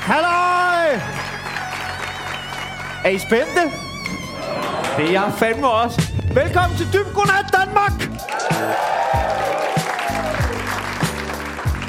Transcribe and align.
Halløj! 0.00 1.00
Er 3.04 3.08
I 3.08 3.18
spændte? 3.18 3.60
Det 4.96 5.06
er 5.06 5.10
jeg 5.10 5.32
fandme 5.38 5.68
også. 5.68 6.12
Velkommen 6.34 6.78
til 6.78 6.86
Dyb 6.92 7.14
Godnat 7.14 7.44
Danmark! 7.52 7.92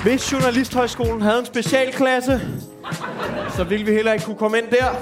Hvis 0.03 0.31
Journalisthøjskolen 0.31 1.21
havde 1.21 1.39
en 1.39 1.46
specialklasse, 1.46 2.42
så 3.55 3.63
ville 3.63 3.85
vi 3.85 3.92
heller 3.92 4.13
ikke 4.13 4.25
kunne 4.25 4.37
komme 4.37 4.57
ind 4.57 4.67
der. 4.71 4.96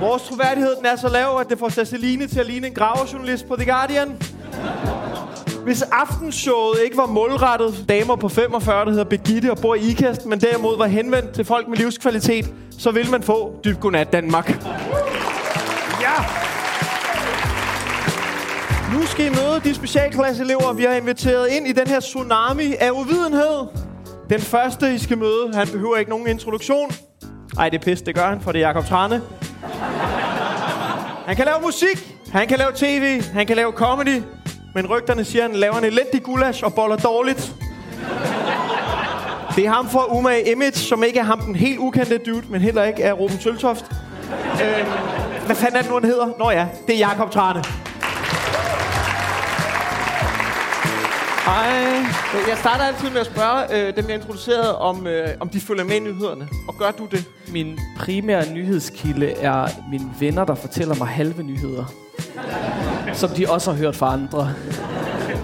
Vores 0.00 0.22
troværdighed 0.22 0.76
den 0.76 0.86
er 0.86 0.96
så 0.96 1.08
lav, 1.08 1.38
at 1.40 1.48
det 1.48 1.58
får 1.58 1.68
Ceciline 1.68 2.26
til 2.26 2.40
at 2.40 2.46
ligne 2.46 2.66
en 2.66 2.74
gravejournalist 2.74 3.48
på 3.48 3.56
The 3.56 3.72
Guardian. 3.72 4.18
Hvis 5.64 5.82
aftenshowet 5.82 6.78
ikke 6.84 6.96
var 6.96 7.06
målrettet 7.06 7.84
damer 7.88 8.16
på 8.16 8.28
45, 8.28 8.84
der 8.84 8.90
hedder 8.90 9.04
Begitte 9.04 9.50
og 9.50 9.58
bor 9.58 9.74
i 9.74 9.78
Ikast, 9.78 10.26
men 10.26 10.40
derimod 10.40 10.78
var 10.78 10.86
henvendt 10.86 11.32
til 11.32 11.44
folk 11.44 11.68
med 11.68 11.76
livskvalitet, 11.76 12.52
så 12.78 12.90
vil 12.90 13.10
man 13.10 13.22
få 13.22 13.60
Dyb 13.64 13.80
Godnat 13.80 14.12
Danmark. 14.12 14.48
Ja! 16.00 16.14
Nu 18.92 19.06
skal 19.06 19.26
I 19.26 19.28
møde 19.28 19.60
de 19.64 19.74
specialklasseelever, 19.74 20.72
vi 20.72 20.84
har 20.84 20.92
inviteret 20.92 21.48
ind 21.48 21.66
i 21.66 21.72
den 21.72 21.86
her 21.86 22.00
tsunami 22.00 22.74
af 22.80 22.90
uvidenhed. 22.90 23.66
Den 24.30 24.40
første, 24.40 24.94
I 24.94 24.98
skal 24.98 25.18
møde, 25.18 25.50
han 25.54 25.68
behøver 25.68 25.96
ikke 25.96 26.10
nogen 26.10 26.28
introduktion. 26.28 26.90
Ej, 27.58 27.68
det 27.68 27.80
er 27.80 27.84
pis, 27.84 28.02
det 28.02 28.14
gør 28.14 28.28
han, 28.28 28.40
for 28.40 28.52
det 28.52 28.62
er 28.62 28.66
Jakob 28.66 28.86
Trane. 28.86 29.22
Han 31.26 31.36
kan 31.36 31.44
lave 31.44 31.60
musik, 31.62 32.14
han 32.32 32.48
kan 32.48 32.58
lave 32.58 32.70
tv, 32.74 33.22
han 33.32 33.46
kan 33.46 33.56
lave 33.56 33.72
comedy, 33.72 34.22
men 34.74 34.86
rygterne 34.86 35.24
siger, 35.24 35.44
at 35.44 35.50
han 35.50 35.60
laver 35.60 35.74
en 35.74 35.84
elendig 35.84 36.22
gulasch 36.22 36.64
og 36.64 36.74
boller 36.74 36.96
dårligt. 36.96 37.54
Det 39.56 39.66
er 39.66 39.70
ham 39.70 39.88
fra 39.88 40.16
Umage 40.18 40.52
Image, 40.52 40.72
som 40.72 41.04
ikke 41.04 41.18
er 41.18 41.24
ham 41.24 41.40
den 41.40 41.56
helt 41.56 41.78
ukendte 41.78 42.18
dude, 42.18 42.42
men 42.48 42.60
heller 42.60 42.84
ikke 42.84 43.02
er 43.02 43.12
Ruben 43.12 43.40
Søltoft. 43.40 43.84
Øhm, 44.62 44.88
hvad 45.46 45.56
fanden 45.56 45.76
er 45.76 45.80
det 45.80 45.90
nu, 45.90 45.96
han 45.96 46.04
hedder? 46.04 46.28
Nå 46.38 46.50
ja, 46.50 46.68
det 46.86 46.94
er 46.94 46.98
Jakob 46.98 47.30
Trane. 47.30 47.64
Hej. 51.44 52.04
Jeg 52.48 52.58
starter 52.58 52.84
altid 52.84 53.10
med 53.10 53.20
at 53.20 53.26
spørge 53.26 53.88
øh, 53.88 53.96
dem, 53.96 54.04
jeg 54.08 54.14
introducerede, 54.14 54.78
om, 54.78 55.06
øh, 55.06 55.28
om 55.40 55.48
de 55.48 55.60
følger 55.60 55.84
med 55.84 55.96
i 55.96 56.00
nyhederne. 56.00 56.48
Og 56.68 56.74
gør 56.78 56.90
du 56.90 57.06
det? 57.10 57.24
Min 57.48 57.78
primære 57.98 58.52
nyhedskilde 58.52 59.30
er 59.30 59.68
mine 59.90 60.10
venner, 60.20 60.44
der 60.44 60.54
fortæller 60.54 60.94
mig 60.94 61.08
halve 61.08 61.42
nyheder. 61.42 61.84
Som 63.12 63.30
de 63.30 63.50
også 63.50 63.72
har 63.72 63.78
hørt 63.78 63.96
fra 63.96 64.12
andre. 64.12 64.54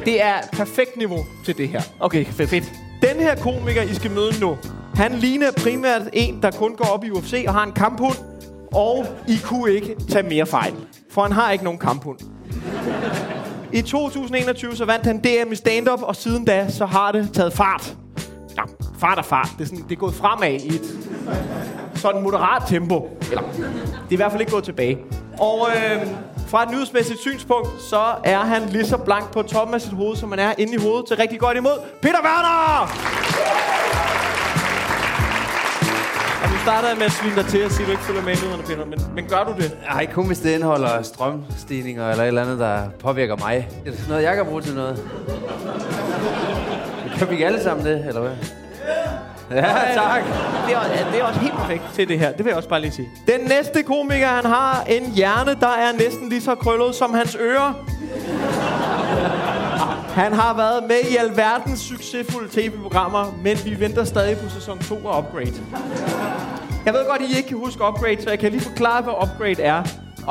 Det 0.05 0.23
er 0.23 0.35
perfekt 0.53 0.97
niveau 0.97 1.27
til 1.45 1.57
det 1.57 1.69
her. 1.69 1.83
Okay, 2.01 2.25
fedt. 2.25 2.51
fedt. 2.51 2.73
Den 3.03 3.21
her 3.21 3.37
komiker, 3.37 3.83
I 3.83 3.95
skal 3.95 4.11
møde 4.11 4.41
nu, 4.41 4.57
han 4.95 5.13
ligner 5.13 5.47
primært 5.57 6.03
en, 6.13 6.43
der 6.43 6.51
kun 6.51 6.75
går 6.77 6.85
op 6.85 7.05
i 7.05 7.11
UFC 7.11 7.45
og 7.47 7.55
har 7.55 7.65
en 7.65 7.73
kamphund. 7.73 8.17
Og 8.75 9.07
I 9.29 9.39
kunne 9.45 9.73
ikke 9.73 9.97
tage 10.09 10.29
mere 10.29 10.47
fejl, 10.47 10.75
for 11.11 11.23
han 11.23 11.33
har 11.33 11.51
ikke 11.51 11.65
nogen 11.65 11.79
kamphund. 11.79 12.19
I 13.73 13.83
2021 13.83 14.77
så 14.77 14.85
vandt 14.85 15.07
han 15.07 15.19
DM 15.19 15.53
i 15.53 15.55
stand-up, 15.55 16.03
og 16.03 16.17
siden 16.17 16.45
da 16.45 16.71
så 16.71 16.87
har 16.87 17.13
det 17.13 17.31
taget 17.33 17.53
fart. 17.53 17.97
Ja, 18.57 18.63
fart 18.99 19.19
og 19.19 19.25
fart. 19.25 19.49
Det 19.59 19.65
er, 19.65 19.69
sådan, 19.69 19.85
det 19.89 19.93
er 19.93 19.97
gået 19.97 20.15
fremad 20.15 20.53
i 20.53 20.69
et 20.69 20.99
sådan 21.95 22.23
moderat 22.23 22.63
tempo. 22.67 23.19
Eller, 23.31 23.43
det 23.53 24.09
er 24.09 24.13
i 24.13 24.17
hvert 24.17 24.31
fald 24.31 24.41
ikke 24.41 24.53
gået 24.53 24.65
tilbage. 24.65 24.99
Og 25.41 25.69
øh, 25.77 26.07
fra 26.51 26.63
et 26.63 26.71
nyhedsmæssigt 26.71 27.21
synspunkt, 27.21 27.69
så 27.83 28.03
er 28.25 28.39
han 28.39 28.69
lige 28.69 28.87
så 28.87 28.97
blank 28.97 29.33
på 29.33 29.43
toppen 29.43 29.75
af 29.75 29.81
sit 29.81 29.93
hoved, 29.93 30.17
som 30.17 30.29
man 30.29 30.39
er 30.39 30.53
inde 30.59 30.75
i 30.75 30.77
hovedet 30.77 31.07
til 31.07 31.17
rigtig 31.17 31.41
godt 31.41 31.57
imod. 31.57 31.79
Peter 32.03 32.19
Werner! 32.25 32.81
Og 36.43 36.51
nu 36.51 36.57
starter 36.63 36.89
jeg 36.89 36.97
med 36.97 37.07
at 37.07 37.13
svine 37.13 37.35
dig 37.37 37.47
til 37.47 37.59
at 37.59 37.73
sige, 37.73 37.83
at 37.83 37.87
du 37.87 37.91
ikke 37.91 38.03
følger 38.03 38.23
med 38.23 38.33
i 38.33 38.37
nyhederne, 38.37 38.63
Peter. 38.63 38.85
Men, 38.85 38.99
men 39.15 39.25
gør 39.29 39.45
du 39.45 39.53
det? 39.63 39.77
Nej, 39.83 40.07
kun 40.13 40.27
hvis 40.27 40.39
det 40.39 40.55
indeholder 40.55 41.03
strømstigninger 41.03 42.11
eller 42.11 42.25
et 42.25 42.29
eller 42.29 42.43
andet, 42.43 42.59
der 42.59 42.89
påvirker 42.99 43.37
mig. 43.37 43.69
Det 43.85 43.93
er 43.93 43.97
sådan 43.97 44.09
noget, 44.09 44.23
jeg 44.23 44.37
kan 44.37 44.45
bruge 44.47 44.63
til 44.63 44.75
noget. 44.75 45.05
Kan 47.19 47.29
vi 47.29 47.33
ikke 47.33 47.47
alle 47.47 47.63
sammen 47.63 47.87
det, 47.87 48.05
eller 48.09 48.21
hvad? 48.21 48.60
Ja, 49.51 49.63
tak. 49.95 50.23
Det 50.67 50.75
er, 50.77 51.11
det 51.13 51.21
er 51.21 51.25
også 51.25 51.41
helt 51.41 51.55
perfekt 51.55 51.83
til 51.95 52.09
det 52.09 52.19
her. 52.19 52.33
Det 52.33 52.39
vil 52.39 52.51
jeg 52.51 52.57
også 52.57 52.69
bare 52.69 52.81
lige 52.81 52.93
sige. 52.93 53.09
Den 53.27 53.41
næste 53.41 53.83
komiker, 53.83 54.27
han 54.27 54.45
har 54.45 54.85
en 54.89 55.13
hjerne, 55.13 55.57
der 55.61 55.69
er 55.69 55.93
næsten 55.99 56.29
lige 56.29 56.41
så 56.41 56.55
krøllet 56.55 56.95
som 56.95 57.15
hans 57.15 57.37
ører. 57.41 57.85
Han 60.15 60.33
har 60.33 60.57
været 60.57 60.83
med 60.89 61.11
i 61.11 61.17
alverdens 61.17 61.81
succesfulde 61.81 62.49
tv-programmer, 62.61 63.39
men 63.43 63.59
vi 63.65 63.81
venter 63.81 64.05
stadig 64.05 64.39
på 64.39 64.49
sæson 64.49 64.79
2 64.79 65.09
af 65.09 65.19
Upgrade. 65.19 65.53
Jeg 66.87 66.95
ved 66.95 67.09
godt, 67.09 67.23
at 67.23 67.29
I 67.29 67.37
ikke 67.37 67.49
kan 67.49 67.59
huske 67.59 67.85
Upgrade, 67.85 68.23
så 68.23 68.31
jeg 68.31 68.39
kan 68.39 68.51
lige 68.53 68.61
forklare, 68.61 69.03
hvad 69.03 69.13
Upgrade 69.23 69.63
er. 69.63 69.83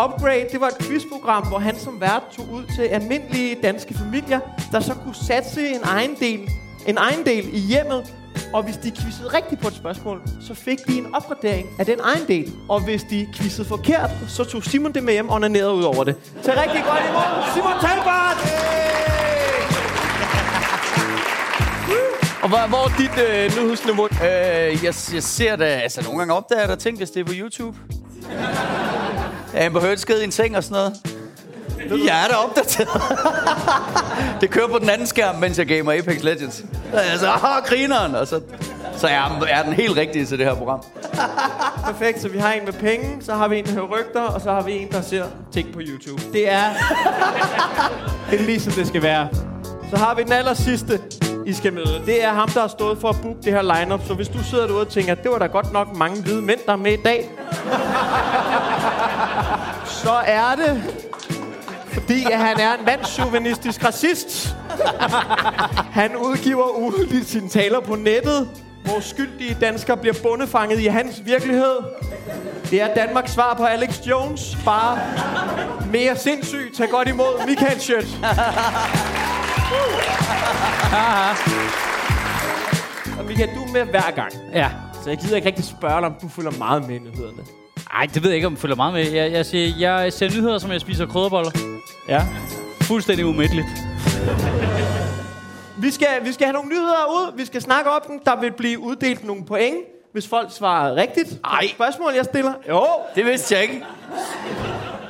Upgrade, 0.06 0.46
det 0.52 0.62
var 0.62 0.68
et 0.68 0.78
quizprogram, 0.82 1.48
hvor 1.48 1.60
han 1.60 1.80
som 1.80 2.02
vært 2.02 2.24
tog 2.38 2.46
ud 2.52 2.64
til 2.76 2.82
almindelige 2.82 3.58
danske 3.64 3.94
familier, 3.94 4.40
der 4.72 4.80
så 4.80 4.94
kunne 4.94 5.16
satse 5.16 5.68
en 5.68 5.82
egen 5.84 6.16
del, 6.20 6.50
en 6.88 6.98
egen 6.98 7.26
del 7.26 7.50
i 7.54 7.60
hjemmet, 7.60 8.14
og 8.54 8.64
hvis 8.64 8.78
de 8.78 8.92
quizzede 8.92 9.30
rigtigt 9.34 9.62
på 9.62 9.68
et 9.68 9.74
spørgsmål, 9.74 10.22
så 10.48 10.54
fik 10.54 10.88
de 10.88 10.98
en 10.98 11.16
opgradering 11.16 11.70
af 11.80 11.86
den 11.86 12.00
egen 12.04 12.28
del. 12.28 12.52
Og 12.70 12.84
hvis 12.84 13.04
de 13.04 13.28
quizzede 13.36 13.68
forkert, 13.68 14.10
så 14.28 14.44
tog 14.44 14.64
Simon 14.64 14.94
det 14.94 15.04
med 15.04 15.14
hjem 15.14 15.30
og 15.30 15.36
onanerede 15.36 15.74
ud 15.74 15.84
over 15.84 16.04
det. 16.04 16.16
Så 16.42 16.52
rigtig 16.52 16.84
godt 16.84 17.04
imod 17.10 17.54
Simon 17.54 17.74
Talbart! 17.82 18.38
Og 22.44 22.50
hvor, 22.50 22.68
hvor 22.68 22.78
er 22.78 22.98
dit 22.98 23.26
øh, 23.28 23.64
nyhedsniveau? 23.64 24.06
Øh, 24.06 24.84
jeg, 24.84 24.94
jeg 25.14 25.24
ser 25.24 25.56
da, 25.56 25.66
altså 25.66 26.04
nogle 26.04 26.18
gange 26.18 26.34
opdager 26.34 26.60
jeg 26.60 26.70
der 26.70 26.76
ting, 26.76 26.98
hvis 26.98 27.10
det 27.10 27.20
er 27.20 27.24
på 27.24 27.34
YouTube. 27.36 27.78
Amber 29.58 29.82
Heard 29.82 29.98
skede 29.98 30.22
i 30.22 30.24
en 30.24 30.32
seng 30.32 30.58
og 30.58 30.64
sådan 30.64 30.76
noget. 30.76 31.19
Jeg 31.98 32.24
er 32.24 32.28
da 32.28 32.36
opdateret. 32.36 33.02
det 34.42 34.50
kører 34.50 34.68
på 34.68 34.80
den 34.80 34.90
anden 34.90 35.08
skærm, 35.08 35.36
mens 35.36 35.58
jeg 35.58 35.68
gamer 35.68 35.92
Apex 35.92 36.24
Legends. 36.24 36.64
Altså, 36.94 37.28
åh, 37.28 37.64
grineren. 37.66 38.16
Og 38.16 38.28
så, 38.28 38.42
så 38.98 39.08
er, 39.08 39.46
er 39.50 39.64
den 39.64 39.74
helt 39.74 39.98
rigtige 39.98 40.26
til 40.26 40.40
det 40.40 40.46
her 40.46 40.56
program. 40.56 40.84
Perfekt, 41.88 42.22
så 42.22 42.30
vi 42.30 42.38
har 42.38 42.54
en 42.54 42.66
med 42.66 42.74
penge, 42.74 43.22
så 43.22 43.34
har 43.34 43.48
vi 43.48 43.60
en, 43.60 43.66
der 43.66 43.72
hører 43.72 43.88
rygter, 43.88 44.22
og 44.22 44.42
så 44.42 44.52
har 44.52 44.62
vi 44.62 44.72
en, 44.78 44.92
der 44.92 45.02
ser 45.02 45.26
ting 45.52 45.74
på 45.74 45.80
YouTube. 45.82 46.22
Det 46.34 46.52
er... 46.52 46.64
det 48.32 48.40
er 48.40 48.44
lige 48.44 48.60
som 48.60 48.74
det 48.74 48.88
skal 48.88 49.04
være. 49.04 49.28
Så 49.90 49.98
har 49.98 50.16
vi 50.16 50.24
den 50.24 50.32
aller 50.32 50.54
sidste, 50.54 51.02
I 51.46 51.54
skal 51.54 51.74
møde. 51.74 52.02
Det 52.06 52.24
er 52.24 52.30
ham, 52.30 52.50
der 52.50 52.62
har 52.62 52.68
stået 52.68 52.98
for 52.98 53.10
at 53.10 53.16
booke 53.22 53.42
det 53.44 53.54
her 53.54 53.62
lineup. 53.62 54.02
Så 54.08 54.14
hvis 54.14 54.28
du 54.28 54.44
sidder 54.44 54.68
derude 54.68 54.82
og 54.82 54.90
tænker, 54.90 55.16
det 55.16 55.32
var 55.32 55.38
da 55.38 55.46
godt 55.46 55.74
nok 55.74 55.98
mange 55.98 56.22
hvide 56.22 56.42
mænd, 56.42 56.60
der 56.66 56.72
er 56.72 56.78
med 56.78 56.94
i 56.94 57.02
dag. 57.06 57.30
så 59.86 60.12
er 60.26 60.56
det 60.56 60.84
fordi 62.00 62.24
at 62.32 62.40
han 62.40 62.60
er 62.60 62.74
en 62.74 62.86
mandsjuvenistisk 62.86 63.86
racist. 63.86 64.56
Han 65.92 66.16
udgiver 66.16 66.78
ugeligt 66.78 67.30
sine 67.30 67.50
taler 67.50 67.80
på 67.80 67.96
nettet, 67.96 68.50
hvor 68.84 69.00
skyldige 69.00 69.58
danskere 69.62 69.98
bliver 69.98 70.16
bundefanget 70.24 70.80
i 70.80 70.86
hans 70.86 71.22
virkelighed. 71.26 71.76
Det 72.72 72.82
er 72.82 72.94
Danmarks 72.94 73.32
svar 73.32 73.54
på 73.54 73.64
Alex 73.64 74.00
Jones. 74.08 74.58
Bare 74.66 75.00
mere 75.92 76.18
sindssygt. 76.18 76.76
Tag 76.78 76.90
godt 76.90 77.08
imod 77.08 77.48
Michael 77.48 77.80
Schødt. 77.80 78.20
Og 83.20 83.26
Michael, 83.26 83.50
du 83.56 83.64
er 83.64 83.72
med 83.74 83.86
hver 83.86 84.12
gang. 84.16 84.32
Ja. 84.54 84.70
Så 85.04 85.10
jeg 85.10 85.18
gider 85.18 85.36
ikke 85.36 85.48
rigtig 85.48 85.66
spørge 85.66 86.02
dig, 86.02 86.06
om 86.06 86.16
du 86.22 86.30
følger 86.30 86.52
meget 86.52 86.88
med 86.88 86.96
i 86.96 87.00
nyhederne. 87.00 87.44
Ej, 87.94 88.06
det 88.14 88.24
ved 88.24 88.30
jeg 88.30 88.36
ikke, 88.36 88.48
om 88.48 88.54
jeg 88.54 88.60
følger 88.60 88.76
meget 88.76 88.94
med. 88.94 89.12
Jeg, 89.12 89.32
jeg, 89.32 89.46
siger, 89.46 89.74
jeg 89.80 90.14
ser 90.14 90.30
nyheder, 90.30 90.58
som 90.58 90.72
jeg 90.72 90.82
spiser 90.82 91.06
krydderboller. 91.06 91.52
Ja. 92.10 92.22
Fuldstændig 92.82 93.26
umætteligt. 93.26 93.68
Vi 95.78 95.92
skal, 95.92 96.08
vi 96.24 96.32
skal 96.32 96.46
have 96.46 96.54
nogle 96.54 96.70
nyheder 96.70 97.06
ud. 97.10 97.38
Vi 97.38 97.46
skal 97.46 97.62
snakke 97.62 97.92
op 97.92 98.08
dem. 98.08 98.20
Der 98.20 98.40
vil 98.40 98.52
blive 98.52 98.80
uddelt 98.80 99.24
nogle 99.24 99.46
point, 99.46 99.78
hvis 100.12 100.28
folk 100.28 100.52
svarer 100.52 100.96
rigtigt. 100.96 101.40
Ej. 101.46 101.68
Spørgsmål, 101.68 102.14
jeg 102.16 102.26
stiller. 102.26 102.54
Jo. 102.70 102.84
Det 103.16 103.26
vidste 103.26 103.56
jeg 103.56 103.64
ikke. 103.64 103.86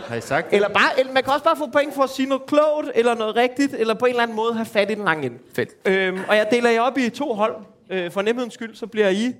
Har 0.08 0.16
I 0.16 0.22
sagt 0.22 0.50
det? 0.50 0.56
Eller 0.56 0.70
bare, 0.70 1.00
eller 1.00 1.14
man 1.14 1.24
kan 1.24 1.34
også 1.34 1.44
bare 1.44 1.56
få 1.58 1.68
point 1.68 1.96
for 1.96 2.04
at 2.04 2.10
sige 2.10 2.30
noget 2.30 2.46
klogt, 2.46 2.92
eller 2.96 3.16
noget 3.16 3.36
rigtigt, 3.36 3.74
eller 3.74 3.94
på 3.94 4.06
en 4.06 4.10
eller 4.10 4.24
anden 4.24 4.36
måde 4.36 4.54
have 4.54 4.66
fat 4.66 4.92
i 4.92 4.96
den 4.96 5.06
lange 5.06 5.26
ende. 5.26 5.38
Fedt. 5.56 5.70
Øhm, 5.86 6.20
og 6.28 6.36
jeg 6.36 6.48
deler 6.52 6.70
jer 6.70 6.82
op 6.82 6.98
i 6.98 7.10
to 7.10 7.34
hold. 7.34 7.56
Øh, 7.90 8.12
for 8.12 8.22
nemhedens 8.22 8.54
skyld, 8.54 8.76
så 8.76 8.88
bliver 8.88 9.10
I 9.10 9.34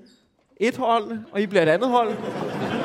et 0.56 0.76
hold, 0.76 1.18
og 1.32 1.40
I 1.40 1.46
bliver 1.46 1.62
et 1.62 1.68
andet 1.68 1.88
hold. 1.88 2.12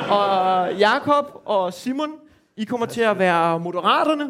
Og 0.10 0.74
Jakob 0.74 1.42
og 1.46 1.74
Simon, 1.74 2.12
I 2.58 2.64
kommer 2.64 2.86
til 2.86 3.02
at 3.02 3.20
være 3.20 3.60
moderaterne. 3.60 4.30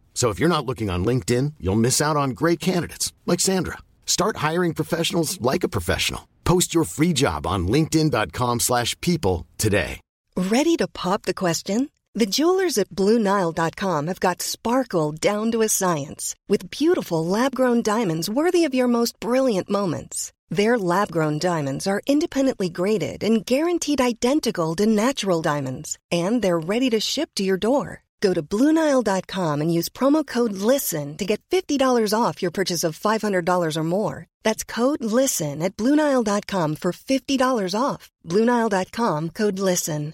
So 0.13 0.29
if 0.29 0.39
you're 0.39 0.55
not 0.55 0.67
looking 0.67 0.91
on 0.91 1.03
LinkedIn, 1.03 1.53
you'll 1.59 1.75
miss 1.87 1.99
out 1.99 2.17
on 2.17 2.31
great 2.41 2.59
candidates 2.59 3.11
like 3.25 3.39
Sandra. 3.39 3.79
Start 4.05 4.37
hiring 4.37 4.75
professionals 4.75 5.41
like 5.41 5.63
a 5.63 5.69
professional. 5.69 6.27
Post 6.43 6.75
your 6.75 6.83
free 6.83 7.13
job 7.13 7.47
on 7.47 7.67
linkedin.com/people 7.67 9.47
today. 9.57 9.99
Ready 10.37 10.77
to 10.77 10.87
pop 10.87 11.23
the 11.23 11.33
question? 11.33 11.89
The 12.13 12.25
jewelers 12.25 12.77
at 12.77 12.89
BlueNile.com 12.89 14.07
have 14.07 14.19
got 14.19 14.41
sparkle 14.41 15.13
down 15.13 15.51
to 15.51 15.61
a 15.61 15.69
science 15.69 16.35
with 16.49 16.69
beautiful 16.69 17.25
lab 17.25 17.55
grown 17.55 17.81
diamonds 17.81 18.29
worthy 18.29 18.65
of 18.65 18.73
your 18.73 18.87
most 18.87 19.17
brilliant 19.21 19.69
moments. 19.69 20.33
Their 20.49 20.77
lab 20.77 21.09
grown 21.11 21.39
diamonds 21.39 21.87
are 21.87 22.01
independently 22.05 22.69
graded 22.69 23.23
and 23.23 23.45
guaranteed 23.45 24.01
identical 24.01 24.75
to 24.75 24.85
natural 24.85 25.41
diamonds, 25.41 25.97
and 26.11 26.41
they're 26.41 26.59
ready 26.59 26.89
to 26.89 26.99
ship 26.99 27.29
to 27.35 27.43
your 27.43 27.55
door. 27.57 28.03
Go 28.21 28.33
to 28.33 28.43
BlueNile.com 28.43 29.61
and 29.61 29.73
use 29.73 29.89
promo 29.89 30.25
code 30.25 30.53
LISTEN 30.53 31.17
to 31.17 31.25
get 31.25 31.41
$50 31.49 32.13
off 32.13 32.41
your 32.41 32.51
purchase 32.51 32.83
of 32.83 32.99
$500 32.99 33.77
or 33.77 33.83
more. 33.83 34.27
That's 34.43 34.63
code 34.63 35.03
LISTEN 35.03 35.61
at 35.61 35.75
BlueNile.com 35.75 36.75
for 36.75 36.91
$50 36.91 37.75
off. 37.79 38.09
BlueNile.com 38.29 39.29
code 39.29 39.59
LISTEN. 39.59 40.13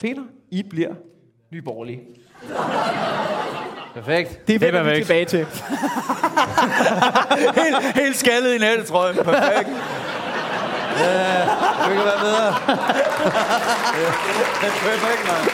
Peter, 0.00 0.24
I 0.52 0.62
bliver 0.62 0.94
nyborgerlige. 1.52 2.00
Perfekt. 3.94 4.46
Det 4.46 4.60
vender 4.60 4.80
er 4.80 4.84
vi 4.84 4.90
perfekt. 4.90 5.06
tilbage 5.06 5.24
til. 5.24 5.38
helt, 7.62 7.94
helt 7.94 8.16
skaldet 8.16 8.54
i 8.54 8.58
nattetrøjen. 8.58 9.16
Perfekt. 9.16 9.68
Det 10.94 11.96
kan 11.96 12.04
være 12.04 12.20
bedre. 12.20 12.54
Perfekt, 14.60 15.22
mand. 15.28 15.50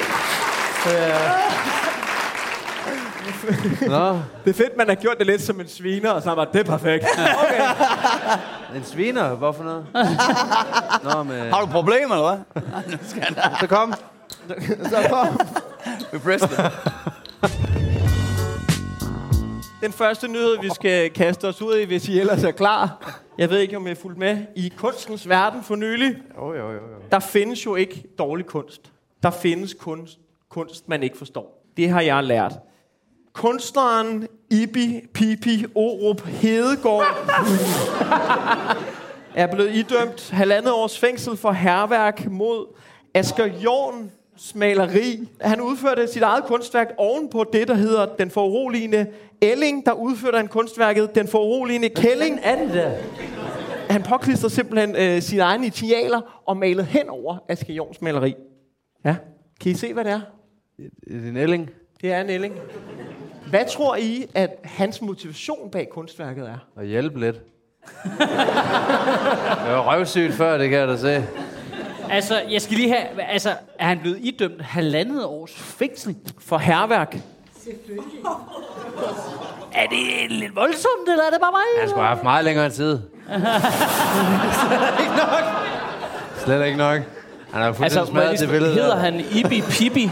Nå, 3.89 4.19
Det 4.45 4.51
er 4.51 4.55
fedt, 4.55 4.77
man 4.77 4.89
har 4.89 4.95
gjort 4.95 5.19
det 5.19 5.27
lidt 5.27 5.43
som 5.43 5.61
en 5.61 5.69
sviner, 5.69 6.11
og 6.11 6.23
så 6.23 6.35
man, 6.35 6.47
det 6.53 6.61
er 6.61 6.65
perfekt. 6.65 7.05
en 8.77 8.85
sviner. 8.85 9.29
Hvorfor 9.29 9.65
noget? 9.65 9.87
Nå, 11.05 11.23
med... 11.23 11.53
Har 11.53 11.61
du 11.61 11.67
problemer, 11.67 12.15
eller 12.15 12.37
hvad? 12.55 12.99
Så 13.61 13.67
kom. 13.67 13.95
Så 14.83 15.09
kom. 15.11 15.41
Vi 16.13 16.19
Preston. 16.19 16.51
Den 19.81 19.93
første 19.93 20.29
nyhed, 20.29 20.59
vi 20.61 20.69
skal 20.75 21.11
kaste 21.11 21.49
os 21.49 21.63
ud 21.63 21.77
i, 21.77 21.85
hvis 21.85 22.09
I 22.09 22.21
ellers 22.21 22.45
er 22.45 22.51
klar. 22.51 23.19
Jeg 23.39 23.51
ved 23.51 23.59
ikke, 23.59 23.77
om 23.77 23.87
I 23.87 23.91
er 23.91 23.95
fulgt 23.95 24.19
med. 24.19 24.39
I 24.57 24.73
kunstens 24.77 25.29
verden 25.29 25.63
for 25.63 25.77
nylig, 25.77 26.17
Jo, 26.37 26.53
jo, 26.55 26.67
jo, 26.67 26.73
jo. 26.73 26.81
der 27.13 27.19
findes 27.19 27.67
jo 27.67 27.75
ikke 27.77 28.05
dårlig 28.19 28.47
kunst. 28.47 28.93
Der 29.23 29.31
findes 29.31 29.75
kunst, 29.75 30.19
kunst, 30.49 30.89
man 30.89 31.03
ikke 31.03 31.19
forstår. 31.19 31.65
Det 31.77 31.89
har 31.91 32.01
jeg 32.01 32.25
lært. 32.25 32.53
Kunstneren 33.33 34.29
Ibi 34.51 35.01
Pipi 35.15 35.65
Orup 35.75 36.21
Hedegaard 36.27 37.05
er 39.35 39.47
blevet 39.47 39.75
idømt 39.75 40.31
halvandet 40.31 40.73
års 40.73 40.99
fængsel 40.99 41.37
for 41.37 41.53
herværk 41.53 42.27
mod 42.31 42.67
Asger 43.15 43.47
Jorns 43.47 44.13
maleri. 44.55 45.29
Han 45.41 45.61
udførte 45.61 46.09
sit 46.09 46.23
eget 46.23 46.45
kunstværk 46.45 46.89
ovenpå 46.97 47.45
det, 47.53 47.69
der 47.69 47.75
hedder 47.75 48.07
Den 48.07 48.31
foruroligende 48.31 49.07
Elling, 49.41 49.87
der 49.87 49.93
udførte 49.93 50.37
han 50.37 50.49
kunstværket 50.49 51.15
Den 51.15 51.29
foruroligende 51.29 51.89
Kælling. 51.89 52.41
er 52.43 52.65
det 52.65 52.75
der? 52.75 52.91
Han 53.91 54.03
påklistrede 54.03 54.55
simpelthen 54.55 54.97
øh, 54.97 55.23
sine 55.23 55.43
egne 55.43 55.65
initialer 55.65 56.43
og 56.47 56.57
malede 56.57 56.85
hen 56.85 57.09
over 57.09 57.39
Asger 57.49 57.75
Jorns 57.75 58.03
maleri. 58.03 58.35
Ja, 59.05 59.17
kan 59.61 59.73
I 59.73 59.75
se, 59.75 59.93
hvad 59.93 60.05
det 60.05 60.13
er? 60.13 60.21
Din 61.09 61.37
ælling. 61.37 61.71
Det 62.03 62.13
er 62.13 62.21
en 62.21 62.31
Elling. 62.31 62.55
Hvad 63.51 63.65
tror 63.69 63.97
I, 63.97 64.27
at 64.35 64.51
hans 64.65 65.03
motivation 65.03 65.71
bag 65.71 65.89
kunstværket 65.93 66.49
er? 66.49 66.59
Og 66.77 66.85
hjælpe 66.85 67.21
lidt. 67.21 67.37
Jeg 69.67 69.75
var 69.75 69.97
røvsygt 69.97 70.33
før, 70.33 70.59
det 70.59 70.71
kan 70.71 70.79
jeg 70.79 70.89
da 70.89 70.97
se. 70.97 71.25
Altså, 72.11 72.43
jeg 72.51 72.63
skal 72.63 72.77
lige 72.77 72.89
have... 72.89 73.23
Altså, 73.23 73.51
er 73.79 73.87
han 73.87 73.99
blevet 73.99 74.19
idømt 74.21 74.63
halvandet 74.63 75.25
års 75.25 75.53
fængsel? 75.53 76.17
For 76.39 76.59
herværk. 76.59 77.17
Er 79.73 79.87
det 79.87 80.31
lidt 80.31 80.57
voldsomt, 80.57 81.09
eller 81.09 81.25
er 81.25 81.31
det 81.31 81.41
bare 81.41 81.53
mig? 81.53 81.81
Han 81.81 81.89
skulle 81.89 82.03
have 82.03 82.15
haft 82.15 82.23
meget 82.23 82.45
længere 82.45 82.71
tid. 82.71 82.99
Slet 86.45 86.67
ikke 86.67 86.79
nok. 86.79 87.01
Han 87.53 87.63
har 87.63 87.73
fuldstændig 87.73 88.01
Altså, 88.01 88.05
smadret 88.13 88.41
det 88.41 88.49
billede. 88.49 88.73
hedder 88.75 88.89
der. 88.95 88.97
han 88.97 89.21
Ibi 89.21 89.61
Pibi? 89.71 90.11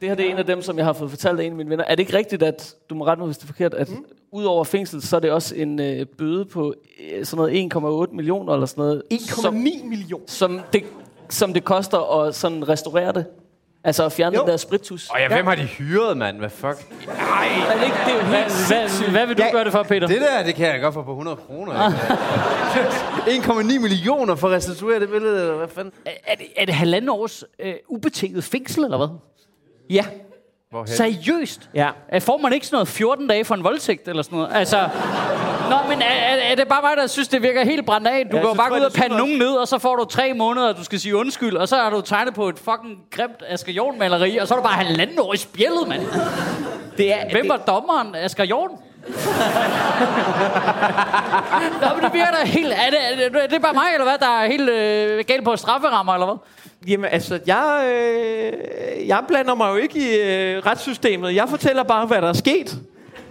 Det 0.00 0.08
her 0.08 0.14
det 0.14 0.26
er 0.26 0.30
en 0.30 0.38
af 0.38 0.46
dem, 0.46 0.62
som 0.62 0.76
jeg 0.78 0.84
har 0.86 0.92
fået 0.92 1.10
fortalt 1.10 1.40
af 1.40 1.44
en 1.44 1.50
af 1.52 1.56
mine 1.56 1.70
venner. 1.70 1.84
Er 1.84 1.94
det 1.94 2.02
ikke 2.02 2.16
rigtigt, 2.18 2.42
at, 2.42 2.74
du 2.90 2.94
må 2.94 3.06
rette 3.06 3.20
mig, 3.20 3.26
hvis 3.26 3.36
det 3.38 3.44
er 3.44 3.46
forkert, 3.46 3.74
at 3.74 3.90
mm. 3.90 4.04
ud 4.32 4.44
over 4.44 4.64
fængsel, 4.64 5.02
så 5.02 5.16
er 5.16 5.20
det 5.20 5.30
også 5.30 5.54
en 5.54 5.80
øh, 5.80 6.06
bøde 6.18 6.44
på 6.44 6.74
øh, 7.12 7.24
sådan 7.24 7.70
noget 7.76 8.06
1,8 8.08 8.14
millioner 8.16 8.52
eller 8.52 8.66
sådan 8.66 8.82
noget? 8.84 9.02
1,9 9.12 9.84
millioner. 9.86 10.24
Som 10.26 10.60
det, 10.72 10.84
som 11.30 11.52
det 11.54 11.64
koster 11.64 12.20
at 12.22 12.34
sådan 12.34 12.68
restaurere 12.68 13.12
det? 13.12 13.26
Altså 13.86 14.04
at 14.04 14.12
fjerne 14.12 14.36
Jo. 14.36 14.40
den 14.42 14.50
der 14.50 14.56
spritus? 14.56 15.10
Og 15.10 15.18
ja, 15.20 15.28
hvem 15.28 15.46
har 15.46 15.54
de 15.54 15.62
hyret, 15.62 16.16
mand? 16.16 16.38
Hvad 16.38 16.50
fuck? 16.50 16.64
Er 16.66 17.76
det 17.76 17.84
ikke, 17.84 17.96
det 18.06 18.12
er 18.12 18.16
jo 18.16 18.22
Hvad, 18.26 18.38
helt 18.38 19.00
hvad, 19.00 19.10
hvad 19.10 19.26
vil 19.26 19.38
du 19.38 19.42
Ja. 19.42 19.50
gøre 19.52 19.64
det 19.64 19.72
for, 19.72 19.82
Peter? 19.82 20.06
Det 20.06 20.20
der, 20.20 20.42
det 20.42 20.54
kan 20.54 20.66
jeg 20.66 20.80
godt 20.80 20.94
få 20.94 21.02
på 21.02 21.10
100 21.10 21.36
kroner. 21.36 21.92
ikke? 23.28 23.44
1,9 23.52 23.78
millioner 23.78 24.34
for 24.34 24.48
at 24.48 24.52
restituere 24.54 25.00
det 25.00 25.08
billede, 25.10 25.40
eller 25.40 25.56
hvad 25.56 25.68
fanden? 25.68 25.92
Er, 26.06 26.10
er, 26.26 26.34
det, 26.34 26.46
er 26.56 26.64
det 26.64 26.74
halvandet 26.74 27.10
års 27.10 27.44
øh, 27.58 27.74
ubetinget 27.88 28.44
fængsel, 28.44 28.84
eller 28.84 28.96
hvad? 28.96 29.08
Ja. 29.90 30.04
Hvorhen? 30.70 30.88
Seriøst? 30.88 31.70
Ja. 31.74 31.90
Får 32.18 32.36
man 32.38 32.52
ikke 32.52 32.66
sådan 32.66 32.76
noget 32.76 32.88
14 32.88 33.26
dage 33.28 33.44
for 33.44 33.54
en 33.54 33.64
voldtægt, 33.64 34.08
eller 34.08 34.22
sådan 34.22 34.38
noget? 34.38 34.50
Altså... 34.54 34.88
Nå, 35.74 35.88
men 35.88 36.02
er, 36.02 36.06
er, 36.06 36.36
er 36.36 36.54
det 36.54 36.68
bare 36.68 36.82
mig, 36.82 36.96
der 36.96 37.06
synes, 37.06 37.28
det 37.28 37.42
virker 37.42 37.64
helt 37.64 37.86
brændt 37.86 38.08
af? 38.08 38.26
Du 38.32 38.36
Ja, 38.36 38.42
så 38.42 38.54
bare 38.54 38.72
ud 38.72 38.80
og 38.80 38.92
pande 38.92 39.16
nogen 39.16 39.38
ned, 39.38 39.50
og 39.52 39.68
så 39.68 39.78
får 39.78 39.96
du 39.96 40.04
tre 40.04 40.34
måneder, 40.34 40.68
og 40.68 40.76
du 40.76 40.84
skal 40.84 41.00
sige 41.00 41.16
undskyld, 41.16 41.56
og 41.56 41.68
så 41.68 41.76
har 41.76 41.90
du 41.90 42.00
tegnet 42.00 42.34
på 42.34 42.48
et 42.48 42.58
fucking 42.58 42.98
grimt 43.10 43.42
Asger 43.48 43.72
Jorn 43.72 43.98
maleri, 43.98 44.36
og 44.36 44.48
så 44.48 44.54
er 44.54 44.58
du 44.58 44.62
bare 44.62 44.72
halvanden 44.72 45.18
år 45.18 45.34
i 45.34 45.36
spjældet, 45.36 45.88
mand. 45.88 46.02
Det 46.96 47.12
er, 47.12 47.30
Hvem 47.30 47.42
det, 47.42 47.48
var 47.48 47.56
dommeren? 47.56 48.14
Asger 48.14 48.44
Jorn? 48.44 48.70
Nå, 51.80 51.88
men 51.94 52.04
det 52.04 52.12
virker 52.12 52.30
da 52.30 52.46
helt... 52.46 52.72
Er 52.72 52.90
det, 52.90 53.24
er 53.24 53.28
det, 53.28 53.42
er 53.42 53.46
det 53.46 53.62
bare 53.62 53.74
mig, 53.74 53.86
eller 53.92 54.04
hvad, 54.04 54.18
der 54.18 54.40
er 54.40 54.46
helt 54.46 54.70
øh, 54.70 55.24
galt 55.26 55.44
på 55.44 55.56
strafferammer, 55.56 56.12
eller 56.12 56.26
hvad? 56.26 56.36
Jamen, 56.88 57.10
altså, 57.10 57.40
jeg, 57.46 57.92
øh, 57.94 59.08
jeg 59.08 59.20
blander 59.28 59.54
mig 59.54 59.70
jo 59.70 59.76
ikke 59.76 59.98
i 59.98 60.20
øh, 60.20 60.66
retssystemet. 60.66 61.34
Jeg 61.34 61.48
fortæller 61.48 61.82
bare, 61.82 62.06
hvad 62.06 62.22
der 62.22 62.28
er 62.28 62.32
sket. 62.32 62.78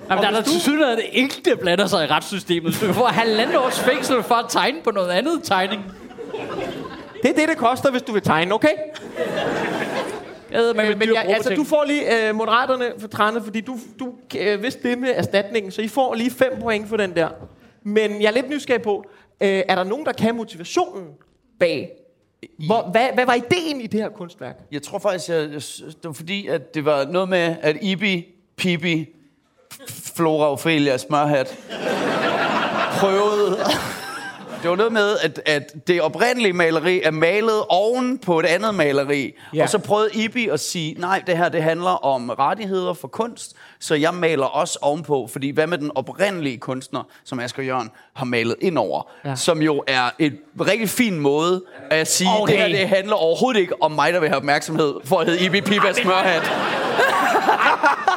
Jamen, 0.09 0.23
der 0.23 0.29
er 0.29 0.33
der 0.33 0.41
du- 0.43 0.49
til 0.51 0.61
synligheden 0.61 0.99
ikke, 1.11 1.35
der 1.45 1.55
blander 1.55 1.87
sig 1.87 2.03
i 2.03 2.07
retssystemet. 2.07 2.77
Du 2.81 2.85
kan 2.85 2.95
få 2.95 3.03
halvandet 3.03 3.57
års 3.57 3.79
fængsel 3.79 4.23
for 4.23 4.35
at 4.35 4.45
tegne 4.49 4.77
på 4.83 4.91
noget 4.91 5.09
andet 5.09 5.39
tegning. 5.43 5.81
Det 7.23 7.29
er 7.29 7.35
det, 7.35 7.49
det 7.49 7.57
koster, 7.57 7.91
hvis 7.91 8.01
du 8.01 8.11
vil 8.11 8.21
tegne, 8.21 8.53
okay? 8.53 8.69
Jeg 10.51 10.61
Øh, 10.69 10.97
men 10.99 11.09
jeg, 11.13 11.25
altså, 11.27 11.55
du 11.55 11.63
får 11.63 11.83
lige 11.87 12.27
øh, 12.29 12.35
moderaterne 12.35 12.85
for 12.99 13.07
trænet, 13.07 13.43
fordi 13.43 13.61
du, 13.61 13.77
du 13.99 14.13
øh, 14.39 14.63
vidste 14.63 14.89
det 14.89 14.97
med 14.97 15.09
erstatningen, 15.15 15.71
så 15.71 15.81
I 15.81 15.87
får 15.87 16.13
lige 16.15 16.31
5 16.31 16.53
point 16.61 16.89
for 16.89 16.97
den 16.97 17.15
der. 17.15 17.29
Men 17.83 18.21
jeg 18.21 18.27
er 18.27 18.31
lidt 18.33 18.49
nysgerrig 18.49 18.81
på, 18.81 19.05
øh, 19.41 19.47
er 19.67 19.75
der 19.75 19.83
nogen, 19.83 20.05
der 20.05 20.11
kan 20.11 20.35
motivationen 20.35 21.07
bag? 21.59 21.89
Hvor, 22.67 22.89
hvad, 22.91 23.07
hvad 23.13 23.25
var 23.25 23.33
ideen 23.33 23.81
i 23.81 23.87
det 23.87 23.99
her 23.99 24.09
kunstværk? 24.09 24.55
Jeg 24.71 24.81
tror 24.81 24.99
faktisk, 24.99 25.29
jeg, 25.29 25.49
det 25.49 25.93
var 26.03 26.11
fordi, 26.13 26.47
at 26.47 26.73
det 26.75 26.85
var 26.85 27.05
noget 27.05 27.29
med, 27.29 27.55
at 27.61 27.77
Ibi, 27.81 28.25
Pibi, 28.57 29.05
Flora 29.89 30.51
Ophelia 30.51 30.97
Smørhat 30.97 31.57
prøvede... 32.99 33.57
Det 34.61 34.69
var 34.69 34.75
noget 34.75 34.93
med, 34.93 35.17
at, 35.23 35.41
at 35.45 35.87
det 35.87 36.01
oprindelige 36.01 36.53
maleri 36.53 37.01
er 37.01 37.11
malet 37.11 37.63
oven 37.69 38.17
på 38.17 38.39
et 38.39 38.45
andet 38.45 38.75
maleri. 38.75 39.33
Ja. 39.53 39.63
Og 39.63 39.69
så 39.69 39.77
prøvede 39.77 40.09
Ibi 40.13 40.47
at 40.47 40.59
sige, 40.59 40.95
nej, 40.99 41.23
det 41.27 41.37
her 41.37 41.49
det 41.49 41.63
handler 41.63 42.05
om 42.05 42.29
rettigheder 42.29 42.93
for 42.93 43.07
kunst, 43.07 43.55
så 43.83 43.95
jeg 43.95 44.13
maler 44.13 44.45
også 44.45 44.79
ovenpå. 44.81 45.29
Fordi 45.31 45.49
hvad 45.49 45.67
med 45.67 45.77
den 45.77 45.91
oprindelige 45.95 46.57
kunstner, 46.57 47.03
som 47.23 47.39
Asger 47.39 47.63
Jørgen 47.63 47.91
har 48.13 48.25
malet 48.25 48.55
ind 48.61 48.77
over, 48.77 49.09
ja. 49.25 49.35
som 49.35 49.61
jo 49.61 49.83
er 49.87 50.09
et 50.19 50.37
rigtig 50.59 50.89
fin 50.89 51.19
måde 51.19 51.63
at 51.89 52.07
sige, 52.07 52.29
okay. 52.41 52.53
Det 52.53 52.61
her 52.61 52.67
det 52.67 52.89
handler 52.89 53.15
overhovedet 53.15 53.59
ikke 53.59 53.81
om 53.81 53.91
mig, 53.91 54.13
der 54.13 54.19
vil 54.19 54.29
have 54.29 54.37
opmærksomhed 54.37 54.93
for 55.03 55.19
at 55.19 55.25
hedde 55.25 55.45
Ibi 55.45 55.61
Piba 55.61 55.93
Smørhat. 55.93 56.41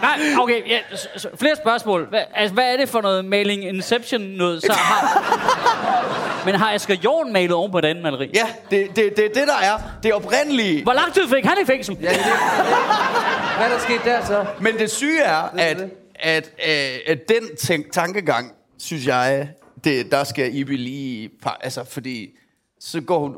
Nej, 0.02 0.18
okay, 0.40 0.68
ja, 0.68 0.78
flere 1.34 1.56
spørgsmål. 1.56 2.06
Hvad, 2.08 2.20
altså, 2.34 2.54
hvad 2.54 2.72
er 2.72 2.76
det 2.76 2.88
for 2.88 3.00
noget 3.00 3.24
maling 3.24 3.64
Inception 3.64 4.20
noget? 4.20 4.62
Så 4.62 4.72
har, 4.72 5.22
men 6.46 6.54
har 6.54 6.72
Asger 6.72 6.94
Jorn 7.04 7.32
malet 7.32 7.52
oven 7.52 7.72
på 7.72 7.78
et 7.78 7.84
andet 7.84 8.02
maleri? 8.02 8.30
Ja, 8.34 8.46
det 8.70 8.80
er 8.82 8.86
det, 8.86 9.16
det, 9.16 9.30
det, 9.34 9.46
der 9.48 9.56
er 9.62 9.78
det 10.02 10.14
oprindelige. 10.14 10.82
Hvor 10.82 10.92
lang 10.92 11.12
tid 11.14 11.28
fik 11.28 11.44
han 11.44 11.56
i 11.62 11.66
fængsel? 11.66 11.96
Ja, 12.02 12.08
det, 12.08 12.16
hvad 13.56 13.66
er 13.66 13.70
der 13.72 13.78
sket 13.78 14.00
der 14.04 14.24
så? 14.24 14.44
Men 14.60 14.78
det 14.78 14.90
syge 14.90 15.20
er, 15.22 15.36
at, 15.58 15.76
det. 15.76 15.90
at, 16.14 16.50
at, 16.58 17.00
at 17.06 17.18
den 17.28 17.56
tænk, 17.56 17.92
tankegang, 17.92 18.52
synes 18.78 19.06
jeg, 19.06 19.48
det, 19.84 20.10
der 20.12 20.24
skal 20.24 20.54
Ibi 20.56 20.76
lige... 20.76 21.30
Altså, 21.60 21.84
fordi 21.84 22.28
så, 22.80 23.00
går 23.00 23.18
hun, 23.18 23.36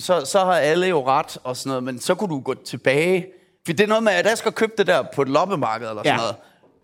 så, 0.00 0.24
så 0.24 0.38
har 0.38 0.52
alle 0.54 0.86
jo 0.86 1.06
ret 1.06 1.38
og 1.44 1.56
sådan 1.56 1.68
noget, 1.68 1.84
men 1.84 2.00
så 2.00 2.14
kunne 2.14 2.30
du 2.30 2.40
gå 2.40 2.54
tilbage. 2.54 3.26
For 3.66 3.72
det 3.72 3.80
er 3.84 3.86
noget 3.88 4.02
med, 4.04 4.12
at 4.12 4.26
Asger 4.26 4.50
købte 4.50 4.76
det 4.76 4.86
der 4.86 5.04
på 5.14 5.22
et 5.22 5.28
loppemarked 5.28 5.88
eller 5.88 6.02
sådan 6.02 6.12
Ja. 6.12 6.16
noget. 6.16 6.34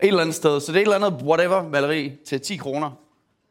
Et 0.01 0.07
eller 0.07 0.21
andet 0.21 0.35
sted. 0.35 0.59
Så 0.59 0.71
det 0.71 0.77
er 0.77 0.81
et 0.81 0.93
eller 0.93 1.07
andet 1.07 1.21
whatever 1.23 1.63
maleri 1.69 2.11
til 2.27 2.41
10 2.41 2.55
kroner. 2.55 2.91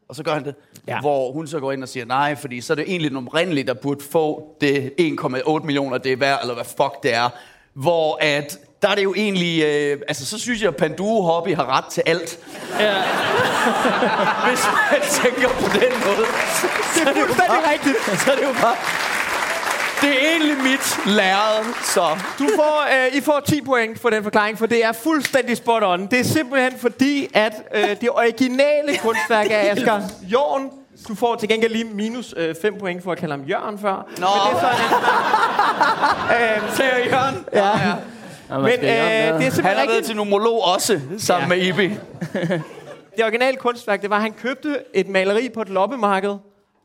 Og 0.09 0.15
så 0.15 0.23
gør 0.23 0.33
han 0.33 0.45
det. 0.45 0.55
Ja. 0.87 0.99
Hvor 0.99 1.31
hun 1.31 1.47
så 1.47 1.59
går 1.59 1.71
ind 1.71 1.83
og 1.83 1.89
siger, 1.89 2.05
nej, 2.05 2.35
fordi 2.35 2.61
så 2.61 2.73
er 2.73 2.75
det 2.75 2.85
egentlig 2.87 3.11
den 3.11 3.27
oprindelige, 3.27 3.67
der 3.67 3.73
burde 3.73 4.03
få 4.11 4.55
det 4.61 4.93
1,8 5.01 5.65
millioner, 5.65 5.97
det 5.97 6.11
er 6.11 6.17
værd, 6.17 6.39
eller 6.41 6.53
hvad 6.53 6.65
fuck 6.65 7.03
det 7.03 7.13
er. 7.13 7.29
Hvor 7.73 8.17
at, 8.21 8.57
der 8.81 8.87
er 8.89 8.95
det 8.95 9.03
jo 9.03 9.13
egentlig, 9.13 9.63
øh, 9.63 10.01
altså 10.07 10.25
så 10.25 10.39
synes 10.39 10.61
jeg, 10.61 10.67
at 10.67 10.75
Panduro 10.75 11.21
Hobby 11.21 11.55
har 11.55 11.77
ret 11.77 11.85
til 11.85 12.03
alt. 12.05 12.39
Ja. 12.79 12.93
Hvis 14.47 14.65
man 14.91 15.01
tænker 15.23 15.49
på 15.49 15.67
den 15.79 15.93
måde. 16.05 16.25
Det 16.95 17.07
er 17.07 17.13
fuldstændig 17.13 17.61
rigtigt. 17.71 18.21
Så 18.21 18.31
er 18.31 18.35
det 18.35 18.43
jo 18.43 18.53
bare... 18.53 19.06
Det 20.01 20.09
er 20.09 20.29
egentlig 20.31 20.57
mit 20.57 20.99
lærred, 21.15 21.65
så... 21.83 22.01
Du 22.39 22.47
får, 22.55 22.87
øh, 22.93 23.17
I 23.17 23.21
får 23.21 23.39
10 23.39 23.61
point 23.61 23.99
for 23.99 24.09
den 24.09 24.23
forklaring, 24.23 24.57
for 24.57 24.65
det 24.65 24.85
er 24.85 24.91
fuldstændig 24.91 25.57
spot 25.57 25.83
on. 25.83 26.07
Det 26.07 26.19
er 26.19 26.23
simpelthen 26.23 26.79
fordi, 26.79 27.27
at 27.33 27.53
øh, 27.75 27.89
det 28.01 28.09
originale 28.09 28.97
kunstværk 29.01 29.47
af 29.51 29.71
Asger 29.71 30.01
Jorn, 30.23 30.71
du 31.07 31.15
får 31.15 31.35
til 31.35 31.49
gengæld 31.49 31.71
lige 31.71 31.83
minus 31.83 32.35
5 32.61 32.73
øh, 32.73 32.79
point 32.79 33.03
for 33.03 33.11
at 33.11 33.17
kalde 33.17 33.31
ham 33.33 33.43
Jørgen 33.43 33.79
før. 33.79 33.89
Nå. 33.95 34.03
Men 34.17 34.19
det 34.19 34.27
er 34.27 34.59
så 34.59 34.67
en 34.67 34.83
anden 36.35 36.75
Ser 36.75 36.97
jeg 36.97 37.05
Jørgen? 37.11 37.45
Ja. 37.53 37.69
Ja, 38.49 38.57
Men 38.57 38.67
øh, 38.67 38.81
det 38.81 38.89
er 38.89 39.31
Han 39.31 39.41
simpelthen 39.41 39.65
har 39.65 39.85
været 39.87 40.05
til 40.05 40.15
numerolog 40.15 40.63
også, 40.65 40.99
sammen 41.17 41.59
Ja. 41.59 41.65
ja. 41.65 41.73
med 41.75 41.85
Ibi. 41.87 41.95
Det 43.17 43.25
originale 43.25 43.57
kunstværk, 43.57 44.01
det 44.01 44.09
var, 44.09 44.15
at 44.15 44.21
han 44.21 44.33
købte 44.33 44.77
et 44.93 45.07
maleri 45.07 45.49
på 45.53 45.61
et 45.61 45.69
loppemarked, 45.69 46.35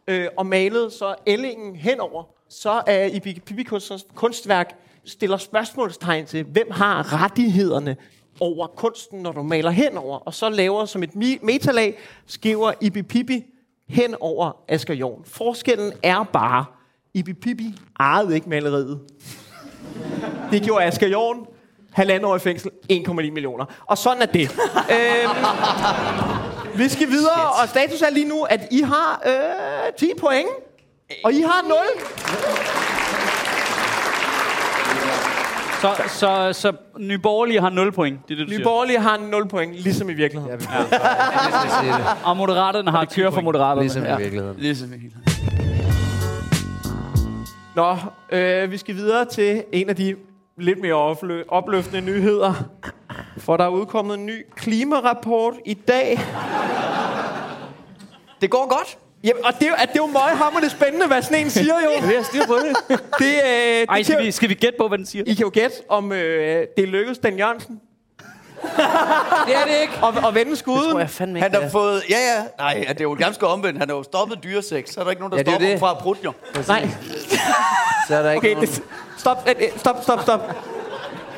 øh, 0.09 0.27
og 0.37 0.47
malede 0.47 0.91
så 0.91 1.15
ællingen 1.27 1.77
henover. 1.77 2.25
Så 2.55 2.83
er 2.87 3.05
i 3.05 3.21
Pippi 3.21 3.63
Kunstners 3.63 4.07
kunstværk 4.15 4.75
stiller 5.05 5.37
spørgsmålstegn 5.37 6.27
til, 6.27 6.45
hvem 6.45 6.71
har 6.71 7.23
rettighederne 7.23 7.97
over 8.41 8.67
kunsten, 8.67 9.23
når 9.23 9.33
du 9.33 9.43
maler 9.43 9.71
henover. 9.71 10.19
Og 10.19 10.35
så 10.35 10.49
laver 10.49 10.85
som 10.85 11.03
et 11.03 11.17
metalag, 11.43 11.99
skriver 12.27 12.73
Ibi 12.81 13.03
Pippi 13.03 13.45
hen 13.89 14.15
over 14.21 14.53
Asger 14.69 14.95
Jorn. 14.95 15.25
Forskellen 15.25 15.93
er 16.03 16.23
bare, 16.23 16.65
Ibi 17.15 17.33
Pippi 17.33 17.75
ejede 18.01 18.35
ikke 18.35 18.49
maleriet. 18.49 19.01
Det 20.51 20.63
gjorde 20.63 20.85
Asger 20.85 21.09
Jorn. 21.09 21.47
Halvandet 21.93 22.25
år 22.25 22.37
i 22.37 22.39
fængsel, 22.39 22.71
1,9 22.93 23.13
millioner. 23.13 23.65
Og 23.87 23.99
sådan 23.99 24.23
er 24.23 24.27
det. 24.27 24.51
øhm, 24.97 25.45
vi 26.79 26.89
skal 26.89 27.09
videre, 27.09 27.51
og 27.63 27.69
status 27.69 28.03
er 28.03 28.11
lige 28.11 28.29
nu, 28.29 28.43
at 28.43 28.61
I 28.71 28.81
har 28.81 29.23
øh, 29.27 29.93
10 29.99 30.11
point. 30.21 30.49
Og 31.25 31.33
I 31.33 31.41
har 31.41 31.63
0. 31.69 31.77
Så, 35.81 36.03
så, 36.09 36.53
så 36.61 36.73
Nye 36.99 37.19
Borgerlige 37.19 37.61
har 37.61 37.71
0 37.71 37.93
point. 37.93 38.29
Det 38.29 38.35
er 38.35 38.39
det, 38.39 38.47
du 38.47 38.51
Nye 38.51 38.57
siger. 38.57 38.65
Borgerlige 38.65 38.99
har 39.01 39.19
0 39.31 39.49
point, 39.49 39.75
ligesom 39.75 40.11
i 40.11 40.13
virkeligheden. 40.13 40.61
Ja. 40.73 40.79
det. 40.83 41.01
Og 42.25 42.37
Moderaterne 42.37 42.91
har 42.91 43.05
10 43.05 43.21
kører 43.21 43.31
for 43.31 43.41
moderaterne. 43.41 43.81
Ligesom 43.81 44.03
ja. 44.05 44.15
i 44.15 44.19
virkeligheden. 44.19 44.57
Ligesom 44.61 44.89
helt. 44.93 45.15
Nå, 47.77 47.97
øh, 48.33 48.71
vi 48.71 48.77
skal 48.79 48.95
videre 48.95 49.25
til 49.25 49.65
en 49.73 49.89
af 49.89 49.97
de 49.97 50.17
lidt 50.59 50.81
mere 50.81 51.13
oplø- 51.13 51.45
opløftende 51.49 52.01
nyheder. 52.01 52.55
For 53.39 53.57
der 53.57 53.65
er 53.65 53.69
udkommet 53.69 54.19
en 54.19 54.27
ny 54.27 54.47
klimarapport 54.57 55.55
i 55.67 55.75
dag. 55.75 56.21
Det 58.41 58.51
går 58.51 58.69
godt. 58.69 58.99
Jamen, 59.25 59.45
og 59.45 59.53
det, 59.59 59.63
er 59.63 59.69
jo- 59.69 59.75
at 59.79 59.89
det 59.89 59.99
er 59.99 60.03
jo 60.03 60.07
meget 60.07 60.39
hammerende 60.39 60.71
spændende, 60.71 61.07
hvad 61.07 61.23
sådan 61.23 61.39
en 61.45 61.51
siger 61.51 61.75
jo. 61.85 62.07
Vi 62.07 62.15
har 62.15 62.23
styr 62.23 62.47
på 62.47 62.55
det. 62.55 62.99
Det, 63.19 63.27
øh, 63.27 63.81
det 63.81 63.87
Ej, 63.89 64.03
skal 64.03 64.15
jo- 64.17 64.23
vi, 64.25 64.31
skal 64.33 64.49
vi 64.49 64.55
gætte 64.55 64.77
på, 64.81 64.89
hvad 64.89 64.99
den 64.99 65.07
siger? 65.07 65.25
I 65.27 65.35
kan 65.35 65.43
jo 65.45 65.51
gætte, 65.55 65.77
om 65.89 66.13
øh, 66.13 66.67
det 66.77 66.89
lykkedes 66.89 67.19
Dan 67.19 67.39
Jørgensen 67.39 67.81
Det 69.47 69.55
er 69.57 69.65
det 69.65 69.75
ikke. 69.83 69.93
at, 70.05 70.27
at 70.29 70.35
vende 70.35 70.57
skuden. 70.57 70.91
Tror 70.91 70.99
jeg 70.99 71.11
fandme 71.11 71.39
ikke. 71.39 71.43
Han 71.43 71.53
har 71.53 71.59
det 71.61 71.67
er. 71.67 71.71
fået... 71.71 72.03
Ja, 72.11 72.17
ja. 72.19 72.43
Nej, 72.59 72.85
det 72.89 73.01
er 73.01 73.05
jo 73.05 73.17
ganske 73.19 73.47
omvendt. 73.47 73.79
Han 73.79 73.89
har 73.89 73.97
jo 73.97 74.03
stoppet 74.03 74.39
dyresex. 74.45 74.91
Så 74.93 75.01
er 75.01 75.05
der 75.05 75.11
ikke 75.11 75.23
nogen, 75.23 75.33
der 75.33 75.39
Ja, 75.39 75.43
det 75.43 75.49
er 75.49 75.53
stopper 75.53 75.67
det. 75.67 75.71
ham 75.71 75.79
fra 75.79 75.91
at 75.91 75.99
prutte, 75.99 76.23
jo. 76.25 76.33
Nej, 76.69 76.89
Så 78.09 78.17
er 78.17 78.23
der 78.23 78.31
ikke 78.31 78.39
okay, 78.39 78.53
nogen, 78.55 78.69
det, 78.69 78.83
stop, 79.19 79.49
øh, 79.49 79.55
øh, 79.61 79.69
stop, 79.79 79.97
stop, 80.03 80.23
stop. 80.23 80.41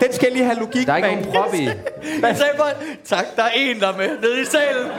Den 0.01 0.13
skal 0.13 0.33
lige 0.33 0.45
have 0.45 0.59
logik 0.59 0.87
der 0.87 0.93
er 0.93 0.97
ikke 0.97 1.09
bag. 1.09 1.17
nogen 1.17 1.33
prop 1.33 1.55
i. 1.55 1.65
Jeg 2.27 2.37
sagde 2.37 2.53
bare, 2.59 2.73
tak, 3.05 3.25
der 3.37 3.43
er 3.43 3.51
en, 3.57 3.81
der 3.81 3.89
er 3.93 3.97
med 3.97 4.09
nede 4.21 4.43
i 4.43 4.45
salen. 4.45 4.91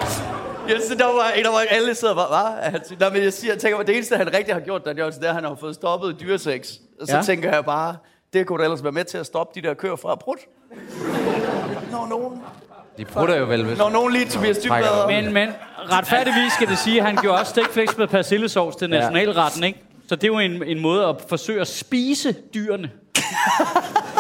Jeg 0.68 0.78
synes, 0.86 0.98
der 1.02 1.06
var 1.06 1.30
en, 1.38 1.44
der 1.44 1.52
var 1.52 1.64
alle 1.70 1.96
sidder 1.96 2.16
bare, 2.16 2.28
hvad? 2.28 2.72
Han 2.72 2.82
siger, 2.88 3.00
"Nå, 3.10 3.14
men 3.14 3.24
jeg 3.24 3.34
siger, 3.34 3.54
jeg 3.54 3.62
tænker, 3.62 3.84
det 3.84 3.96
eneste, 3.96 4.18
han 4.18 4.34
rigtig 4.34 4.54
har 4.54 4.62
gjort, 4.62 4.86
Dan 4.86 4.98
Jørgensen, 4.98 5.22
det 5.22 5.28
er, 5.28 5.32
at 5.32 5.36
han 5.36 5.44
har 5.44 5.56
fået 5.60 5.76
stoppet 5.76 6.20
dyresex. 6.22 6.70
Og 7.02 7.08
så 7.08 7.16
Ja. 7.16 7.22
tænker 7.22 7.54
jeg 7.54 7.66
bare, 7.66 7.96
det 8.34 8.48
kunne 8.48 8.60
da 8.60 8.64
ellers 8.64 8.84
være 8.84 8.92
med 8.92 9.04
til 9.04 9.18
at 9.18 9.26
stoppe 9.26 9.62
de 9.62 9.68
der 9.68 9.74
køer 9.74 9.96
fra 9.96 10.12
at 10.12 10.20
prutte. 10.20 10.44
Når 11.92 12.08
nogen, 12.10 12.42
De 12.98 13.06
prutter 13.06 13.36
jo 13.36 13.46
vel, 13.46 13.64
hvis... 13.66 13.78
når 13.78 13.90
nogen 13.90 14.14
lige 14.14 14.26
Tobias 14.30 14.58
Dybvad. 14.58 15.08
Men, 15.22 15.34
men 15.34 15.50
retfærdigvis 15.92 16.54
skal 16.54 16.68
det 16.68 16.78
sige, 16.78 16.98
at 17.00 17.06
han 17.06 17.16
gjorde 17.16 17.40
også 17.40 17.50
stikflæks 17.50 17.98
med 17.98 18.08
persillesovs 18.08 18.76
til 18.76 18.90
nationalretten, 18.90 19.64
ikke? 19.64 19.82
Så 20.10 20.16
det 20.16 20.24
er 20.24 20.28
jo 20.28 20.40
en, 20.40 20.64
en 20.64 20.80
måde 20.82 21.06
at 21.06 21.16
forsøge 21.30 21.62
at 21.62 21.68
spise 21.68 22.36
dyrene. 22.54 22.92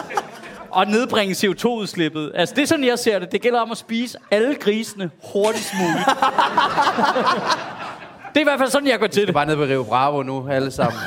og 0.75 0.87
nedbringe 0.87 1.33
CO2-udslippet. 1.33 2.31
Altså, 2.35 2.55
det 2.55 2.61
er 2.61 2.65
sådan, 2.65 2.85
jeg 2.85 2.99
ser 2.99 3.19
det. 3.19 3.31
Det 3.31 3.41
gælder 3.41 3.59
om 3.59 3.71
at 3.71 3.77
spise 3.77 4.17
alle 4.31 4.55
grisene 4.55 5.09
hurtigst 5.33 5.73
muligt. 5.79 6.05
det 8.33 8.37
er 8.37 8.39
i 8.39 8.43
hvert 8.43 8.59
fald 8.59 8.69
sådan, 8.69 8.87
jeg 8.87 8.99
går 8.99 9.07
til 9.07 9.25
det. 9.25 9.33
Bare 9.33 9.45
ned 9.45 9.55
på 9.55 9.63
Rio 9.63 9.83
Bravo 9.83 10.23
nu, 10.23 10.47
alle 10.49 10.71
sammen. 10.71 10.99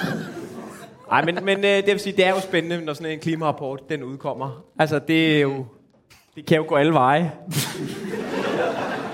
Nej, 1.11 1.25
men, 1.25 1.39
men 1.43 1.59
øh, 1.59 1.65
det 1.65 1.87
vil 1.87 2.01
sige, 2.01 2.17
det 2.17 2.27
er 2.27 2.31
jo 2.31 2.41
spændende, 2.41 2.85
når 2.85 2.93
sådan 2.93 3.13
en 3.13 3.19
klimarapport, 3.19 3.89
den 3.89 4.03
udkommer. 4.03 4.65
Altså, 4.79 4.99
det 4.99 5.37
er 5.37 5.41
jo... 5.41 5.67
Det 6.35 6.47
kan 6.47 6.57
jo 6.57 6.65
gå 6.69 6.75
alle 6.75 6.93
veje. 6.93 7.33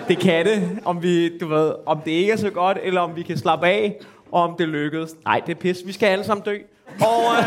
det 0.09 0.19
kan 0.19 0.47
det, 0.47 0.79
om 0.85 1.03
vi, 1.03 1.39
du 1.39 1.49
ved, 1.49 1.73
om 1.87 2.01
det 2.05 2.11
ikke 2.11 2.33
er 2.33 2.37
så 2.37 2.51
godt, 2.51 2.79
eller 2.83 3.01
om 3.01 3.17
vi 3.17 3.23
kan 3.23 3.39
slappe 3.39 3.67
af, 3.67 3.97
og 4.33 4.43
om 4.43 4.55
det 4.59 4.69
lykkedes. 4.69 5.15
Nej, 5.25 5.41
det 5.47 5.57
er 5.57 5.61
pis. 5.61 5.79
Vi 5.87 5.93
skal 5.93 6.07
alle 6.07 6.25
sammen 6.25 6.45
dø. 6.45 6.59
Og 7.01 7.23
øh, 7.39 7.45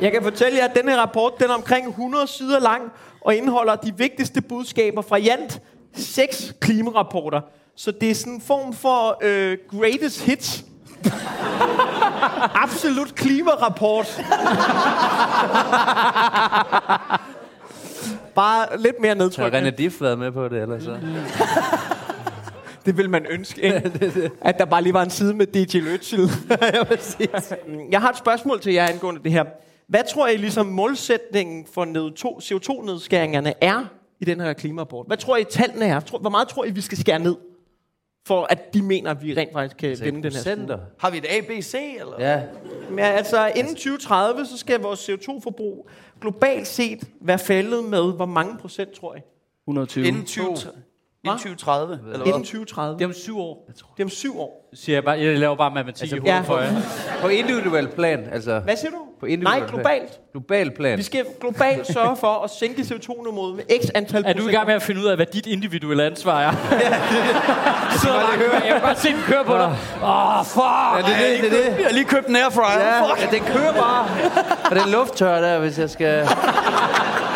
jeg 0.00 0.12
kan 0.12 0.22
fortælle 0.22 0.58
jer, 0.58 0.64
at 0.64 0.74
denne 0.74 1.00
rapport, 1.00 1.32
den 1.40 1.50
er 1.50 1.54
omkring 1.54 1.88
100 1.88 2.26
sider 2.26 2.60
lang, 2.60 2.82
og 3.20 3.34
indeholder 3.34 3.76
de 3.76 3.92
vigtigste 3.96 4.40
budskaber 4.40 5.02
fra 5.02 5.18
Jant 5.18 5.60
seks 5.96 6.54
klimarapporter. 6.60 7.40
Så 7.76 7.90
det 7.90 8.10
er 8.10 8.14
sådan 8.14 8.32
en 8.32 8.40
form 8.40 8.72
for 8.72 9.18
øh, 9.22 9.58
greatest 9.70 10.22
hits. 10.22 10.64
Absolut 12.54 13.14
klimarapport. 13.14 14.20
Bare 18.34 18.66
lidt 18.78 19.00
mere 19.00 19.14
Har 19.14 19.50
René. 19.70 19.76
Diff 19.76 20.00
været 20.00 20.18
med 20.18 20.32
på 20.32 20.48
det, 20.48 20.62
eller 20.62 20.80
så? 20.80 20.98
Det 22.86 22.96
vil 22.96 23.10
man 23.10 23.26
ønske, 23.30 23.62
ikke? 23.62 24.30
At 24.40 24.58
der 24.58 24.64
bare 24.64 24.82
lige 24.82 24.92
var 24.94 25.02
en 25.02 25.10
side 25.10 25.34
med 25.34 25.46
DJ 25.46 25.76
jeg, 25.76 26.86
vil 26.88 26.98
sige. 27.00 27.28
jeg 27.90 28.00
har 28.00 28.10
et 28.10 28.16
spørgsmål 28.18 28.60
til 28.60 28.72
jer 28.72 28.86
angående 28.88 29.22
det 29.24 29.32
her. 29.32 29.44
Hvad 29.88 30.00
tror 30.14 30.28
I 30.28 30.36
ligesom 30.36 30.66
målsætningen 30.66 31.66
for 31.72 31.84
ned- 31.84 32.12
to- 32.18 32.38
CO2-nedskæringerne 32.42 33.52
er 33.60 33.84
i 34.20 34.24
den 34.24 34.40
her 34.40 34.52
klimarapport? 34.52 35.06
Hvad 35.06 35.16
tror 35.16 35.36
I 35.36 35.44
tallene 35.44 35.84
er? 35.86 36.18
Hvor 36.20 36.30
meget 36.30 36.48
tror 36.48 36.64
I, 36.64 36.70
vi 36.70 36.80
skal 36.80 36.98
skære 36.98 37.18
ned? 37.18 37.36
For 38.26 38.46
at 38.50 38.74
de 38.74 38.82
mener, 38.82 39.10
at 39.10 39.22
vi 39.22 39.34
rent 39.34 39.52
faktisk 39.52 39.76
kan 39.76 39.88
vinde 39.88 40.22
den 40.22 40.32
her? 40.32 40.38
Procenter. 40.38 40.78
Har 40.98 41.10
vi 41.10 41.18
et 41.18 41.26
ABC, 41.30 41.74
eller? 42.00 42.14
Ja, 42.30 42.42
Men 42.90 42.98
altså, 42.98 43.52
inden 43.56 43.74
2030, 43.74 44.46
så 44.46 44.58
skal 44.58 44.80
vores 44.80 45.08
CO2-forbrug 45.10 45.88
globalt 46.20 46.66
set 46.66 47.04
være 47.20 47.38
faldet 47.38 47.84
med 47.84 48.12
hvor 48.16 48.26
mange 48.26 48.58
procent, 48.58 48.90
tror 48.92 49.14
I? 49.14 49.18
120. 49.68 50.06
Inden 50.06 50.24
20, 50.24 50.44
inden 51.26 51.38
2030, 51.38 51.92
eller 52.12 52.26
Inden 52.26 52.32
hvad? 52.32 52.32
2030. 52.32 52.98
Det 52.98 53.04
er 53.04 53.08
om 53.08 53.14
syv 53.14 53.38
år. 53.38 53.70
Det 53.96 54.02
er 54.02 54.04
om 54.04 54.10
syv 54.10 54.40
år. 54.40 54.70
Siger 54.74 54.96
jeg, 54.96 55.04
bare, 55.04 55.18
jeg 55.18 55.38
laver 55.38 55.56
bare 55.56 55.70
matematik 55.70 56.02
altså, 56.02 56.16
i 56.16 56.18
hovedet 56.18 56.36
ja. 56.36 56.40
for 56.40 56.58
jer. 56.58 56.72
på 57.22 57.28
individuel 57.28 57.88
plan, 57.88 58.28
altså. 58.32 58.58
Hvad 58.58 58.76
siger 58.76 58.90
du? 58.90 58.98
På 59.20 59.26
individuel 59.26 59.58
Nej, 59.58 59.68
plan. 59.68 59.80
globalt. 59.80 60.20
Global 60.32 60.70
plan. 60.70 60.98
Vi 60.98 61.02
skal 61.02 61.24
globalt 61.40 61.86
sørge 61.86 62.16
for 62.16 62.44
at 62.44 62.50
sænke 62.50 62.82
CO2-niveauet 62.82 63.56
med 63.56 63.64
x 63.84 63.90
antal 63.94 64.24
Er 64.26 64.32
du 64.32 64.48
i 64.48 64.52
gang 64.52 64.66
med 64.66 64.74
at 64.74 64.82
finde 64.82 65.00
ud 65.00 65.06
af, 65.06 65.16
hvad 65.16 65.26
dit 65.26 65.46
individuelle 65.46 66.04
ansvar 66.04 66.40
er? 66.40 66.50
Kører. 68.38 68.64
Jeg 68.64 68.72
kan 68.72 68.80
godt 68.80 69.00
se 69.00 69.08
den 69.08 69.22
køre 69.26 69.44
på 69.44 69.52
dig. 69.52 69.76
Åh, 70.02 70.38
oh, 70.38 70.44
fuck! 70.44 70.64
Ja, 70.96 71.02
det 71.06 71.36
er 71.36 71.42
det, 71.42 71.50
det, 71.50 71.66
er 71.66 71.70
det. 71.70 71.78
Jeg 71.78 71.86
har 71.86 71.92
lige 71.92 72.04
købt 72.04 72.26
en 72.26 72.36
airfryer. 72.36 72.80
Ja, 72.80 73.00
Fuck. 73.00 73.20
ja, 73.22 73.36
den 73.36 73.44
kører 73.44 73.72
bare. 73.72 74.08
Og 74.70 74.76
den 74.76 74.92
lufttør 74.92 75.40
der, 75.40 75.58
hvis 75.58 75.78
jeg 75.78 75.90
skal... 75.90 76.28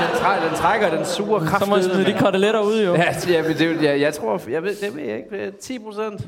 Den, 0.00 0.20
træ, 0.20 0.48
den 0.48 0.56
trækker, 0.56 0.90
den 0.96 1.04
suger 1.06 1.38
kraft. 1.46 1.64
Så 1.64 1.70
må 1.70 1.76
jeg 1.76 1.84
smide 1.84 2.04
de 2.04 2.16
koteletter 2.20 2.60
ud, 2.60 2.82
jo. 2.84 2.94
Ja, 2.94 3.14
ja, 3.28 3.42
men 3.42 3.50
det, 3.58 3.60
er 3.84 3.92
jo- 3.92 4.00
jeg, 4.00 4.14
tror, 4.14 4.40
jeg 4.50 4.62
ved, 4.62 4.76
det 4.76 4.96
ved 4.96 5.02
jeg 5.02 5.16
ikke, 5.16 5.52
10 5.60 5.78
procent. 5.78 6.20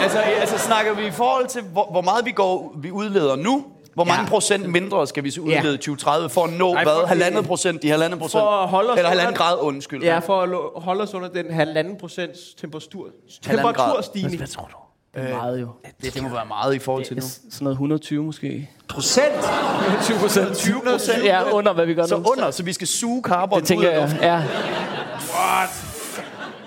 Altså, 0.00 0.18
altså 0.18 0.58
snakker 0.58 0.94
vi 0.94 1.06
i 1.06 1.10
forhold 1.10 1.46
til, 1.46 1.62
hvor, 1.62 1.88
hvor 1.90 2.00
meget 2.00 2.24
vi, 2.24 2.30
går, 2.30 2.72
vi 2.76 2.90
udleder 2.90 3.36
nu? 3.36 3.64
Hvor 3.94 4.04
mange 4.04 4.22
Ja. 4.22 4.28
procent 4.28 4.68
mindre 4.68 5.06
skal 5.06 5.24
vi 5.24 5.30
så 5.30 5.40
udlede 5.40 5.74
i 5.74 5.76
2030 5.76 6.28
for 6.28 6.44
at 6.44 6.52
nå, 6.52 6.74
Ej, 6.74 6.82
hvad? 6.84 7.06
Halvandet 7.06 7.46
procent, 7.46 7.82
de 7.82 7.90
halvandet 7.90 8.18
procent? 8.20 8.40
For 8.40 8.48
at 8.62 8.68
holde 8.68 8.90
os 8.90 8.98
Eller 8.98 9.08
halvanden 9.08 9.34
under- 9.34 9.44
grad, 9.44 9.56
undskyld. 9.60 10.02
Ja, 10.02 10.18
for 10.18 10.42
at 10.42 10.82
holde 10.82 11.02
os 11.02 11.14
under 11.14 11.28
den 11.28 11.50
halvanden 11.50 11.96
procents 11.96 12.54
temperatur, 12.60 13.06
temperaturstigning. 13.42 14.36
Hvad 14.36 14.46
tror 14.46 14.68
du? 14.72 14.76
Meget 15.22 15.60
jo. 15.60 15.68
Det, 16.02 16.14
det 16.14 16.22
må 16.22 16.28
være 16.28 16.46
meget 16.46 16.74
i 16.74 16.78
forhold 16.78 17.04
til 17.04 17.16
nu. 17.16 17.22
Sådan 17.22 17.64
noget 17.64 17.74
120 17.74 18.24
måske. 18.24 18.70
Procent? 18.88 19.32
20 20.02 20.18
procent. 20.18 20.56
20 20.56 20.80
procent? 20.92 21.24
Ja, 21.24 21.50
under 21.50 21.72
hvad 21.72 21.86
vi 21.86 21.94
gør 21.94 22.06
Så 22.06 22.16
nu. 22.16 22.24
under, 22.32 22.50
så 22.50 22.62
vi 22.62 22.72
skal 22.72 22.86
suge 22.86 23.22
carbon 23.22 23.58
Det 23.60 23.68
tænker 23.68 23.88
ud 23.88 23.92
af 23.92 24.00
jeg, 24.00 24.02
luften. 24.02 24.22
ja. 24.22 24.42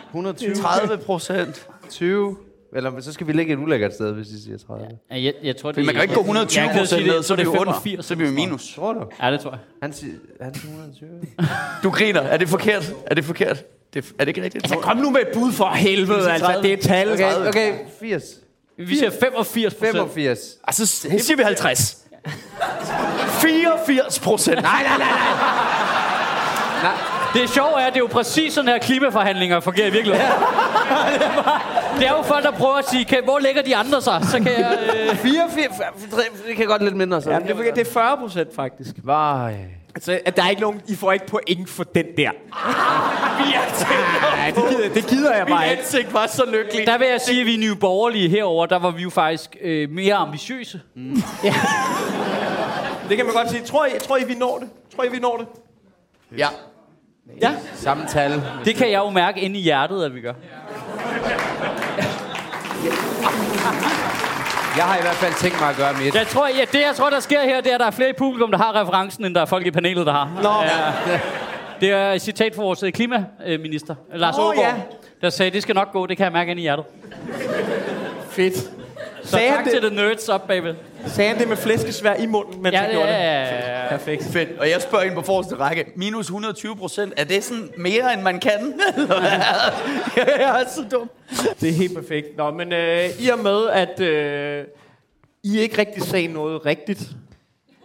120, 0.07 0.55
30 0.55 0.97
procent. 0.97 1.67
20. 1.89 2.37
Eller 2.75 3.01
så 3.01 3.13
skal 3.13 3.27
vi 3.27 3.31
ligge 3.33 3.53
et 3.53 3.59
ulækkert 3.59 3.93
sted, 3.93 4.11
hvis 4.13 4.27
I 4.27 4.43
siger 4.43 4.57
30. 4.57 4.87
Ja, 5.11 5.21
Jeg, 5.21 5.33
jeg 5.43 5.57
tror, 5.57 5.69
det 5.71 5.77
Men 5.77 5.85
man 5.85 5.95
kan 5.95 6.01
ikke 6.03 6.13
gå 6.13 6.19
120 6.21 6.61
Jeg 6.61 6.69
er 6.69 6.71
ked 6.73 6.79
af 6.79 6.83
at 6.83 6.89
sige 6.89 6.99
procent 6.99 7.15
ned, 7.15 7.23
så 7.23 7.33
er 7.33 7.37
det 7.37 7.43
jo 7.43 7.49
under. 7.51 7.63
85, 7.73 8.05
Så 8.05 8.15
bliver 8.15 8.29
vi 8.29 8.35
minus. 8.35 8.73
Tror 8.75 8.93
du? 8.93 8.99
Ja, 9.23 9.31
det 9.31 9.39
tror 9.39 9.49
jeg. 9.51 9.59
Han 9.81 9.93
siger, 9.93 10.13
han 10.41 10.53
siger 10.53 10.71
120. 10.71 11.09
Du 11.83 11.89
griner. 11.89 12.21
Er 12.21 12.37
det 12.37 12.49
forkert? 12.49 12.93
Er 13.05 13.15
det 13.15 13.25
forkert? 13.25 13.63
Det, 13.93 14.05
er 14.19 14.25
det 14.25 14.27
ikke 14.27 14.43
rigtigt? 14.43 14.63
Altså, 14.63 14.79
kom 14.79 14.97
nu 14.97 15.09
med 15.09 15.21
et 15.21 15.27
bud 15.33 15.51
for 15.51 15.69
helvede, 15.69 16.31
altså. 16.31 16.59
Det 16.61 16.69
er 16.69 16.73
et 16.73 16.79
tal. 16.79 17.13
Okay, 17.13 17.47
okay, 17.47 17.73
80. 17.99 18.23
Vi 18.77 18.97
siger 18.97 19.11
85 19.19 19.73
procent. 19.73 19.91
85. 19.91 20.39
Altså, 20.67 20.85
så 20.85 21.09
siger 21.19 21.37
vi 21.37 21.43
50. 21.43 21.97
84 23.41 24.19
procent. 24.19 24.61
Nej, 24.61 24.83
nej, 24.83 24.97
nej. 24.97 25.07
Det 27.33 27.49
sjove 27.49 27.81
er, 27.81 27.85
at 27.87 27.93
det 27.93 27.99
er 27.99 28.03
jo 28.03 28.07
præcis 28.07 28.53
sådan 28.53 28.67
her 28.69 28.77
klimaforhandlinger 28.77 29.59
fungerer 29.59 29.87
i 29.87 29.91
virkeligheden. 29.91 30.31
det, 30.31 31.25
er 31.25 31.43
bare, 31.43 31.61
det 31.99 32.07
er 32.07 32.11
jo 32.11 32.21
folk, 32.21 32.43
der 32.43 32.51
prøver 32.51 32.75
at 32.75 32.89
sige, 32.89 33.05
kan, 33.05 33.23
hvor 33.23 33.39
ligger 33.39 33.61
de 33.61 33.75
andre 33.75 34.01
sig? 34.01 34.21
Så 34.31 34.37
kan 34.37 34.51
jeg... 34.59 34.77
Øh... 35.11 35.17
84. 35.17 35.71
Det 36.47 36.55
kan 36.55 36.67
godt 36.67 36.83
lidt 36.83 36.95
mindre, 36.95 37.21
så. 37.21 37.31
Ja, 37.31 37.39
det, 37.39 37.49
er, 37.49 37.73
det 37.73 37.87
er 37.87 37.91
40 37.91 38.17
procent 38.17 38.55
faktisk. 38.55 38.95
Vej. 39.03 39.55
Altså, 39.95 40.19
at 40.25 40.37
der 40.37 40.43
er 40.43 40.49
ikke 40.49 40.61
nogen, 40.61 40.81
I 40.87 40.95
får 40.95 41.11
ikke 41.11 41.27
point 41.27 41.69
for 41.69 41.83
den 41.83 42.05
der. 42.17 42.31
Nej, 44.31 44.51
det 44.55 44.63
gider, 44.69 44.93
det 44.93 45.05
gider 45.07 45.35
jeg 45.35 45.47
bare 45.47 45.69
ikke. 45.69 45.81
ansigt 45.81 46.13
var 46.13 46.27
så 46.27 46.43
lykkelig. 46.51 46.87
Der 46.87 46.97
vil 46.97 47.07
jeg 47.07 47.21
sige, 47.21 47.39
at 47.41 47.45
vi 47.45 47.53
er 47.53 47.59
nye 47.59 47.75
borgerlige 47.75 48.29
herover, 48.29 48.65
der 48.65 48.79
var 48.79 48.91
vi 48.91 49.01
jo 49.01 49.09
faktisk 49.09 49.57
øh, 49.61 49.89
mere 49.89 50.15
ambitiøse. 50.15 50.81
Det 53.09 53.17
kan 53.17 53.25
man 53.25 53.35
godt 53.35 53.49
sige. 53.49 53.63
Tror 53.63 53.85
I, 53.85 53.89
tror 54.07 54.17
I 54.17 54.23
vi 54.23 54.35
når 54.35 54.57
det? 54.57 54.69
Tror 54.95 55.03
I, 55.03 55.09
vi 55.09 55.19
når 55.19 55.37
det? 55.37 55.47
Ja. 56.39 56.47
Ja, 57.41 57.51
Samme 57.75 58.05
tal. 58.09 58.41
det 58.65 58.75
kan 58.75 58.91
jeg 58.91 58.99
jo 58.99 59.09
mærke 59.09 59.41
inde 59.41 59.59
i 59.59 59.61
hjertet, 59.61 60.03
at 60.05 60.15
vi 60.15 60.21
gør. 60.21 60.33
Jeg 64.77 64.83
har 64.85 64.97
i 64.97 65.01
hvert 65.01 65.15
fald 65.15 65.33
tænkt 65.33 65.59
mig 65.59 65.69
at 65.69 65.75
gøre 65.75 65.93
mit. 65.93 66.15
Jeg 66.15 66.27
tror, 66.27 66.47
ja, 66.47 66.65
det 66.71 66.81
jeg 66.87 66.95
tror, 66.95 67.09
der 67.09 67.19
sker 67.19 67.41
her, 67.41 67.61
det 67.61 67.69
er, 67.71 67.73
at 67.75 67.79
der 67.79 67.85
er 67.85 67.91
flere 67.91 68.09
i 68.09 68.13
publikum, 68.13 68.51
der 68.51 68.57
har 68.57 68.81
referencen, 68.81 69.25
end 69.25 69.35
der 69.35 69.41
er 69.41 69.45
folk 69.45 69.65
i 69.65 69.71
panelet, 69.71 70.05
der 70.05 70.11
har. 70.13 70.29
Nå. 70.43 70.63
Ja. 71.11 71.19
Det 71.81 71.91
er 71.91 72.11
et 72.11 72.21
citat 72.21 72.55
fra 72.55 72.63
vores 72.63 72.83
øh, 72.83 72.91
klimaminister, 72.91 73.95
Lars 74.13 74.37
Åh, 74.37 74.45
Ågaard, 74.45 74.57
ja. 74.75 74.81
der 75.21 75.29
sagde, 75.29 75.51
det 75.51 75.61
skal 75.61 75.75
nok 75.75 75.91
gå, 75.91 76.05
det 76.05 76.17
kan 76.17 76.23
jeg 76.23 76.31
mærke 76.33 76.51
inde 76.51 76.61
i 76.61 76.63
hjertet. 76.63 76.85
Fedt. 78.29 78.55
Så 78.55 78.69
Sagde 79.23 79.49
tak 79.49 79.57
han, 79.57 79.65
til 79.65 79.81
det, 79.81 79.91
the 79.91 79.95
nerds 79.95 80.29
op 80.29 80.47
bagved. 80.47 80.75
Sagde 81.07 81.29
han 81.29 81.39
det 81.39 81.47
med 81.47 81.57
flæskesvær 81.57 82.13
i 82.13 82.25
munden, 82.25 82.61
mens 82.63 82.73
Ja, 82.73 82.79
han 82.79 82.89
ja, 82.89 82.95
gjorde 82.95 83.07
det? 83.07 83.13
ja, 83.13 83.81
ja. 83.83 83.87
Perfekt. 83.89 84.23
Fedt. 84.23 84.49
Og 84.59 84.69
jeg 84.69 84.81
spørger 84.81 85.05
ind 85.05 85.13
på 85.15 85.21
forreste 85.21 85.55
række. 85.55 85.85
Minus 85.95 86.25
120 86.25 86.75
procent. 86.75 87.13
Er 87.17 87.23
det 87.23 87.43
sådan 87.43 87.69
mere, 87.77 88.13
end 88.13 88.21
man 88.21 88.39
kan? 88.39 88.73
Jeg 90.17 90.61
er 90.61 90.69
så 90.75 90.85
dum. 90.91 91.09
Det 91.61 91.69
er 91.69 91.73
helt 91.73 91.95
perfekt. 91.95 92.37
Nå, 92.37 92.51
men 92.51 92.73
øh, 92.73 93.09
i 93.19 93.29
og 93.29 93.39
med, 93.39 93.67
at 93.69 93.99
øh, 93.99 94.63
I 95.43 95.59
ikke 95.59 95.77
rigtig 95.77 96.03
sagde 96.03 96.27
noget 96.27 96.65
rigtigt, 96.65 97.01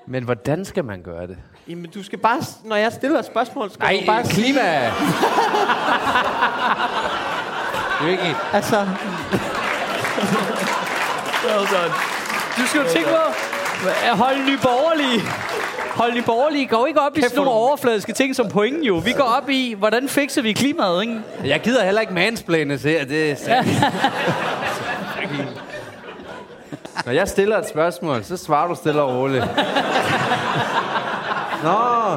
Men 0.07 0.25
hvordan 0.25 0.65
skal 0.65 0.85
man 0.85 1.03
gøre 1.03 1.27
det? 1.27 1.37
jamen 1.69 1.91
du 1.95 2.03
skal 2.03 2.19
bare, 2.19 2.41
når 2.65 2.77
jeg 2.77 2.93
stiller 2.93 3.19
et 3.19 3.25
spørgsmål, 3.27 3.71
skal 3.71 3.83
Nej, 3.85 3.97
du 4.01 4.07
bare 4.07 4.23
klima! 4.23 4.61
det 8.01 8.07
er 8.07 8.11
ikke 8.11 8.37
altså, 8.53 8.87
Well 11.47 11.67
done. 11.73 12.16
Du 12.59 12.67
skal 12.67 12.81
jo 12.81 12.89
tænke 12.89 13.09
på, 13.09 13.17
at 14.11 14.17
holde 14.17 14.47
nye 14.47 14.59
borgerlige. 14.63 15.21
Hold 15.95 16.13
nye 16.13 16.23
borgerlige 16.23 16.67
går 16.67 16.87
ikke 16.87 17.01
op 17.01 17.19
i 17.19 17.23
sådan 17.23 17.37
nogle 17.37 17.51
overfladiske 17.51 18.13
ting 18.13 18.37
som 18.37 18.49
pointen 18.49 18.83
jo. 18.85 18.95
Vi 18.95 19.13
går 19.13 19.25
op 19.25 19.51
i, 19.51 19.75
hvordan 19.79 20.09
fikser 20.09 20.43
vi 20.43 20.53
klimaet, 20.53 21.03
ikke? 21.03 21.21
Jeg 21.45 21.61
gider 21.61 21.85
heller 21.85 22.01
ikke 22.01 22.15
mansplane 22.15 22.79
til, 22.79 22.89
at 22.89 23.09
det 23.09 23.31
er 23.31 23.37
sandt. 23.37 23.69
Når 27.07 27.13
jeg 27.13 27.29
stiller 27.29 27.59
et 27.59 27.69
spørgsmål, 27.69 28.25
så 28.25 28.37
svarer 28.37 28.69
du 28.69 28.75
stille 28.75 29.03
og 29.03 29.15
roligt. 29.17 29.45
Nå, 31.63 32.17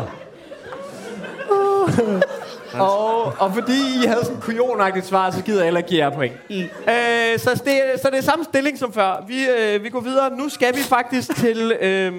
og, 2.80 3.24
og 3.39 3.54
fordi 3.54 4.04
I 4.04 4.08
havde 4.08 4.24
sådan 4.24 4.36
en 4.36 4.42
kujonagtigt 4.42 5.06
svar, 5.06 5.32
så 5.32 5.44
gider 5.44 5.58
jeg 5.58 5.65
heller 5.65 5.78
ikke 5.78 5.89
give 5.89 6.06
jer 6.06 6.10
point. 6.10 6.34
Mm. 6.50 6.56
Øh, 6.56 7.39
så, 7.39 7.62
det, 7.65 8.02
så 8.02 8.10
det 8.10 8.18
er 8.18 8.22
samme 8.22 8.44
stilling 8.44 8.80
som 8.80 8.94
før. 8.94 9.24
Vi, 9.28 9.46
øh, 9.60 9.84
vi 9.84 9.89
går 9.89 10.00
videre. 10.00 10.38
Nu 10.38 10.50
skal 10.50 10.76
vi 10.76 10.82
faktisk 10.82 11.36
til 11.36 11.72
øh, 11.82 12.13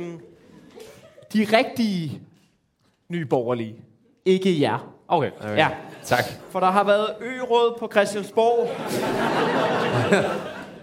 de 1.33 1.46
rigtige 1.57 2.20
nye 3.09 3.27
borgerlige. 3.27 3.75
Ikke 4.25 4.61
jer. 4.61 4.92
Okay. 5.09 5.31
okay. 5.40 5.57
Ja. 5.57 5.68
tak. 6.05 6.25
For 6.51 6.61
der 6.61 6.70
har 6.70 6.85
været 6.85 7.07
ø-råd 7.20 7.79
på 7.79 7.88
Christiansborg. 7.92 8.68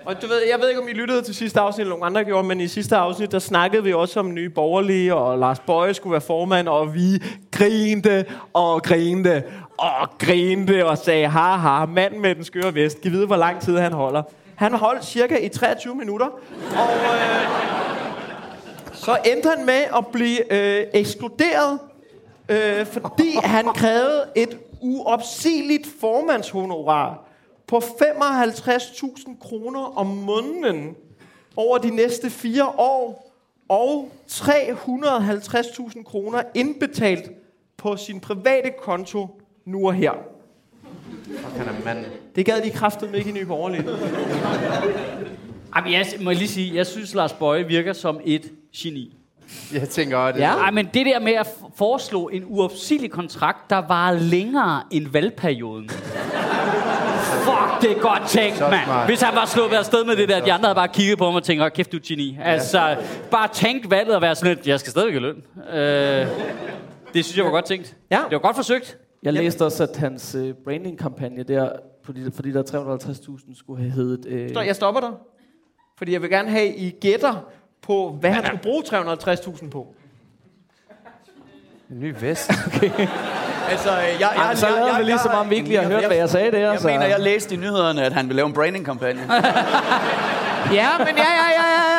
Og 0.08 0.22
du 0.22 0.28
ved, 0.28 0.42
jeg 0.52 0.60
ved 0.60 0.70
ikke, 0.70 0.82
om 0.82 0.88
I 0.88 0.94
lyttede 0.94 1.22
til 1.22 1.36
sidste 1.36 1.60
afsnit, 1.60 1.82
eller 1.82 1.96
nogen 1.98 2.06
andre 2.06 2.24
gjorde, 2.24 2.48
men 2.48 2.62
i 2.62 2.68
sidste 2.68 2.96
afsnit, 2.96 3.32
der 3.32 3.40
snakkede 3.40 3.84
vi 3.84 3.94
også 3.94 4.20
om 4.20 4.34
nye 4.34 4.50
borgerlige, 4.50 5.16
og 5.16 5.38
Lars 5.38 5.60
Bøje 5.60 5.94
skulle 5.94 6.12
være 6.12 6.22
formand, 6.22 6.68
og 6.68 6.96
vi 6.96 7.24
grinte 7.52 8.26
og 8.54 8.84
grinte 8.84 9.44
og 9.78 10.18
grinte 10.20 10.86
og 10.86 10.98
sagde, 10.98 11.28
haha, 11.28 11.86
manden 11.86 12.22
med 12.22 12.36
den 12.36 12.44
skøre 12.44 12.76
vest, 12.76 13.02
giv 13.02 13.12
vide, 13.12 13.26
hvor 13.26 13.36
lang 13.36 13.62
tid 13.62 13.78
han 13.78 13.94
holder. 13.94 14.24
Han 14.56 14.74
holdt 14.74 15.06
cirka 15.06 15.38
i 15.38 15.50
23 15.50 15.96
minutter, 15.96 16.26
og 16.26 16.90
øh, 16.94 17.48
så 18.94 19.18
endte 19.26 19.50
han 19.50 19.66
med 19.66 19.84
at 19.98 20.08
blive 20.08 20.54
øh, 20.54 20.88
ekskluderet, 20.94 21.80
øh, 22.50 22.86
fordi 22.86 23.38
han 23.44 23.66
krævede 23.66 24.26
et 24.36 24.60
uopsigeligt 24.82 25.88
formandshonorar 26.02 27.24
på 27.68 27.78
55.000 27.78 29.40
kroner 29.40 29.98
om 29.98 30.08
måneden 30.08 30.96
over 31.56 31.78
de 31.78 31.90
næste 31.90 32.30
fire 32.30 32.66
år, 32.78 33.34
og 33.70 34.12
350.000 34.32 36.04
kroner 36.04 36.42
indbetalt 36.56 37.32
på 37.78 37.98
sin 37.98 38.20
private 38.20 38.72
konto 38.82 39.42
nu 39.68 39.88
og 39.88 39.94
her. 39.94 40.12
Han 41.58 41.68
er 41.68 41.72
mand. 41.86 42.06
Det 42.36 42.46
gad 42.46 42.62
de 42.62 42.70
kraftet 42.72 43.10
ikke 43.16 43.30
i 43.30 43.34
Nye 43.34 43.46
Borgerlige. 43.46 43.84
Jamen, 45.76 45.92
jeg 45.94 46.06
må 46.22 46.32
lige 46.32 46.48
sige, 46.48 46.76
jeg 46.76 46.88
synes, 46.88 47.14
Lars 47.16 47.34
Bøje 47.34 47.64
virker 47.68 47.94
som 47.94 48.20
et 48.26 48.52
geni. 48.78 49.14
Jeg 49.74 49.90
tænker 49.90 50.18
også, 50.18 50.34
det 50.38 50.40
Ja. 50.44 50.72
Men 50.72 50.86
det 50.94 51.06
der 51.06 51.20
med 51.20 51.34
at 51.34 51.48
foreslå 51.76 52.28
en 52.28 52.44
uopsigelig 52.48 53.12
kontrakt, 53.12 53.70
der 53.70 53.78
var 53.88 54.12
længere 54.12 54.82
end 54.92 55.08
valgperioden. 55.12 55.90
Fuck, 55.90 57.82
det 57.82 57.92
er 57.92 58.00
godt 58.02 58.24
tænkt, 58.28 58.60
mand. 58.60 59.06
Hvis 59.06 59.22
han 59.22 59.36
var 59.36 59.46
sluppet 59.46 59.78
afsted 59.78 60.06
med 60.06 60.16
det 60.16 60.30
der, 60.30 60.46
de 60.46 60.54
andre 60.54 60.66
havde 60.68 60.76
bare 60.76 60.88
kigget 60.88 61.18
på 61.18 61.26
ham 61.26 61.36
og 61.36 61.44
tænkt, 61.44 61.64
"Åh, 61.64 61.70
kæft, 61.72 61.92
du 61.92 61.98
er 61.98 62.00
et 62.00 62.06
geni. 62.06 62.38
Altså, 62.44 62.96
bare 63.32 63.48
tænkt 63.54 63.92
valget 63.92 64.16
og 64.16 64.22
være 64.22 64.36
sådan 64.36 64.56
lidt, 64.56 64.68
jeg 64.68 64.80
skal 64.80 64.92
stadigvæk 64.92 65.14
have 65.22 65.34
løn. 65.34 65.44
Øh, 65.80 66.28
det 67.14 67.26
synes 67.26 67.38
jeg 67.38 67.46
var 67.46 67.52
godt 67.52 67.66
tænkt. 67.66 67.96
Ja. 68.12 68.16
Det 68.16 68.32
var 68.32 68.40
godt 68.40 68.56
forsøgt. 68.56 68.98
Jeg 69.28 69.34
læste 69.34 69.66
også, 69.66 69.84
at 69.84 69.98
hans 69.98 70.36
øh, 70.36 70.54
branding-kampagne 70.64 71.44
der, 71.44 71.70
fordi 72.34 72.52
der 72.52 72.60
er 72.60 72.98
350.000, 72.98 73.60
skulle 73.60 73.82
have 73.82 73.92
heddet... 73.92 74.26
Øh, 74.26 74.54
Så 74.54 74.62
jeg 74.62 74.76
stopper 74.76 75.02
dig. 75.02 75.10
Fordi 75.98 76.14
jeg 76.14 76.22
vil 76.22 76.30
gerne 76.30 76.50
have, 76.50 76.76
I 76.76 76.90
gætter 77.02 77.46
på, 77.82 78.18
hvad 78.20 78.32
han 78.32 78.46
skulle 78.46 78.62
bruge 78.64 78.84
350.000 78.84 79.70
på. 79.70 79.96
En 81.92 82.00
ny 82.00 82.16
vest. 82.20 82.52
Altså, 83.70 83.92
jeg, 83.92 84.08
jeg, 84.20 84.20
jeg, 84.20 84.34
Jamen, 84.44 84.58
så 84.58 84.70
lader 84.70 84.98
vi 84.98 85.04
lige, 85.04 85.20
som 85.20 85.32
om 85.32 85.50
vi 85.50 85.56
ikke 85.56 85.68
lige 85.68 85.82
har 85.82 85.88
hørt, 85.88 86.06
hvad 86.06 86.18
jeg 86.18 86.30
sagde 86.30 86.52
der. 86.52 86.58
Jeg 86.72 86.80
så. 86.80 86.88
mener, 86.88 87.06
jeg 87.06 87.20
læste 87.20 87.56
i 87.56 87.58
nyhederne, 87.58 88.04
at 88.04 88.14
han 88.14 88.28
vil 88.28 88.36
lave 88.36 88.48
en 88.48 88.54
branding-kampagne. 88.54 89.22
Ja, 90.74 90.90
men 90.98 91.08
ja, 91.08 91.24
ja, 91.24 91.48
ja, 91.60 91.68
ja, 91.68 91.92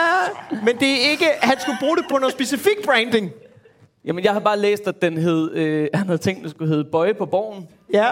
ja. 0.53 0.57
Men 0.64 0.77
det 0.81 0.91
er 0.91 1.11
ikke, 1.11 1.27
han 1.41 1.61
skulle 1.61 1.77
bruge 1.81 1.97
det 1.97 2.05
på 2.11 2.19
noget 2.19 2.33
specifik 2.33 2.85
branding. 2.85 3.31
Jamen, 4.09 4.25
jeg 4.25 4.33
har 4.33 4.40
bare 4.40 4.59
læst, 4.59 4.88
at 4.88 5.03
den 5.03 5.16
hed, 5.18 5.53
øh, 5.53 5.88
han 5.94 6.07
havde 6.07 6.18
tænkt, 6.18 6.38
at 6.38 6.42
den 6.42 6.51
skulle 6.51 6.68
hedde 6.68 6.85
Bøje 6.85 7.14
på 7.14 7.27
Borgen, 7.27 7.68
Ja. 7.92 8.07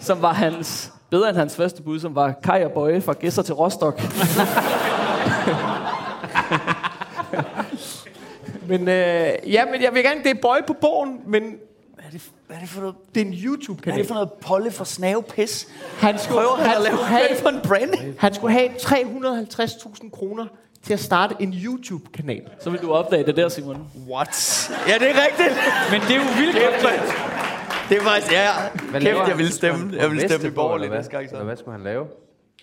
som 0.00 0.22
var 0.22 0.32
hans, 0.32 0.92
bedre 1.10 1.28
end 1.28 1.36
hans 1.38 1.56
første 1.56 1.82
bud, 1.82 2.00
som 2.00 2.14
var 2.14 2.32
Kaj 2.42 2.62
og 2.64 2.70
Bøje 2.72 3.00
fra 3.00 3.12
Gæsser 3.12 3.42
til 3.42 3.54
Rostock. 3.54 4.02
Men, 8.68 8.80
øh, 8.88 9.32
ja, 9.52 9.64
men 9.72 9.82
jeg 9.82 9.90
vil 9.94 10.02
gerne, 10.02 10.22
det 10.22 10.30
er 10.30 10.34
bøj 10.42 10.62
på 10.66 10.72
bogen, 10.72 11.20
men 11.26 11.42
Hvad 11.94 12.04
er 12.06 12.10
det, 12.12 12.22
hvad 12.46 12.56
er 12.56 12.60
det 12.60 12.68
for 12.68 12.80
noget, 12.80 12.94
det 13.14 13.20
er 13.20 13.24
en 13.24 13.30
hvad 13.32 13.38
er 13.40 13.44
YouTube-kanal. 13.46 13.98
det 13.98 14.06
for 14.06 14.14
noget 14.14 14.32
polle 14.32 14.70
for 14.70 14.84
snavepis? 14.84 15.68
Han 15.98 16.18
skulle, 16.18 16.40
Prøver 16.40 16.56
han 16.56 16.66
han, 16.66 16.76
at 16.76 16.82
lave 16.82 16.96
skulle 16.96 17.08
hvad 17.08 17.18
er 17.18 17.22
have, 17.22 17.28
det 17.34 17.42
for 17.42 17.48
en 17.48 17.60
branding? 17.68 18.14
han 18.18 18.34
skulle 18.34 18.52
have 18.52 18.68
350.000 18.68 20.10
kroner 20.10 20.46
til 20.86 20.92
at 20.92 21.00
starte 21.00 21.34
en 21.40 21.52
YouTube-kanal. 21.64 22.42
Så 22.60 22.70
vil 22.70 22.80
du 22.82 22.92
opdage 22.92 23.26
det 23.26 23.36
der, 23.36 23.48
Simon. 23.48 23.86
What? 24.10 24.70
Ja, 24.88 24.94
det 24.94 25.10
er 25.10 25.14
rigtigt. 25.26 25.54
Men 25.90 26.00
det 26.00 26.10
er 26.10 26.16
jo 26.16 26.22
vildt 26.38 26.56
Kæft, 26.56 26.84
mand. 26.84 27.00
Det 27.88 27.96
er 27.98 28.02
faktisk, 28.02 28.32
ja, 28.32 28.50
Hvad 28.90 29.00
kæft, 29.00 29.18
jeg 29.28 29.38
vil 29.38 29.46
han? 29.46 29.54
stemme, 29.54 29.92
jeg 30.00 30.10
vil 30.10 30.20
stemme 30.20 30.48
i 30.48 30.50
hvad? 30.88 30.88
næste 30.88 31.10
gang. 31.10 31.30
Så. 31.30 31.36
Hvad 31.36 31.56
skulle 31.56 31.72
han 31.76 31.84
lave? 31.84 32.06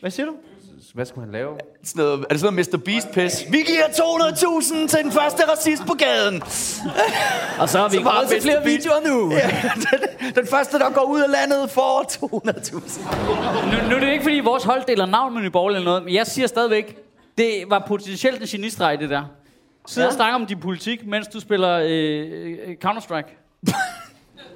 Hvad 0.02 0.12
siger 0.12 0.26
du? 0.26 0.32
hvad 0.94 1.06
skal 1.06 1.20
man 1.20 1.32
lave? 1.32 1.50
Sådan 1.84 2.04
noget, 2.04 2.20
er 2.20 2.24
det 2.34 2.40
sådan 2.40 2.54
noget 2.54 2.74
Mr. 2.74 2.78
Beast-pis? 2.78 3.52
Vi 3.52 3.58
giver 3.58 3.84
200.000 3.84 4.88
til 4.88 5.00
den 5.04 5.12
første 5.12 5.44
racist 5.52 5.84
på 5.88 5.94
gaden. 5.94 6.42
Og 7.60 7.70
så 7.70 7.78
har 7.80 7.90
vi 7.90 7.98
Så 7.98 8.28
til 8.30 8.42
flere 8.42 8.62
Beast. 8.64 8.66
videoer 8.66 9.08
nu. 9.08 9.32
Ja, 9.32 9.50
den, 9.92 10.36
den 10.36 10.48
første, 10.48 10.80
der 10.80 10.90
går 10.90 11.04
ud 11.04 11.22
af 11.22 11.32
landet, 11.32 11.70
får 11.72 12.06
200.000. 12.12 13.84
Nu, 13.84 13.90
nu 13.90 13.96
er 13.96 14.00
det 14.00 14.12
ikke, 14.12 14.24
fordi 14.24 14.40
vores 14.40 14.64
hold 14.64 14.84
deler 14.88 15.06
navn 15.06 15.42
med 15.42 15.50
Borgerlige 15.52 15.78
eller 15.78 15.92
noget, 15.92 16.04
men 16.04 16.14
jeg 16.14 16.28
siger 16.28 16.48
stadigvæk, 16.48 17.03
det 17.38 17.64
var 17.68 17.84
potentielt 17.88 18.42
en 18.42 18.48
genistreg, 18.48 19.00
det 19.00 19.10
der. 19.10 19.24
Sidde 19.88 20.06
ja. 20.06 20.10
og 20.10 20.16
snakke 20.16 20.36
om 20.36 20.46
din 20.46 20.60
politik, 20.60 21.08
mens 21.08 21.28
du 21.28 21.40
spiller 21.40 21.80
øh, 21.84 22.32
øh, 22.32 22.76
Counter-Strike. 22.86 23.40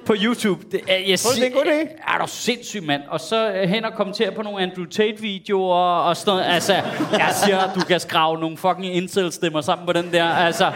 på 0.05 0.15
YouTube. 0.23 0.65
Det, 0.71 0.81
er, 0.87 0.97
jeg 0.97 1.17
det 1.35 1.43
er 1.43 1.45
en 1.45 1.51
god 1.51 1.65
idé. 1.65 2.13
Er 2.13 2.21
du 2.21 2.27
sindssyg, 2.27 2.83
mand? 2.83 3.01
Og 3.09 3.19
så 3.19 3.51
øh, 3.51 3.69
hen 3.69 3.85
og 3.85 3.93
kommentere 3.93 4.31
på 4.31 4.41
nogle 4.41 4.61
Andrew 4.61 4.85
Tate-videoer 4.85 5.99
og 5.99 6.17
sådan 6.17 6.31
noget. 6.31 6.53
Altså, 6.53 6.73
jeg 7.11 7.35
siger, 7.45 7.73
du 7.73 7.79
kan 7.79 7.99
skrave 7.99 8.39
nogle 8.39 8.57
fucking 8.57 8.95
incel-stemmer 8.95 9.61
sammen 9.61 9.85
på 9.85 9.93
den 9.93 10.11
der. 10.11 10.23
Altså, 10.23 10.71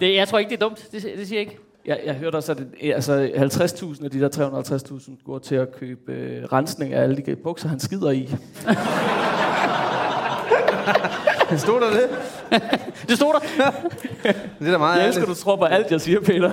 det, 0.00 0.14
jeg 0.14 0.28
tror 0.28 0.38
ikke, 0.38 0.48
det 0.48 0.56
er 0.56 0.68
dumt. 0.68 0.88
Det, 0.92 1.02
det 1.02 1.28
siger 1.28 1.40
jeg 1.40 1.50
ikke. 1.50 1.58
Jeg, 1.86 2.00
jeg 2.06 2.14
hørte 2.14 2.36
også, 2.36 2.52
at 2.52 2.58
det, 2.58 2.92
altså 2.94 3.30
50.000 3.34 4.04
af 4.04 4.10
de 4.10 4.20
der 4.20 4.28
350.000 4.98 5.24
går 5.24 5.38
til 5.38 5.54
at 5.54 5.76
købe 5.78 6.12
øh, 6.12 6.44
rensning 6.44 6.94
af 6.94 7.02
alle 7.02 7.16
de 7.16 7.36
bukser, 7.36 7.68
han 7.68 7.80
skider 7.80 8.10
i. 8.10 8.34
Stod 11.56 11.80
der 11.80 11.90
det? 11.90 12.08
Det 13.08 13.16
stod 13.16 13.32
der. 13.32 13.70
Det 14.58 14.68
er 14.68 14.72
da 14.72 14.78
meget 14.78 14.98
Jeg 14.98 15.06
elsker, 15.06 15.22
ærligt. 15.22 15.38
du 15.38 15.44
tror 15.44 15.56
på 15.56 15.64
alt, 15.64 15.90
jeg 15.90 16.00
siger, 16.00 16.20
Peter. 16.20 16.50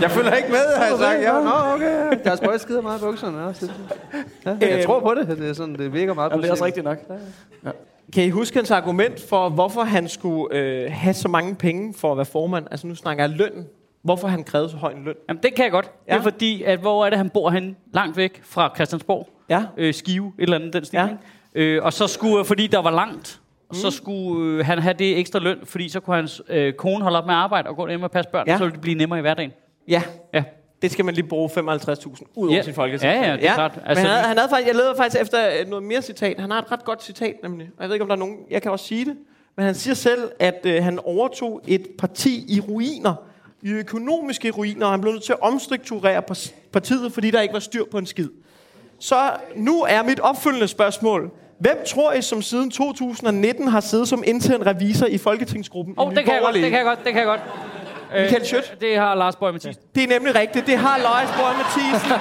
Jeg 0.00 0.10
følger 0.10 0.34
ikke 0.34 0.48
med, 0.48 0.76
har 0.76 0.84
jeg 0.84 0.98
sagt. 0.98 1.22
Ja, 1.22 1.32
nå, 1.32 1.74
okay. 1.74 2.24
Jeg 2.24 2.38
har 2.42 2.58
skider 2.58 2.82
meget 2.82 2.98
i 2.98 3.02
bukserne 3.02 3.44
også. 3.44 3.70
Ja, 4.46 4.56
jeg 4.60 4.84
tror 4.86 5.00
på 5.00 5.14
det. 5.14 5.38
Det, 5.38 5.48
er 5.48 5.52
sådan, 5.52 5.74
det 5.74 5.92
virker 5.92 6.14
meget 6.14 6.30
Jamen, 6.30 6.42
det 6.42 6.48
er 6.48 6.52
også 6.52 6.64
rigtigt 6.64 6.84
nok. 6.84 6.98
Kan 8.12 8.24
I 8.24 8.30
huske 8.30 8.56
hans 8.56 8.70
argument 8.70 9.28
for, 9.28 9.48
hvorfor 9.48 9.82
han 9.82 10.08
skulle 10.08 10.56
øh, 10.56 10.90
have 10.92 11.14
så 11.14 11.28
mange 11.28 11.54
penge 11.54 11.94
for 11.94 12.10
at 12.12 12.16
være 12.16 12.26
formand? 12.26 12.66
Altså 12.70 12.86
nu 12.86 12.94
snakker 12.94 13.24
jeg 13.24 13.30
løn. 13.30 13.66
Hvorfor 14.02 14.28
han 14.28 14.44
krævede 14.44 14.70
så 14.70 14.76
høj 14.76 14.92
en 14.92 15.04
løn? 15.04 15.14
Jamen, 15.28 15.42
det 15.42 15.54
kan 15.54 15.64
jeg 15.64 15.72
godt. 15.72 15.86
Ja. 15.86 16.12
Ja. 16.12 16.18
Det 16.18 16.26
er 16.26 16.30
fordi, 16.30 16.62
at 16.62 16.78
hvor 16.78 17.06
er 17.06 17.10
det, 17.10 17.18
han 17.18 17.30
bor 17.30 17.50
han 17.50 17.76
langt 17.94 18.16
væk 18.16 18.40
fra 18.44 18.72
Christiansborg? 18.74 19.28
Ja. 19.48 19.62
Øh, 19.76 19.94
Skive, 19.94 20.26
et 20.38 20.42
eller 20.42 20.56
andet 20.56 20.72
den 20.72 20.84
stil. 20.84 20.96
Ja. 20.96 21.08
Ja. 21.54 21.60
Øh, 21.60 21.84
og 21.84 21.92
så 21.92 22.06
skulle, 22.06 22.44
fordi 22.44 22.66
der 22.66 22.78
var 22.82 22.90
langt, 22.90 23.40
mm. 23.70 23.74
så 23.74 23.90
skulle 23.90 24.58
øh, 24.58 24.66
han 24.66 24.78
have 24.78 24.94
det 24.98 25.18
ekstra 25.18 25.38
løn, 25.38 25.58
fordi 25.64 25.88
så 25.88 26.00
kunne 26.00 26.16
hans 26.16 26.42
øh, 26.48 26.72
kone 26.72 27.02
holde 27.02 27.18
op 27.18 27.26
med 27.26 27.34
at 27.34 27.38
arbejde 27.40 27.68
og 27.68 27.76
gå 27.76 27.88
hjem 27.88 28.02
og 28.02 28.10
passe 28.10 28.30
børn, 28.30 28.44
Ja. 28.46 28.52
ja. 28.52 28.58
så 28.58 28.64
ville 28.64 28.72
det 28.72 28.80
blive 28.80 28.98
nemmere 28.98 29.18
i 29.18 29.20
hverdagen. 29.20 29.52
Ja, 29.88 30.02
Ja. 30.34 30.44
det 30.82 30.90
skal 30.90 31.04
man 31.04 31.14
lige 31.14 31.26
bruge 31.26 31.50
55.000 31.50 32.24
ud 32.34 32.48
over 32.48 32.56
Ja. 32.56 32.62
sin 32.62 32.74
folketing. 32.74 33.12
Ja, 33.12 33.30
ja, 33.30 33.36
det 33.36 33.48
er 33.48 33.54
klart. 33.54 33.72
Altså, 33.86 33.86
Men 33.86 33.96
han, 33.96 34.06
havde, 34.06 34.28
han 34.28 34.36
havde 34.38 34.48
faktisk, 34.50 34.66
jeg 34.66 34.74
leder 34.74 34.96
faktisk 34.96 35.22
efter 35.22 35.38
øh, 35.60 35.68
noget 35.68 35.84
mere 35.84 36.02
citat. 36.02 36.40
Han 36.40 36.50
har 36.50 36.58
et 36.58 36.72
ret 36.72 36.84
godt 36.84 37.02
citat 37.04 37.34
nemlig. 37.42 37.66
Og 37.76 37.82
jeg 37.82 37.88
ved 37.88 37.94
ikke, 37.94 38.02
om 38.02 38.08
der 38.08 38.16
er 38.16 38.18
nogen, 38.18 38.36
jeg 38.50 38.62
kan 38.62 38.70
også 38.72 38.84
sige 38.86 39.04
det. 39.04 39.16
Men 39.56 39.64
han 39.66 39.74
siger 39.74 39.94
selv, 39.94 40.30
at 40.40 40.60
øh, 40.64 40.84
han 40.84 40.98
overtog 41.04 41.60
et 41.66 41.86
parti 41.98 42.44
i 42.48 42.60
ruiner. 42.60 43.14
I 43.62 43.70
økonomiske 43.70 44.50
ruiner, 44.50 44.86
og 44.86 44.92
han 44.92 45.00
blev 45.00 45.12
nødt 45.12 45.22
til 45.24 45.32
at 45.32 45.40
omstrukturere 45.42 46.22
partiet, 46.72 47.12
fordi 47.12 47.30
der 47.30 47.40
ikke 47.40 47.54
var 47.54 47.60
styr 47.60 47.84
på 47.90 47.98
en 47.98 48.06
skid. 48.06 48.28
Så 48.98 49.16
nu 49.56 49.82
er 49.82 50.02
mit 50.02 50.20
opfølgende 50.20 50.68
spørgsmål. 50.68 51.30
Hvem 51.60 51.78
tror 51.86 52.12
I, 52.12 52.22
som 52.22 52.42
siden 52.42 52.70
2019 52.70 53.68
har 53.68 53.80
siddet 53.80 54.08
som 54.08 54.22
intern 54.26 54.66
revisor 54.66 55.06
i 55.06 55.18
Folketingsgruppen? 55.18 55.94
I 55.94 55.96
oh, 55.98 56.08
Nye 56.08 56.16
det 56.16 56.24
kan 56.24 56.34
jeg 56.34 56.42
godt, 56.42 56.54
det 56.54 56.62
kan 56.62 56.72
jeg 56.72 56.84
godt, 56.84 56.98
det 57.04 57.12
kan 57.12 57.16
jeg 57.16 57.26
godt. 57.26 57.40
Michael 58.22 58.46
Schødt? 58.46 58.80
Det 58.80 58.96
har 58.98 59.14
Lars 59.14 59.36
Borg 59.36 59.52
Mathisen. 59.52 59.82
Det 59.94 60.02
er 60.02 60.08
nemlig 60.08 60.34
rigtigt. 60.34 60.66
Det 60.66 60.78
har 60.78 60.98
Løjs 60.98 61.30
Borg 61.36 61.56
Mathisen. 61.56 62.10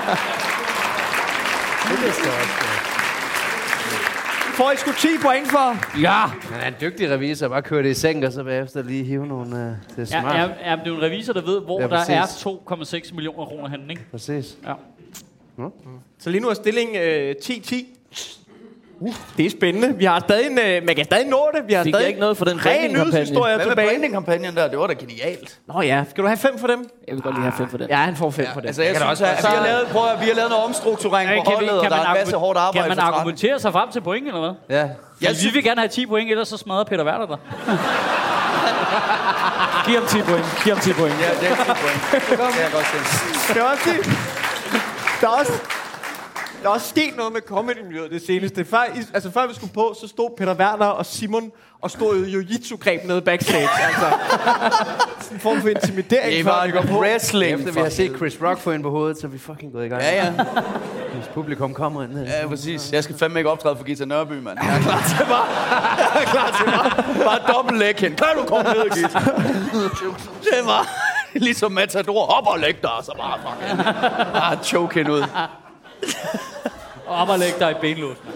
Får 4.58 4.72
I 4.72 4.78
sgu 4.78 4.92
10 4.92 5.08
point 5.22 5.48
for? 5.48 6.00
Ja! 6.02 6.26
Han 6.26 6.62
er 6.62 6.68
en 6.68 6.76
dygtig 6.82 7.10
revisor. 7.10 7.48
Bare 7.48 7.62
køre 7.62 7.84
det 7.84 7.90
i 7.90 7.94
seng, 7.94 8.26
og 8.26 8.34
så 8.34 8.44
bagefter 8.44 8.84
lige 8.84 9.04
hive 9.04 9.28
nogle... 9.28 9.56
Uh, 9.56 9.60
det 9.60 9.66
er 9.66 9.76
Ja, 9.98 10.06
smart. 10.06 10.36
ja, 10.36 10.42
ja, 10.42 10.76
det 10.76 10.82
er 10.82 10.88
jo 10.88 10.96
en 10.96 11.02
revisor, 11.02 11.34
der 11.34 11.42
ved, 11.42 11.62
hvor 11.62 11.82
Ja, 11.82 11.88
ja, 11.88 12.06
der 12.06 12.22
er 12.22 13.04
2,6 13.06 13.16
millioner 13.16 13.46
kroner 13.46 13.70
henne, 13.70 13.86
ikke? 13.90 14.02
Præcis. 14.12 14.58
Ja. 14.68 14.74
Så 16.20 16.30
lige 16.30 16.42
nu 16.42 16.48
er 16.48 16.54
stillingen 16.54 16.96
øh, 16.96 17.36
10-10. 17.44 17.76
Uh, 19.00 19.14
det 19.38 19.46
er 19.46 19.50
spændende. 19.50 19.98
Vi 19.98 20.06
har 20.06 20.20
stadig 20.20 20.48
en, 20.48 20.60
øh, 20.60 20.84
man 20.86 20.96
kan 20.96 21.06
stadig 21.06 21.28
nå 21.28 21.50
det. 21.56 21.62
Vi 21.68 21.74
har 21.74 21.84
Fik 21.84 21.94
jeg 21.94 22.00
stadig 22.00 22.08
ikke 22.08 22.20
noget 22.20 22.38
for 22.38 22.46
den 22.46 22.60
brandingkampagne? 22.60 23.56
Hvad 23.56 23.66
med 23.66 23.76
branding-kampagnen 23.76 24.56
der? 24.56 24.68
Det 24.68 24.80
var 24.80 24.88
da 24.88 24.94
genialt. 24.94 25.58
Nå 25.68 25.82
ja, 25.82 26.04
skal 26.10 26.24
du 26.24 26.28
have 26.28 26.38
fem 26.38 26.60
for 26.60 26.68
dem? 26.68 26.90
Jeg 27.08 27.16
vil 27.16 27.24
godt 27.24 27.36
lige 27.36 27.44
have 27.44 27.54
fem 27.58 27.70
for 27.70 27.78
den. 27.78 27.88
Ja, 27.90 27.98
han 27.98 28.16
får 28.16 28.30
fem 28.32 28.46
for 28.54 28.60
det. 28.60 28.68
Altså, 28.68 28.84
jeg 28.84 28.96
synes, 28.96 29.22
at 29.22 29.38
vi 29.42 29.48
har 29.48 29.64
lavet, 29.66 29.88
prøv 29.92 30.08
at, 30.12 30.22
vi 30.22 30.26
har 30.26 30.36
lavet 30.36 30.50
noget 30.50 30.66
omstrukturering 30.66 31.44
på 31.46 31.52
holdet, 31.52 31.80
og 31.80 31.90
der 31.90 31.96
er 31.96 32.06
en 32.12 32.18
masse 32.18 32.36
hårdt 32.36 32.58
arbejde 32.60 32.88
kan 32.88 32.98
man 32.98 33.06
argumentere 33.06 33.60
sig 33.60 33.72
frem 33.72 33.92
til 33.92 34.02
point, 34.02 34.28
eller 34.28 34.40
hvad? 34.40 34.78
Ja. 34.78 34.82
Jeg 34.82 34.96
Jeg 35.22 35.36
synes, 35.36 35.46
vi 35.46 35.58
vil 35.58 35.64
gerne 35.64 35.82
have 35.82 35.90
10 35.90 36.06
point, 36.06 36.32
ellers 36.32 36.48
så 36.48 36.58
smadrer 36.58 36.84
Peter 36.84 37.06
Werner 37.06 37.26
dig. 37.28 37.38
Giv 39.86 39.96
ham 40.00 40.08
10 40.08 40.22
point. 40.22 40.46
Giv 40.64 40.74
ham 40.74 40.82
10 40.82 40.94
point. 40.94 41.16
ja, 41.22 41.30
det 41.42 41.52
er 41.52 41.56
10 41.56 41.64
point. 41.84 42.00
Det 42.12 42.38
kan 42.38 42.62
jeg 42.66 42.72
godt 42.74 42.88
se. 42.94 43.54
Det 43.54 43.62
er 43.62 43.66
også 43.74 43.90
det. 43.90 44.00
Der 45.22 45.28
er 45.28 45.32
også, 45.32 45.54
der 46.64 46.70
er 46.70 46.74
også 46.74 46.90
sket 46.90 47.18
noget 47.18 47.34
med 47.34 47.42
comedy-miljøet 47.42 48.12
det 48.12 48.26
seneste. 48.26 48.66
Før, 48.66 48.78
altså, 49.14 49.32
før 49.32 49.48
vi 49.48 49.54
skulle 49.54 49.74
på, 49.74 49.96
så 50.02 50.08
stod 50.08 50.30
Peter 50.38 50.54
Werner 50.54 50.86
og 50.86 51.06
Simon 51.06 51.52
og 51.82 51.92
stod 51.92 52.26
i 52.26 52.32
jiu-jitsu-greb 52.32 53.08
nede 53.08 53.22
backstage. 53.22 53.70
Altså, 53.82 54.18
sådan 55.22 55.36
en 55.36 55.40
form 55.40 55.62
for 55.62 55.70
intimidering. 55.70 56.36
Det 56.36 56.44
før 56.44 56.52
var 56.52 56.66
vi 56.66 56.72
går 56.72 56.82
på. 56.82 57.00
wrestling. 57.00 57.60
Efter 57.60 57.74
vi 57.74 57.80
har 57.80 57.90
set 57.90 58.18
Chris 58.18 58.38
Rock 58.42 58.60
få 58.60 58.72
ind 58.72 58.84
på 58.84 58.90
hovedet, 58.90 59.18
så 59.22 59.28
er 59.28 59.32
vi 59.32 59.38
fucking 59.40 59.74
gået 59.74 59.86
i 59.86 59.90
gang. 59.90 60.02
Ja, 60.02 60.26
ja. 60.26 60.34
Hvis 61.14 61.28
publikum 61.34 61.74
kommer 61.74 62.04
ind. 62.04 62.20
Ja, 62.20 62.48
præcis. 62.48 62.92
Jeg 62.92 63.04
skal 63.04 63.18
fandme 63.18 63.40
ikke 63.40 63.50
optræde 63.50 63.76
for 63.76 63.84
Gita 63.84 64.06
Nørby, 64.06 64.34
mand. 64.34 64.58
Jeg 64.64 64.76
er 64.78 64.82
klar 64.82 65.04
til 65.08 65.26
bare... 65.30 65.46
Jeg 66.14 66.22
er 66.22 66.26
klar 66.26 66.58
til 66.58 66.66
bare... 66.66 67.26
Bare 67.26 67.54
dobbelt 67.54 67.80
læg 67.80 67.96
hende. 67.98 68.16
Kan 68.16 68.28
du 68.38 68.44
komme 68.44 68.72
ned, 68.74 68.90
Gita? 68.90 69.20
Det 70.44 70.66
var 70.66 70.88
ligesom 71.34 71.72
Matador. 71.72 72.26
Op 72.26 72.48
og 72.48 72.60
læg 72.60 72.82
dig, 72.82 72.92
så 73.04 73.12
bare 73.18 73.40
fucking... 73.40 73.78
Bare 74.34 74.58
choke 74.64 74.96
hende 74.96 75.12
ud. 75.12 75.24
Og 77.10 77.16
op 77.16 77.30
og 77.30 77.40
lægge 77.40 77.60
dig 77.60 77.72
i 77.72 77.76
benlås. 77.82 78.18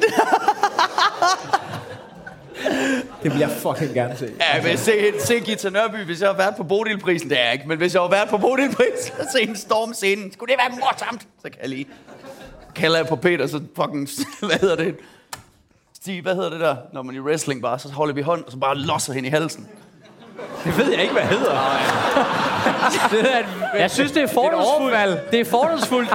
Det 3.23 3.31
vil 3.31 3.39
jeg 3.39 3.49
fucking 3.49 3.93
gerne 3.93 4.17
se. 4.17 4.33
Ja, 4.39 4.63
men 4.63 4.77
se, 4.77 5.13
se 5.19 5.39
Gita 5.39 5.69
Nørby, 5.69 5.95
hvis 5.95 6.21
jeg 6.21 6.29
har 6.29 6.37
været 6.37 6.55
på 6.55 6.63
Bodilprisen, 6.63 7.29
det 7.29 7.39
er 7.39 7.43
jeg 7.43 7.53
ikke, 7.53 7.67
men 7.67 7.77
hvis 7.77 7.93
jeg 7.93 8.01
har 8.01 8.09
været 8.09 8.29
på 8.29 8.37
Bodilprisen 8.37 9.13
og 9.19 9.25
se 9.35 9.41
en 9.41 9.55
storm 9.55 9.93
scenen, 9.93 10.33
skulle 10.33 10.53
det 10.53 10.61
være 10.61 10.79
morsomt, 10.79 11.21
så 11.21 11.49
kan 11.49 11.57
jeg 11.61 11.69
lige... 11.69 11.87
Kalder 12.75 12.97
jeg 12.97 13.07
på 13.07 13.15
Peter, 13.15 13.47
så 13.47 13.61
fucking... 13.75 14.09
Hvad 14.49 14.59
hedder 14.59 14.75
det? 14.75 14.95
Stig, 15.93 16.21
hvad 16.21 16.35
hedder 16.35 16.49
det 16.49 16.59
der, 16.59 16.75
når 16.93 17.01
man 17.01 17.15
i 17.15 17.19
wrestling 17.19 17.61
bare, 17.61 17.79
så 17.79 17.89
holder 17.89 18.13
vi 18.13 18.21
hånd, 18.21 18.43
og 18.43 18.51
så 18.51 18.57
bare 18.57 18.77
losser 18.77 19.13
hende 19.13 19.27
i 19.27 19.31
halsen. 19.31 19.67
Det 20.65 20.77
ved 20.77 20.91
jeg 20.91 21.01
ikke, 21.01 21.13
hvad 21.13 21.23
hedder. 21.23 21.51
Det 23.11 23.19
er 23.35 23.39
et, 23.39 23.45
jeg 23.79 23.91
synes, 23.91 24.11
det 24.11 24.23
er 24.23 24.27
fordomsfuldt. 24.27 25.31
Det 25.31 25.39
er 25.39 25.45
fordomsfuldt. 25.45 26.09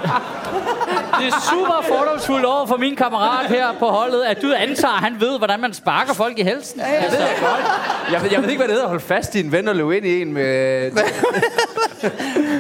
Det 1.19 1.27
er 1.29 1.41
super 1.51 1.85
fordomsfuldt 1.89 2.45
over 2.45 2.67
for 2.67 2.77
min 2.77 2.97
kammerat 2.97 3.47
her 3.47 3.73
på 3.79 3.87
holdet, 3.87 4.23
at 4.23 4.43
du 4.43 4.53
antager, 4.57 4.95
at 4.95 5.01
han 5.03 5.21
ved, 5.21 5.39
hvordan 5.39 5.61
man 5.61 5.73
sparker 5.75 6.13
folk 6.15 6.39
i 6.39 6.43
halsen. 6.43 6.81
Ja, 6.81 6.87
Det 7.05 7.13
ved 7.13 7.19
jeg 7.19 7.37
godt. 7.41 7.65
Jeg 8.13 8.23
ved, 8.23 8.31
jeg 8.33 8.43
ved 8.43 8.49
ikke, 8.49 8.59
hvad 8.59 8.69
det 8.69 8.75
hedder 8.75 8.85
at 8.87 8.91
holde 8.91 9.05
fast 9.05 9.35
i 9.35 9.41
en 9.41 9.53
ven 9.53 9.69
og 9.69 9.77
løbe 9.77 9.97
ind 9.97 10.07
i 10.07 10.23
en 10.23 10.33
med... 10.33 10.91
det 10.91 12.13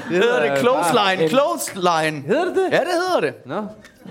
Hedder 0.08 0.40
det 0.50 0.58
clothesline? 0.58 1.16
bare- 1.18 1.28
Clothesline. 1.28 2.22
Hedder 2.26 2.44
det 2.44 2.54
det? 2.54 2.68
Ja, 2.72 2.78
det 2.78 2.92
hedder 3.08 3.20
det. 3.20 3.34
Nå. 3.46 3.64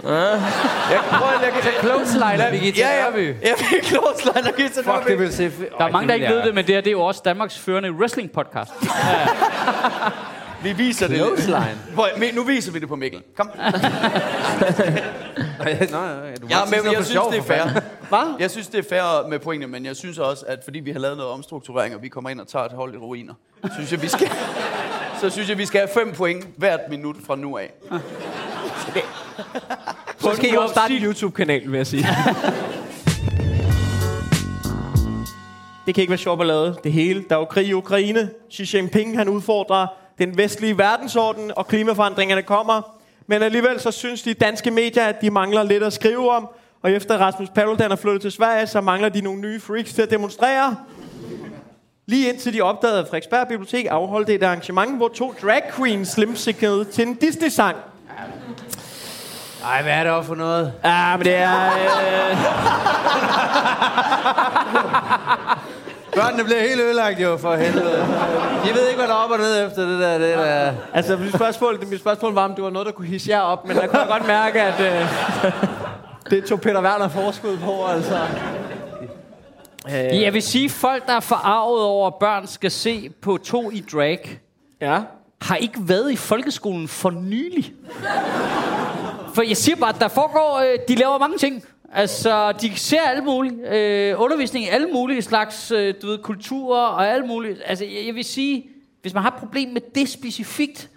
Jeg, 0.04 1.00
prøv, 1.12 1.28
jeg 1.44 1.52
kan... 1.62 1.72
Clothesline 1.82 2.44
af 2.46 2.52
Birgitte 2.52 2.80
Ja, 2.80 2.90
ja. 2.98 3.04
Nørby. 3.04 3.36
Jeg 3.42 3.54
fik 3.58 3.84
clothesline 3.84 4.50
og 4.50 4.56
Gita 4.58 4.82
Fuck, 4.82 5.08
det 5.08 5.20
vil 5.20 5.34
se... 5.34 5.52
Der 5.78 5.86
er 5.86 5.92
mange, 5.92 6.08
der 6.08 6.14
ikke 6.14 6.28
ved 6.28 6.44
det, 6.44 6.56
men 6.56 6.68
det, 6.68 6.76
her, 6.76 6.82
det 6.82 6.88
er 6.88 6.92
jo 6.92 7.02
også 7.02 7.22
Danmarks 7.26 7.60
førende 7.60 7.90
wrestling-podcast. 7.90 8.74
Vi 10.64 10.74
viser 10.74 11.08
det. 11.08 11.18
Clothesline. 11.18 11.78
Prøv, 11.96 12.06
men 12.18 12.34
nu 12.36 12.44
viser 12.44 12.72
vi 12.72 12.80
det 12.80 12.88
på 12.88 12.96
Mikkel. 12.96 13.22
Kom. 13.38 13.50
Nå, 13.56 13.64
ja, 15.66 15.78
du 16.42 16.48
Ja, 16.50 16.66
men 16.66 16.94
jeg 16.94 17.06
synes, 17.06 17.22
det 17.32 17.38
er 17.38 17.44
fair. 17.44 17.82
Hvad? 18.10 18.36
Jeg 18.40 18.52
synes, 18.52 18.68
det 18.68 18.80
er 18.80 18.90
fair 18.90 19.28
med 19.30 19.40
pointene, 19.40 19.72
men 19.72 19.86
jeg 19.86 19.96
synes 19.96 20.18
også, 20.18 20.46
at 20.48 20.60
fordi 20.64 20.80
vi 20.80 20.92
har 20.92 21.00
lavet 21.00 21.18
noget 21.18 21.32
omstrukturering, 21.32 21.96
og 21.96 22.02
vi 22.02 22.08
kommer 22.08 22.30
ind 22.30 22.42
og 22.42 22.48
tager 22.48 22.66
et 22.66 22.72
hold 22.72 22.94
i 22.94 22.98
ruiner, 22.98 23.34
synes 23.74 23.92
jeg, 23.92 24.02
vi 24.02 24.08
skal, 24.08 24.30
så 25.22 25.30
synes 25.30 25.50
jeg, 25.50 25.58
vi 25.58 25.66
skal 25.66 25.80
have 25.80 25.90
fem 25.94 26.14
point 26.14 26.48
hvert 26.58 26.80
minut 26.90 27.16
fra 27.28 27.36
nu 27.36 27.58
af. 27.58 27.74
Så 28.80 29.02
skal 30.36 30.54
I 30.54 30.56
også 30.58 30.74
starte 30.74 30.98
en 30.98 31.04
YouTube-kanal, 31.04 31.72
vil 31.72 31.78
jeg 31.78 31.88
sige. 31.88 32.08
det 35.86 35.96
kan 35.96 36.02
ikke 36.02 36.12
være 36.12 36.18
sjovt 36.18 36.42
at 36.42 36.48
lave 36.48 36.76
det 36.84 36.92
hele. 36.92 37.26
Der 37.30 37.36
er 37.36 37.40
jo 37.40 37.46
krig 37.46 37.68
i 37.68 37.74
Ukraine. 37.74 38.30
Xi 38.52 38.78
Jinping 38.78 39.18
han 39.18 39.30
udfordrer 39.30 39.88
den 40.18 40.38
vestlige 40.38 40.78
verdensorden, 40.78 41.52
og 41.56 41.68
klimaforandringerne 41.68 42.42
kommer. 42.42 42.98
Men 43.28 43.42
alligevel 43.42 43.80
så 43.80 43.92
synes 43.92 44.22
de 44.22 44.34
danske 44.34 44.72
medier, 44.72 45.04
at 45.04 45.22
de 45.22 45.30
mangler 45.30 45.64
lidt 45.64 45.84
at 45.84 45.94
skrive 45.94 46.32
om. 46.32 46.48
Og 46.82 46.92
efter 46.92 47.18
Rasmus 47.18 47.50
Paludan 47.50 47.92
er 47.92 47.96
flyttet 47.96 48.22
til 48.22 48.32
Sverige, 48.32 48.68
så 48.68 48.82
mangler 48.82 49.10
de 49.10 49.22
nogle 49.22 49.42
nye 49.42 49.60
freaks 49.60 49.94
til 49.94 50.02
at 50.02 50.10
demonstrere. 50.10 50.76
Lige 52.06 52.30
indtil 52.30 52.54
de 52.54 52.62
opdagede, 52.62 53.00
at 53.00 53.06
Frederiksberg 53.06 53.48
Bibliotek 53.48 53.86
afholdte 53.86 54.34
et 54.34 54.44
arrangement, 54.44 54.98
hvor 54.98 55.08
to 55.08 55.34
drag 55.42 55.62
queens 55.76 56.08
slimsikkede 56.08 56.86
til 56.86 57.08
en 57.08 57.16
Disney-sang. 57.16 57.78
Ej, 59.66 59.82
hvad 59.84 59.94
er 59.94 60.16
det 60.18 60.26
for 60.26 60.36
noget? 60.36 60.74
Ja, 60.84 61.18
men 61.18 61.26
det 61.26 61.36
er... 61.36 61.66
Øh, 61.66 62.38
Børnene 66.16 66.44
bliver 66.44 66.62
helt 66.62 66.82
ødelagt 66.82 67.20
jo, 67.20 67.38
for 67.38 67.56
helvede. 67.56 67.98
De 68.66 68.74
ved 68.74 68.88
ikke, 68.88 68.98
hvad 68.98 69.08
der 69.08 69.14
er 69.14 69.18
op 69.18 69.32
og 69.32 69.38
ned 69.38 69.68
efter 69.68 69.82
det 69.86 70.00
der. 70.00 70.18
Det 70.18 70.38
der. 70.38 70.74
altså, 70.94 71.18
mit 71.18 71.34
spørgsmål, 71.36 71.86
mit 71.90 72.00
spørgsmål 72.00 72.34
var, 72.34 72.44
om 72.44 72.56
det 72.56 72.64
var 72.64 72.70
noget, 72.70 72.86
der 72.86 72.92
kunne 72.92 73.08
hisse 73.08 73.30
jer 73.32 73.40
op, 73.40 73.68
men 73.68 73.78
jeg 73.78 73.90
kunne 73.90 74.06
godt 74.10 74.28
mærke, 74.28 74.62
at 74.62 74.80
øh, 74.80 75.08
det 76.30 76.46
tog 76.46 76.62
Peter 76.62 76.82
Werner 76.82 77.08
forskud 77.08 77.58
på, 77.58 77.86
altså. 77.86 78.18
Øh. 79.90 80.22
Jeg 80.22 80.34
vil 80.34 80.42
sige, 80.42 80.70
folk, 80.70 81.08
der 81.08 81.14
er 81.14 81.20
forarvet 81.20 81.84
over, 81.84 82.08
at 82.08 82.14
børn 82.20 82.48
skal 82.48 82.72
se 82.72 83.10
på 83.22 83.38
to 83.38 83.72
i 83.72 83.84
drag, 83.94 84.40
Ja. 84.82 85.00
har 85.42 85.56
ikke 85.56 85.80
været 85.80 86.12
i 86.12 86.16
folkeskolen 86.16 86.88
for 86.88 87.10
nylig. 87.10 87.74
For 89.38 89.42
jeg 89.42 89.58
siger 89.58 89.76
bare, 89.76 89.90
at 89.96 90.02
der 90.02 90.08
foregår, 90.08 90.58
øh, 90.58 90.80
de 90.88 90.96
laver 90.96 91.18
mange 91.18 91.38
ting. 91.38 91.64
Altså, 91.94 92.52
de 92.52 92.78
ser 92.78 93.02
alt 93.02 93.24
muligt. 93.24 93.56
Øh, 93.68 94.22
undervisning 94.22 94.66
i 94.66 94.68
alle 94.68 94.88
mulige 94.94 95.22
slags 95.22 95.72
øh, 95.72 95.94
du 96.02 96.08
ved, 96.08 96.18
kulturer 96.18 96.86
og 96.86 97.08
alt 97.08 97.28
muligt. 97.28 97.62
Altså, 97.66 97.86
jeg, 97.86 98.04
jeg 98.08 98.16
vil 98.16 98.24
sige, 98.24 98.70
hvis 99.02 99.14
man 99.14 99.24
har 99.24 99.30
et 99.30 99.36
problem 99.40 99.70
med 99.70 99.82
det 99.96 100.10
specifikt, 100.10 100.90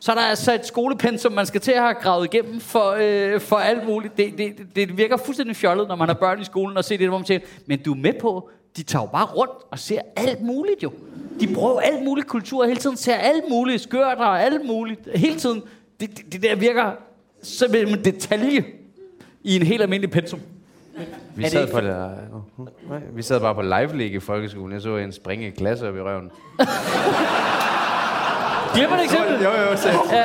så 0.00 0.12
er 0.12 0.14
der 0.14 0.22
altså 0.22 0.54
et 0.54 0.66
skolepensum, 0.66 1.32
man 1.32 1.46
skal 1.46 1.60
til 1.60 1.72
at 1.72 1.82
have 1.82 1.94
gravet 1.94 2.34
igennem 2.34 2.60
for, 2.60 2.96
øh, 3.00 3.40
for 3.40 3.56
alt 3.56 3.86
muligt. 3.86 4.16
Det, 4.16 4.38
det, 4.38 4.76
det 4.76 4.98
virker 4.98 5.16
fuldstændig 5.16 5.56
fjollet, 5.56 5.88
når 5.88 5.96
man 5.96 6.08
har 6.08 6.14
børn 6.14 6.40
i 6.40 6.44
skolen 6.44 6.76
og 6.76 6.84
ser 6.84 6.98
det, 6.98 7.08
hvor 7.08 7.18
man 7.18 7.26
siger, 7.26 7.40
men 7.66 7.82
du 7.82 7.92
er 7.92 7.98
med 7.98 8.12
på, 8.20 8.50
de 8.76 8.82
tager 8.82 9.02
jo 9.02 9.06
bare 9.06 9.26
rundt 9.26 9.52
og 9.70 9.78
ser 9.78 10.00
alt 10.16 10.42
muligt 10.42 10.82
jo. 10.82 10.92
De 11.40 11.54
prøver 11.54 11.80
alt 11.80 12.04
muligt 12.04 12.26
kultur 12.26 12.64
hele 12.64 12.80
tiden, 12.80 12.96
ser 12.96 13.16
alt 13.16 13.44
muligt, 13.50 13.82
skørter 13.82 14.24
og 14.24 14.42
alt 14.42 14.66
muligt 14.66 15.00
hele 15.14 15.36
tiden. 15.36 15.62
Det, 16.00 16.18
det, 16.18 16.32
det 16.32 16.42
der 16.42 16.56
virker 16.56 16.92
simpelthen 17.42 17.98
en 17.98 18.04
detalje 18.04 18.64
i 19.42 19.56
en 19.56 19.62
helt 19.62 19.82
almindelig 19.82 20.10
pensum. 20.10 20.40
Vi 21.34 21.48
sad, 21.48 21.72
på, 21.72 21.80
der, 21.80 22.10
nej, 22.88 23.00
vi 23.12 23.22
sad 23.22 23.40
bare 23.40 23.54
på 23.54 23.62
live 23.62 23.96
league 23.96 24.16
i 24.16 24.20
folkeskolen. 24.20 24.72
Jeg 24.72 24.82
så 24.82 24.96
en 24.96 25.12
springe 25.12 25.50
klasse 25.50 25.88
op 25.88 25.96
i 25.96 26.00
røven. 26.00 26.30
Glemmer 28.76 28.96
det 28.96 29.04
eksempel? 29.04 29.42
Jo, 29.44 29.50
jo, 29.50 29.76
så. 29.76 29.88
Ja. 30.12 30.24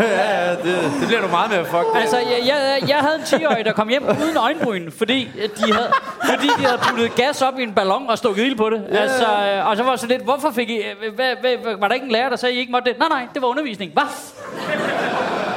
Ja, 0.00 0.44
ja, 0.44 0.50
det, 0.50 0.92
det 1.00 1.06
bliver 1.06 1.20
du 1.20 1.28
meget 1.28 1.50
mere 1.50 1.64
fucked. 1.64 1.90
Altså, 1.94 2.16
jeg, 2.16 2.40
jeg, 2.46 2.88
jeg 2.88 2.96
havde 2.96 3.14
en 3.14 3.22
10-årig, 3.22 3.64
der 3.64 3.72
kom 3.72 3.88
hjem 3.88 4.02
uden 4.04 4.36
øjenbryn, 4.36 4.90
fordi 4.90 5.28
de 5.56 5.72
havde, 5.72 5.92
fordi 6.24 6.48
de 6.58 6.64
havde 6.66 6.78
puttet 6.78 7.14
gas 7.14 7.42
op 7.42 7.58
i 7.58 7.62
en 7.62 7.74
ballon 7.74 8.10
og 8.10 8.18
stukket 8.18 8.44
ild 8.44 8.56
på 8.56 8.70
det. 8.70 8.84
Ja. 8.92 8.96
Altså, 8.96 9.24
øh, 9.24 9.66
og 9.66 9.76
så 9.76 9.82
var 9.82 9.90
det 9.90 10.00
så 10.00 10.06
lidt, 10.06 10.22
hvorfor 10.22 10.50
fik 10.50 10.70
I... 10.70 10.82
Hvad, 11.14 11.34
hvad, 11.40 11.76
var 11.78 11.88
der 11.88 11.94
ikke 11.94 12.06
en 12.06 12.12
lærer, 12.12 12.28
der 12.28 12.36
sagde, 12.36 12.52
at 12.52 12.56
I 12.56 12.60
ikke 12.60 12.72
måtte 12.72 12.90
det? 12.90 12.98
Nej, 12.98 13.08
nej, 13.08 13.26
det 13.34 13.42
var 13.42 13.48
undervisning. 13.48 13.92
Hvad? 13.92 14.02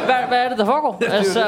Hvad, 0.05 0.15
hvad 0.27 0.37
er 0.45 0.49
det, 0.49 0.57
der 0.57 0.65
foregår? 0.65 1.01
Altså, 1.11 1.45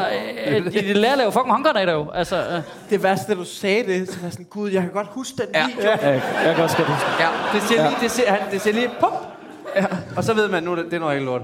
øh, 0.48 0.65
de, 0.65 0.72
de 0.72 0.94
lærer 0.94 1.15
laver 1.15 1.32
fucking 1.32 1.52
håndgranater 1.52 1.94
jo. 1.94 2.06
Altså, 2.13 2.36
øh. 2.38 2.62
Det 2.89 3.04
værste, 3.04 3.32
da 3.34 3.38
du 3.38 3.46
sagde 3.46 3.84
det, 3.88 4.08
så 4.10 4.15
var 4.20 4.24
jeg 4.26 4.32
sådan, 4.32 4.46
gud, 4.50 4.70
jeg 4.72 4.82
kan 4.82 4.91
godt 4.91 5.08
huske 5.12 5.38
den 5.38 5.46
Ja. 5.54 5.68
video. 5.68 5.89
Ja, 5.89 6.12
jeg 6.46 6.56
kan 6.56 6.63
også 6.63 6.78
godt 6.78 6.88
huske. 6.89 7.06
Ja, 7.20 7.28
det 7.54 7.62
ser 7.63 7.89
lige, 7.89 7.98
det 8.02 8.12
ser, 8.12 8.30
han, 8.32 8.39
det 8.52 8.62
ser 8.62 8.74
lige, 8.74 8.89
pop. 9.00 9.28
Ja. 9.76 9.86
Og 10.18 10.24
så 10.24 10.34
ved 10.34 10.48
man, 10.50 10.63
nu 10.63 10.76
det, 10.76 10.86
det 10.86 10.94
er 10.94 11.00
noget 11.00 11.13
helt 11.15 11.26
lort. 11.26 11.41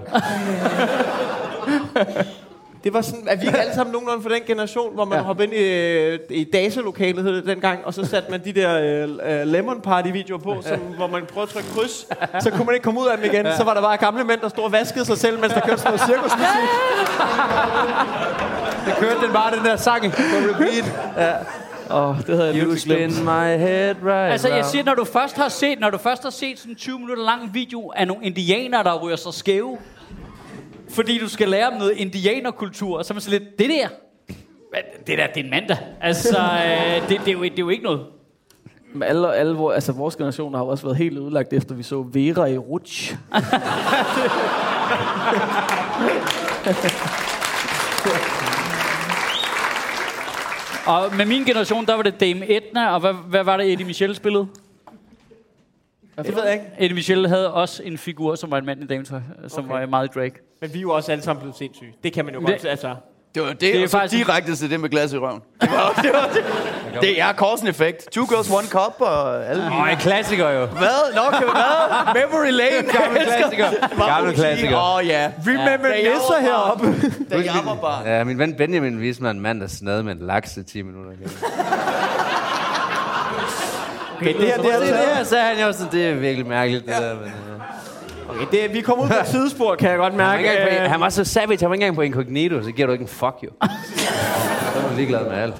Det 2.84 2.94
var 2.94 3.02
sådan, 3.02 3.28
at 3.28 3.42
vi 3.42 3.46
ikke 3.48 3.60
alle 3.60 3.74
sammen 3.74 3.92
nogenlunde 3.94 4.22
for 4.22 4.30
den 4.30 4.42
generation, 4.48 4.94
hvor 4.94 5.06
man 5.06 5.18
ja. 5.18 5.24
hoppede 5.24 5.48
ind 5.48 5.56
i, 5.56 5.64
øh, 5.64 6.20
i 6.30 6.44
DASA-lokalet 6.44 7.24
hed 7.24 7.36
det 7.36 7.46
dengang, 7.46 7.86
og 7.86 7.94
så 7.94 8.06
satte 8.06 8.32
man 8.32 8.42
de 8.46 8.54
der 8.54 9.06
uh, 9.06 9.48
Lemon 9.48 9.82
Party-videoer 9.82 10.40
på, 10.40 10.62
som, 10.62 10.80
hvor 10.80 11.08
man 11.08 11.26
prøvede 11.26 11.50
at 11.50 11.54
trykke 11.54 11.70
kryds. 11.70 12.08
Så 12.44 12.52
kunne 12.52 12.66
man 12.66 12.76
ikke 12.76 12.84
komme 12.84 13.02
ud 13.02 13.08
af 13.08 13.18
dem 13.18 13.26
igen. 13.34 13.46
Så 13.58 13.64
var 13.64 13.74
der 13.74 13.82
bare 13.82 13.98
gamle 13.98 14.24
mænd, 14.24 14.42
der 14.42 14.50
stod 14.50 14.64
og 14.64 14.72
vaskede 14.72 15.06
sig 15.06 15.18
selv, 15.18 15.40
mens 15.40 15.54
der 15.54 15.60
kørte 15.60 15.82
sådan 15.82 15.92
noget 15.92 16.10
cirkusmusik. 16.10 16.70
Det 18.86 18.94
kørte 19.00 19.26
den 19.26 19.34
bare, 19.34 19.56
den 19.56 19.66
der 19.66 19.76
sang 19.76 20.12
på 20.12 20.22
repeat. 20.50 20.86
Åh, 21.92 22.10
oh, 22.10 22.18
det 22.28 22.36
havde 22.36 22.56
jeg 22.56 22.80
spin 22.80 22.96
glemt. 22.96 23.24
my 23.24 23.58
head 23.66 23.96
right 24.04 24.32
Altså, 24.32 24.48
jeg 24.48 24.66
siger, 24.66 24.84
når 24.84 24.96
du 24.96 25.04
først 25.04 25.38
har 25.38 25.50
set, 25.50 25.80
når 25.80 25.90
du 25.90 25.98
først 25.98 26.24
har 26.24 26.30
set 26.30 26.60
sådan 26.60 26.72
en 26.72 26.76
20 26.76 27.00
minutter 27.00 27.24
lang 27.24 27.54
video 27.54 27.92
af 27.96 28.08
nogle 28.08 28.26
indianere, 28.26 28.84
der 28.84 29.00
ryger 29.00 29.16
sig 29.16 29.34
skæve, 29.34 29.78
fordi 30.94 31.18
du 31.20 31.30
skal 31.30 31.50
lære 31.50 31.68
om 31.68 31.74
noget 31.74 31.92
indianerkultur, 31.98 33.04
så 33.04 33.14
er 33.14 33.16
man 33.16 33.22
så 33.22 33.30
lidt, 33.30 33.60
det 33.60 33.70
der, 33.70 33.88
det 35.08 35.18
der, 35.18 35.28
det 35.28 35.38
er 35.40 35.44
en 35.44 35.50
mandag. 35.50 35.78
Altså, 36.02 36.38
øh, 36.40 37.10
det, 37.10 37.20
det, 37.20 37.28
er 37.28 37.32
jo, 37.32 37.44
det 37.44 37.52
er 37.52 37.56
jo 37.60 37.70
ikke 37.70 37.84
noget. 37.84 38.06
Men 38.94 39.04
alle, 39.04 39.36
alle, 39.36 39.56
vor- 39.56 39.72
altså, 39.72 39.92
vores 39.92 40.16
generation 40.16 40.54
har 40.54 40.62
jo 40.62 40.68
også 40.68 40.84
været 40.84 40.98
helt 40.98 41.18
ødelagt, 41.18 41.54
efter 41.54 41.76
vi 41.76 41.84
så 41.84 42.02
Vera 42.14 42.46
i 42.46 42.58
Rutsch. 42.58 43.16
Og 50.88 51.16
med 51.18 51.26
min 51.26 51.44
generation, 51.44 51.86
der 51.86 51.96
var 51.96 52.02
det 52.04 52.20
Dame 52.20 52.52
Edna, 52.58 52.94
og 52.94 53.00
hvad, 53.00 53.14
hvad 53.14 53.44
var 53.44 53.58
det, 53.58 53.72
Eddie 53.72 53.86
Michel 53.86 54.16
spillede? 54.16 54.48
Det 56.18 56.36
ved 56.36 56.44
jeg 56.44 56.54
ikke. 56.54 56.66
Eddie 56.80 56.96
Michel 56.96 57.28
havde 57.28 57.54
også 57.54 57.84
en 57.84 57.98
figur, 57.98 58.36
som 58.36 58.52
var 58.52 58.58
en 58.58 58.66
mand 58.66 58.84
i 58.84 58.88
dametøj, 58.88 59.20
som 59.48 59.66
Okay. 59.66 59.80
var 59.80 59.86
meget 59.86 60.16
drag. 60.16 60.32
Men 60.62 60.74
vi 60.74 60.78
er 60.78 60.82
jo 60.82 60.92
også 60.92 61.12
alle 61.12 61.24
sammen 61.24 61.40
blevet 61.42 61.56
sindssyge. 61.58 61.94
Det 62.04 62.14
kan 62.14 62.26
man 62.26 62.34
jo 62.34 62.40
Det- 62.40 62.48
godt 62.50 62.66
altså. 62.66 62.96
Det 63.36 63.42
var 63.44 63.50
det, 63.50 63.62
Det 63.62 63.80
er 63.80 63.84
er 63.84 63.88
så 63.88 63.98
faktisk- 63.98 64.26
direkte 64.28 64.56
til 64.56 64.70
det 64.72 64.80
med 64.80 64.90
glas 64.90 65.14
i 65.14 65.18
røven. 65.18 65.42
Det, 65.62 65.70
var, 65.72 66.00
det, 66.04 66.12
var, 66.14 66.30
det, 66.34 67.02
det 67.02 67.22
er 67.22 67.34
Corsen-effekt. 67.34 68.12
Two 68.12 68.26
girls, 68.30 68.50
one 68.50 68.68
cup 68.68 68.96
og 69.00 69.46
alle 69.46 69.64
Åh, 69.66 69.92
en 69.92 69.98
klassiker 69.98 70.50
jo. 70.50 70.66
Hvad? 70.66 71.16
Nå, 71.16 71.22
kan 71.32 71.42
hvad? 71.52 72.14
Memory 72.14 72.52
Lane. 72.52 72.88
Gammel 73.02 73.22
klassiker. 73.24 73.68
Gammel 74.08 74.34
klassiker. 74.36 74.78
Åh, 74.78 74.96
oh, 74.96 75.08
ja. 75.08 75.32
Remember 75.48 75.88
Da 75.88 75.94
jeg 75.94 76.04
Nisser 76.04 76.34
var 76.34 76.42
heroppe. 76.42 76.86
Da 77.30 77.36
jeg 77.36 77.62
var 77.66 77.76
barn. 77.76 78.06
Ja, 78.06 78.24
min 78.24 78.38
ven 78.40 78.54
Benjamin 78.56 79.02
viste 79.02 79.24
mig 79.24 79.32
en 79.32 79.40
mand, 79.40 79.62
der 79.62 79.68
snadede 79.68 80.04
med 80.04 80.12
en 80.14 80.20
laks 80.28 80.58
i 80.58 80.64
10 80.64 80.82
minutter. 80.82 81.12
Okay, 84.18 84.34
det 84.38 84.46
her, 84.48 84.58
det 84.58 84.74
er 84.74 84.80
det, 84.80 84.86
altså- 84.88 84.94
det 84.96 85.16
her 85.16 85.24
sagde 85.24 85.46
han 85.56 85.66
jo 85.66 85.72
sådan, 85.74 85.92
det 85.92 86.08
er 86.08 86.14
virkelig 86.16 86.48
mærkeligt, 86.48 86.86
det 86.86 86.94
der. 86.96 87.16
Men, 87.16 87.24
uh, 87.24 87.51
Okay, 88.32 88.46
det, 88.52 88.74
vi 88.74 88.82
kommer 88.82 89.04
ud 89.04 89.10
på 89.10 89.16
et 89.16 89.28
sidespor, 89.36 89.76
kan 89.76 89.90
jeg 89.90 89.98
godt 89.98 90.14
han, 90.14 90.20
var 90.20 90.26
mærke. 90.28 90.40
ikke 90.44 90.52
engang 90.62 90.78
på, 90.80 90.84
Øh, 90.84 90.92
han 90.92 91.00
var 91.00 91.10
så 91.10 91.24
savage, 91.24 91.60
han 91.60 91.70
var 91.70 91.74
ikke 91.76 91.84
engang 91.86 91.96
på 91.96 92.02
incognito, 92.02 92.64
så 92.64 92.72
giver 92.72 92.86
du 92.86 92.92
ikke 92.94 93.02
en 93.04 93.08
fuck, 93.08 93.36
jo. 93.44 93.50
Så 93.62 94.80
er 94.80 94.88
man 94.88 94.96
ligeglad 94.98 95.24
med 95.30 95.38
alt. 95.38 95.56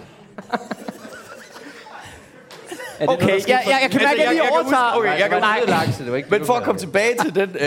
Okay, 3.08 3.28
jeg, 3.30 3.44
jeg, 3.48 3.80
jeg 3.82 3.92
kan 3.92 4.02
mærke, 4.04 4.12
at 4.12 4.18
jeg 4.18 4.26
jeg- 4.26 4.34
lige 4.34 4.44
jeg 4.44 4.52
kan 4.54 4.64
huske- 4.64 4.78
overtager. 4.78 4.98
okay, 4.98 5.20
jeg 5.20 5.30
kan- 5.30 5.40
Nej, 5.42 5.60
lakse, 5.68 6.04
det 6.04 6.12
var 6.12 6.18
ikke 6.18 6.30
Men 6.32 6.46
for 6.46 6.54
at 6.54 6.64
komme 6.64 6.80
tilbage 6.80 7.16
til 7.22 7.36
den... 7.36 7.50
Øh, 7.56 7.60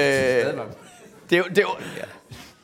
det, 1.31 1.33
er 1.33 1.63
jo- 1.63 1.69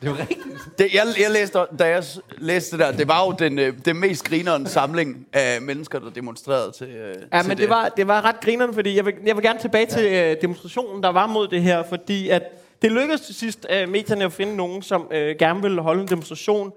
det, 0.01 0.07
er 0.07 0.11
jo- 0.11 0.17
Det 0.17 0.19
rigtigt. 0.29 0.77
det, 0.77 0.93
jeg, 0.93 1.03
jeg 1.19 1.31
læste, 1.31 1.59
da 1.79 1.87
jeg 1.87 2.03
læste 2.37 2.71
det 2.77 2.85
der, 2.85 2.91
det 2.91 3.07
var 3.07 3.25
jo 3.25 3.35
den, 3.39 3.59
øh, 3.59 3.73
den 3.85 3.99
mest 3.99 4.23
grinerende 4.23 4.69
samling 4.69 5.27
af 5.33 5.61
mennesker, 5.61 5.99
der 5.99 6.09
demonstrerede 6.09 6.71
til, 6.77 6.87
øh, 6.87 7.15
Ja, 7.33 7.39
til 7.41 7.47
men 7.49 7.57
det 7.57 7.69
var, 7.69 7.89
det 7.89 8.07
var 8.07 8.21
ret 8.25 8.39
grinerne, 8.41 8.73
fordi 8.73 8.95
jeg 8.95 9.05
vil, 9.05 9.13
jeg 9.25 9.35
vil 9.35 9.43
gerne 9.43 9.59
tilbage 9.59 9.85
til 9.85 10.05
øh, 10.13 10.35
demonstrationen, 10.41 11.03
der 11.03 11.09
var 11.09 11.27
mod 11.27 11.47
det 11.47 11.61
her, 11.61 11.83
fordi 11.89 12.29
at 12.29 12.43
det 12.81 12.91
lykkedes 12.91 13.21
til 13.21 13.35
sidst 13.35 13.65
øh, 13.69 13.89
medierne 13.89 14.25
at 14.25 14.33
finde 14.33 14.55
nogen, 14.55 14.81
som 14.81 15.07
øh, 15.11 15.35
gerne 15.39 15.61
ville 15.61 15.81
holde 15.81 16.01
en 16.01 16.07
demonstration. 16.07 16.71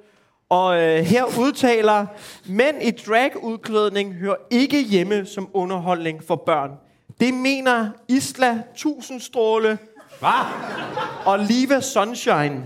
Og 0.49 0.83
øh, 0.83 0.99
her 0.99 1.25
udtaler, 1.39 2.07
mænd 2.47 2.83
i 2.83 2.91
dragudklædning 2.91 4.15
hører 4.15 4.35
ikke 4.51 4.83
hjemme 4.83 5.27
som 5.27 5.49
underholdning 5.53 6.25
for 6.25 6.37
børn. 6.37 6.71
Det 7.21 7.35
mener 7.35 7.89
Isla 8.09 8.63
Tusindstråle 8.77 9.79
Hvad? 10.25 10.65
og 11.25 11.39
Liva 11.39 11.81
Sunshine. 11.81 12.65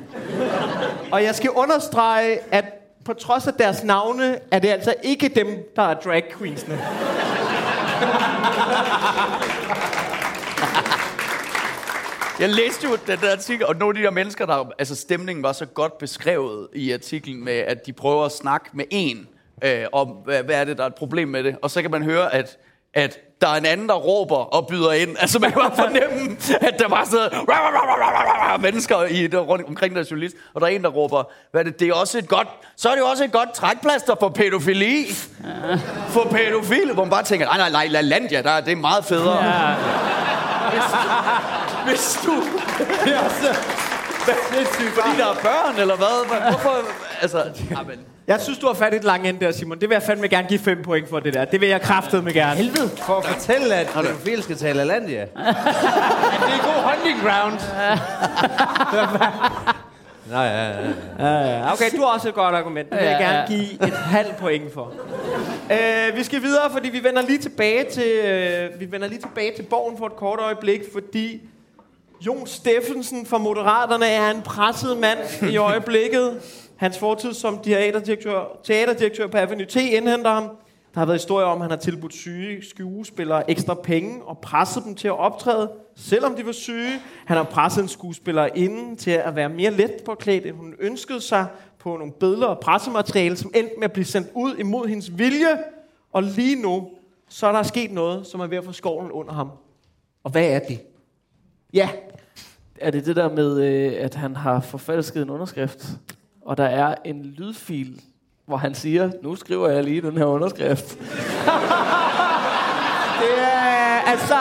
Og 1.12 1.22
jeg 1.22 1.34
skal 1.34 1.50
understrege, 1.50 2.38
at 2.50 2.64
på 3.04 3.12
trods 3.12 3.46
af 3.46 3.54
deres 3.54 3.84
navne, 3.84 4.38
er 4.50 4.58
det 4.58 4.68
altså 4.68 4.94
ikke 5.02 5.28
dem, 5.28 5.72
der 5.76 5.82
er 5.82 5.94
drag 5.94 6.24
queensene. 6.38 6.78
Jeg 12.40 12.48
læste 12.48 12.88
jo 12.88 12.96
den 13.06 13.18
der 13.18 13.32
artikel, 13.32 13.66
og 13.66 13.76
nogle 13.76 13.98
af 13.98 14.02
de 14.02 14.06
der 14.06 14.10
mennesker, 14.10 14.46
der... 14.46 14.70
Altså, 14.78 14.94
stemningen 14.94 15.42
var 15.42 15.52
så 15.52 15.66
godt 15.66 15.98
beskrevet 15.98 16.68
i 16.74 16.92
artiklen 16.92 17.44
med, 17.44 17.52
at 17.58 17.86
de 17.86 17.92
prøver 17.92 18.24
at 18.24 18.32
snakke 18.32 18.70
med 18.72 18.84
en 18.90 19.28
øh, 19.64 19.84
om, 19.92 20.08
hvad, 20.08 20.42
hvad 20.42 20.54
er 20.60 20.64
det, 20.64 20.78
der 20.78 20.82
er 20.82 20.88
et 20.88 20.94
problem 20.94 21.28
med 21.28 21.44
det. 21.44 21.56
Og 21.62 21.70
så 21.70 21.82
kan 21.82 21.90
man 21.90 22.02
høre, 22.02 22.34
at 22.34 22.58
at 22.94 23.20
der 23.40 23.48
er 23.48 23.54
en 23.54 23.66
anden, 23.66 23.88
der 23.88 23.94
råber 23.94 24.36
og 24.36 24.66
byder 24.66 24.92
ind. 24.92 25.16
Altså, 25.20 25.38
man 25.38 25.52
kan 25.52 25.60
bare 25.60 25.76
fornemme, 25.76 26.36
at 26.60 26.74
der 26.78 26.88
var 26.88 27.04
sådan 27.04 27.30
noget, 27.48 28.60
mennesker 28.60 29.02
i, 29.04 29.26
der, 29.26 29.38
rundt 29.38 29.68
omkring 29.68 29.96
der 29.96 30.04
journalist, 30.10 30.36
og 30.54 30.60
der 30.60 30.66
er 30.66 30.70
en, 30.70 30.82
der 30.82 30.88
råber, 30.88 31.22
hvad 31.50 31.60
er 31.60 31.64
det, 31.64 31.80
det 31.80 31.88
er 31.88 31.94
også 31.94 32.18
et 32.18 32.28
godt, 32.28 32.48
så 32.76 32.88
er 32.88 32.92
det 32.92 33.00
jo 33.00 33.06
også 33.06 33.24
et 33.24 33.32
godt 33.32 33.52
trækplaster 33.54 34.14
for 34.20 34.28
pædofili. 34.28 35.06
For 36.08 36.28
pædofile, 36.30 36.92
hvor 36.94 37.04
man 37.04 37.10
bare 37.10 37.22
tænker, 37.22 37.46
nej, 37.46 37.56
nej, 37.56 37.70
nej, 37.70 37.86
La 37.86 38.00
Landia, 38.00 38.42
der, 38.42 38.50
er- 38.50 38.60
det 38.60 38.72
er 38.72 38.76
meget 38.76 39.04
federe. 39.04 39.44
Ja. 39.44 39.74
Hvis 41.86 42.20
du... 42.26 42.32
Fordi 44.94 45.16
der 45.18 45.26
er 45.26 45.34
børn, 45.42 45.78
eller 45.78 45.96
hvad? 45.96 46.28
Hvad- 46.28 46.50
Hvorfor? 46.50 46.76
Altså, 47.22 47.44
amen. 47.76 47.98
Jeg 48.28 48.40
synes, 48.40 48.58
du 48.58 48.66
har 48.66 48.74
fat 48.74 48.92
i 48.92 48.96
et 48.96 49.04
langt 49.04 49.26
ende 49.26 49.44
der, 49.44 49.52
Simon. 49.52 49.80
Det 49.80 49.88
vil 49.88 49.94
jeg 49.94 50.02
fandme 50.02 50.28
gerne 50.28 50.48
give 50.48 50.60
5 50.60 50.82
point 50.82 51.08
for, 51.08 51.20
det 51.20 51.34
der. 51.34 51.44
Det 51.44 51.60
vil 51.60 51.68
jeg 51.68 51.80
kraftedeme 51.80 52.32
gerne. 52.32 52.56
Helvede. 52.56 52.88
For 52.88 53.16
at 53.16 53.24
fortælle, 53.24 53.74
at 53.74 53.86
pædofil 53.86 54.42
skal 54.42 54.56
tale 54.56 54.80
Alandia. 54.80 55.20
det 55.20 55.28
er 55.36 56.62
god 56.64 56.82
hunting 56.90 57.20
ground. 57.20 57.58
Nej, 60.30 60.44
ja, 60.44 60.68
ja, 61.18 61.58
ja. 61.58 61.72
Okay, 61.72 61.90
du 61.96 62.00
har 62.00 62.06
også 62.14 62.28
et 62.28 62.34
godt 62.34 62.54
argument. 62.54 62.90
Det 62.90 62.98
vil 62.98 63.06
jeg 63.06 63.18
gerne 63.20 63.48
give 63.48 63.88
et 63.88 63.96
halvt 63.96 64.36
point 64.36 64.74
for. 64.74 64.92
Uh, 65.70 66.16
vi 66.16 66.24
skal 66.24 66.42
videre, 66.42 66.70
fordi 66.70 66.88
vi 66.88 67.04
vender 67.04 67.22
lige 67.22 67.38
tilbage 67.38 67.84
til 67.90 68.12
uh, 68.74 68.80
vi 68.80 68.92
vender 68.92 69.08
lige 69.08 69.20
tilbage 69.20 69.52
til 69.56 69.62
borgen 69.62 69.98
for 69.98 70.06
et 70.06 70.16
kort 70.16 70.38
øjeblik, 70.40 70.80
fordi 70.92 71.40
Jon 72.26 72.46
Steffensen 72.46 73.26
fra 73.26 73.38
Moderaterne 73.38 74.06
er 74.06 74.30
en 74.30 74.42
presset 74.42 74.98
mand 74.98 75.18
i 75.50 75.56
øjeblikket. 75.56 76.40
Hans 76.78 76.98
fortid 76.98 77.32
som 77.32 77.58
teaterdirektør, 77.62 78.58
teaterdirektør 78.64 79.26
på 79.26 79.36
Avenue 79.36 79.66
T 79.66 79.76
indhenter 79.76 80.30
ham. 80.30 80.42
Der 80.94 81.00
har 81.00 81.06
været 81.06 81.20
historier 81.20 81.46
om, 81.46 81.58
at 81.58 81.62
han 81.62 81.70
har 81.70 81.76
tilbudt 81.76 82.14
syge 82.14 82.64
skuespillere 82.70 83.50
ekstra 83.50 83.74
penge 83.74 84.22
og 84.22 84.38
presset 84.38 84.84
dem 84.84 84.94
til 84.94 85.08
at 85.08 85.18
optræde, 85.18 85.70
selvom 85.96 86.34
de 86.34 86.46
var 86.46 86.52
syge. 86.52 87.00
Han 87.26 87.36
har 87.36 87.44
presset 87.44 87.82
en 87.82 87.88
skuespiller 87.88 88.48
inden 88.54 88.96
til 88.96 89.10
at 89.10 89.36
være 89.36 89.48
mere 89.48 89.70
let 89.70 89.92
påklædt, 90.06 90.46
end 90.46 90.56
hun 90.56 90.74
ønskede 90.78 91.20
sig 91.20 91.46
på 91.78 91.96
nogle 91.96 92.12
billeder 92.12 92.46
og 92.46 92.60
pressemateriale, 92.60 93.36
som 93.36 93.50
endte 93.54 93.74
med 93.78 93.84
at 93.84 93.92
blive 93.92 94.04
sendt 94.04 94.28
ud 94.34 94.56
imod 94.56 94.88
hendes 94.88 95.18
vilje. 95.18 95.58
Og 96.12 96.22
lige 96.22 96.62
nu, 96.62 96.88
så 97.28 97.46
er 97.46 97.52
der 97.52 97.62
sket 97.62 97.90
noget, 97.92 98.26
som 98.26 98.40
er 98.40 98.46
ved 98.46 98.58
at 98.58 98.64
få 98.64 98.72
skovlen 98.72 99.10
under 99.12 99.32
ham. 99.32 99.50
Og 100.24 100.30
hvad 100.30 100.44
er 100.50 100.58
det? 100.58 100.80
Ja, 101.72 101.88
Er 102.80 102.90
det 102.90 103.06
det 103.06 103.16
der 103.16 103.34
med, 103.34 103.60
øh, 103.62 103.92
at 103.98 104.14
han 104.14 104.36
har 104.36 104.60
forfalsket 104.60 105.22
en 105.22 105.30
underskrift, 105.30 105.86
og 106.48 106.56
der 106.56 106.64
er 106.64 106.94
en 107.04 107.22
lydfil, 107.22 108.00
hvor 108.46 108.56
han 108.56 108.74
siger, 108.74 109.10
nu 109.22 109.36
skriver 109.36 109.68
jeg 109.68 109.84
lige 109.84 110.00
den 110.00 110.16
her 110.16 110.24
underskrift. 110.24 110.88
Det 113.20 113.38
er, 113.38 114.00
altså, 114.06 114.34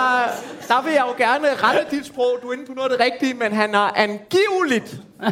der 0.67 0.83
vil 0.83 0.93
jeg 0.93 1.03
jo 1.07 1.13
gerne 1.17 1.47
rette 1.55 1.95
dit 1.95 2.05
sprog. 2.05 2.39
Du 2.41 2.49
er 2.49 2.53
inde 2.53 2.65
på 2.65 2.73
noget 2.73 2.91
af 2.91 2.97
det 2.97 3.05
rigtige, 3.05 3.33
men 3.33 3.51
han 3.51 3.75
er 3.75 3.91
angiveligt. 3.95 5.01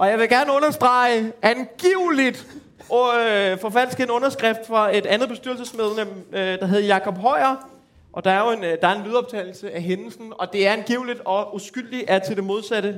og 0.00 0.08
jeg 0.08 0.18
vil 0.18 0.28
gerne 0.28 0.52
understrege, 0.52 1.32
angiveligt 1.42 2.46
og 2.90 3.08
øh, 3.20 3.58
forfalske 3.58 4.02
en 4.02 4.10
underskrift 4.10 4.66
fra 4.66 4.96
et 4.96 5.06
andet 5.06 5.28
bestyrelsesmedlem, 5.28 6.08
øh, 6.32 6.58
der 6.58 6.66
hedder 6.66 6.86
Jakob 6.86 7.18
Højer. 7.18 7.68
Og 8.12 8.24
der 8.24 8.30
er 8.30 8.40
jo 8.40 8.50
en, 8.50 8.64
øh, 8.64 8.76
der 8.80 8.88
er 8.88 8.94
en 8.94 9.06
lydoptagelse 9.06 9.70
af 9.70 9.82
hændelsen, 9.82 10.32
og 10.38 10.52
det 10.52 10.66
er 10.66 10.72
angiveligt, 10.72 11.20
og 11.24 11.54
uskyldig 11.54 12.04
er 12.08 12.18
til 12.18 12.36
det 12.36 12.44
modsatte. 12.44 12.96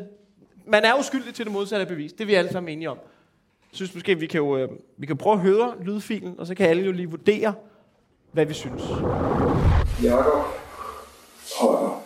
Man 0.66 0.84
er 0.84 0.94
uskyldig 0.98 1.34
til 1.34 1.44
det 1.44 1.52
modsatte 1.52 1.86
bevis. 1.86 2.12
Det 2.12 2.20
er 2.20 2.26
vi 2.26 2.34
alle 2.34 2.52
sammen 2.52 2.72
enige 2.72 2.90
om. 2.90 2.96
Jeg 3.72 3.76
synes 3.76 3.94
måske, 3.94 4.14
vi 4.18 4.26
kan 4.26 4.38
jo 4.38 4.56
øh, 4.56 4.68
vi 4.96 5.06
kan 5.06 5.16
prøve 5.16 5.34
at 5.34 5.40
høre 5.40 5.74
lydfilen, 5.84 6.34
og 6.38 6.46
så 6.46 6.54
kan 6.54 6.66
alle 6.68 6.82
jo 6.82 6.92
lige 6.92 7.10
vurdere, 7.10 7.54
hvad 8.32 8.46
vi 8.46 8.54
synes. 8.54 8.82
Jakob 10.02 10.44
Højer. 11.60 12.02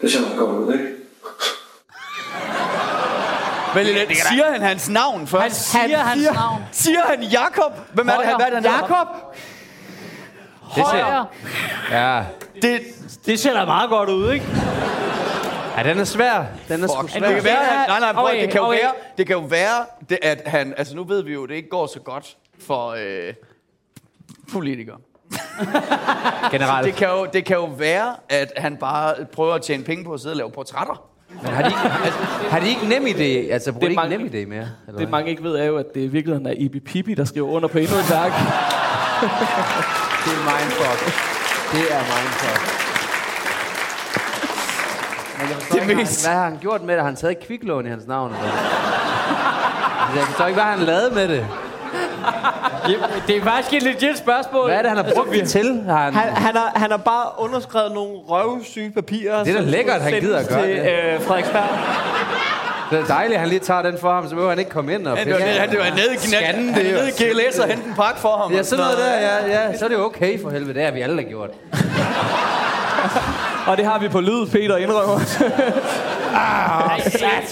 Det 0.00 0.12
ser 0.12 0.20
meget 0.20 0.38
godt 0.38 0.50
ud, 0.50 0.72
ikke? 0.72 0.92
Vælg 3.74 3.94
lidt. 4.08 4.18
Siger 4.18 4.52
han 4.52 4.62
hans 4.62 4.88
navn 4.88 5.26
først? 5.26 5.72
Han 5.72 5.88
siger 5.88 5.98
hans 5.98 6.20
siger- 6.20 6.32
navn. 6.32 6.62
Siger 6.72 7.00
han 7.06 7.22
Jakob? 7.22 7.72
Hvem 7.94 8.08
er 8.08 8.16
det, 8.16 8.26
han, 8.26 8.36
hvad 8.36 8.46
er 8.46 8.50
det, 8.50 8.62
han 8.62 8.72
hedder? 8.72 8.94
Jakob 8.94 9.36
Højer. 10.66 11.24
Ja. 11.90 12.22
Det, 12.62 12.80
Det 13.26 13.38
ser 13.40 13.52
da 13.52 13.64
meget 13.64 13.90
godt 13.90 14.08
ud, 14.08 14.32
ikke? 14.32 14.46
ja, 15.76 15.82
den 15.82 15.98
er 15.98 16.04
svær. 16.04 16.44
Den 16.68 16.82
er 16.84 16.88
sgu 16.88 17.02
det 17.02 17.10
svær. 17.10 17.20
kan 17.34 17.44
være, 17.44 17.82
at, 17.82 17.88
nej, 17.88 18.00
nej, 18.00 18.12
prøv, 18.12 18.24
Okay, 18.24 18.42
det 18.42 18.50
kan 18.50 18.60
jo 18.60 18.66
okay. 18.66 18.78
være, 18.80 18.92
det 19.18 19.26
kan 19.26 19.36
jo 19.36 19.42
være, 19.42 19.84
det, 20.08 20.18
at 20.22 20.42
han, 20.46 20.74
altså 20.76 20.96
nu 20.96 21.04
ved 21.04 21.22
vi 21.22 21.32
jo, 21.32 21.42
at 21.44 21.48
det 21.48 21.56
ikke 21.56 21.68
går 21.68 21.86
så 21.86 22.00
godt 22.00 22.36
for 22.66 22.88
øh, 22.88 23.34
politikere. 24.52 24.96
Generelt. 26.52 26.86
Det 26.86 26.94
kan, 26.94 27.08
jo, 27.08 27.26
det 27.32 27.44
kan 27.44 27.56
jo 27.56 27.64
være, 27.64 28.14
at 28.28 28.52
han 28.56 28.76
bare 28.76 29.14
prøver 29.32 29.54
at 29.54 29.62
tjene 29.62 29.84
penge 29.84 30.04
på 30.04 30.12
at 30.12 30.20
sidde 30.20 30.32
og 30.32 30.36
lave 30.36 30.50
portrætter. 30.50 31.02
Men 31.42 31.52
har 31.52 31.62
de, 31.62 31.68
ikke, 31.68 31.80
altså, 32.04 32.18
har 32.50 32.60
de 32.60 32.68
ikke 32.68 32.86
nem 32.88 33.06
idé? 33.06 33.52
Altså, 33.52 33.72
bruger 33.72 33.80
de 33.86 33.90
ikke 33.90 33.96
mange- 34.00 34.16
nem 34.18 34.26
idé 34.26 34.48
mere? 34.48 34.68
Eller 34.88 34.98
Det 35.00 35.10
mange 35.10 35.30
ikke 35.30 35.42
ved 35.42 35.56
er 35.56 35.64
jo, 35.64 35.76
at 35.76 35.86
det 35.94 36.00
i 36.00 36.06
virkeligheden 36.06 36.46
er 36.46 36.52
Ibi 36.56 36.80
Pibi, 36.80 37.14
der 37.14 37.24
skriver 37.24 37.48
under 37.48 37.68
på 37.68 37.78
endnu 37.78 37.96
et 37.96 38.10
værk. 38.10 38.32
Det 39.20 40.32
er 40.32 40.42
mindfuck. 40.50 41.00
Det 41.72 41.84
er 41.96 42.02
mindfuck. 42.12 42.60
Men 45.38 45.48
jeg 45.48 45.56
forstår 45.56 45.74
Det 45.78 45.82
ikke, 45.82 45.94
mest- 45.94 46.26
hvad 46.26 46.34
har 46.36 46.44
han 46.44 46.58
gjort 46.60 46.82
med 46.82 46.94
det? 46.94 47.02
Har 47.02 47.08
han 47.08 47.16
taget 47.16 47.40
kviklån 47.46 47.86
i 47.86 47.88
hans 47.88 48.06
navn? 48.06 48.30
Eller? 48.34 48.42
Altså, 50.02 50.18
jeg 50.18 50.26
forstår 50.26 50.46
ikke, 50.46 50.60
hvad 50.62 50.70
han 50.72 50.78
lavede 50.78 51.10
med 51.14 51.28
det. 51.28 51.46
Det 53.26 53.36
er 53.36 53.42
faktisk 53.44 53.72
et 53.74 53.82
legit 53.82 54.18
spørgsmål. 54.18 54.66
Hvad 54.68 54.78
er 54.78 54.82
det, 54.82 54.88
han 54.90 55.04
har 55.04 55.12
brugt 55.14 55.30
det 55.32 55.48
til? 55.48 55.82
Har 55.88 55.98
han, 56.04 56.14
Han, 56.14 56.36
han, 56.36 56.56
har, 56.56 56.72
han 56.76 56.90
har 56.90 56.98
bare 56.98 57.26
underskrevet 57.38 57.92
nogle 57.92 58.10
røvsyge 58.28 58.90
papirer. 58.90 59.44
Det 59.44 59.52
er 59.56 59.60
da 59.60 59.64
lækkert, 59.64 60.00
han 60.02 60.12
gider 60.20 60.38
at 60.38 60.48
gøre 60.48 60.62
til, 60.66 60.76
det. 60.76 61.14
Øh, 61.14 61.20
Frederiksberg. 61.22 61.68
Det 62.90 62.98
er 62.98 63.04
dejligt, 63.06 63.34
at 63.34 63.40
han 63.40 63.48
lige 63.48 63.58
tager 63.58 63.82
den 63.82 63.98
for 63.98 64.12
ham, 64.12 64.24
så 64.24 64.30
behøver 64.30 64.50
han 64.50 64.58
ikke 64.58 64.70
komme 64.70 64.94
ind 64.94 65.06
og 65.06 65.16
Han, 65.16 65.26
det 65.26 65.34
var, 65.34 65.40
han, 65.40 65.70
det 65.70 65.78
var 65.78 65.90
nede 65.90 66.14
i 66.14 66.34
han, 66.44 66.64
nede 66.64 67.08
i 67.08 67.12
GLS 67.24 67.58
og 67.58 67.68
hente 67.68 67.88
en 67.88 67.94
pakke 67.94 68.20
for 68.20 68.36
ham. 68.36 68.52
Ja, 68.52 68.62
sådan 68.62 68.84
noget 68.84 68.98
der, 68.98 69.12
ja, 69.14 69.46
ja. 69.46 69.78
Så 69.78 69.84
er 69.84 69.88
det 69.88 69.98
okay 69.98 70.42
for 70.42 70.50
helvede. 70.50 70.74
Det 70.74 70.82
har 70.82 70.90
vi 70.90 71.00
alle 71.00 71.22
gjort. 71.22 71.50
Og 73.66 73.76
det 73.76 73.84
har 73.86 73.98
vi 73.98 74.08
på 74.08 74.20
lyd, 74.20 74.46
Peter 74.46 74.76
indrømmer. 74.76 75.20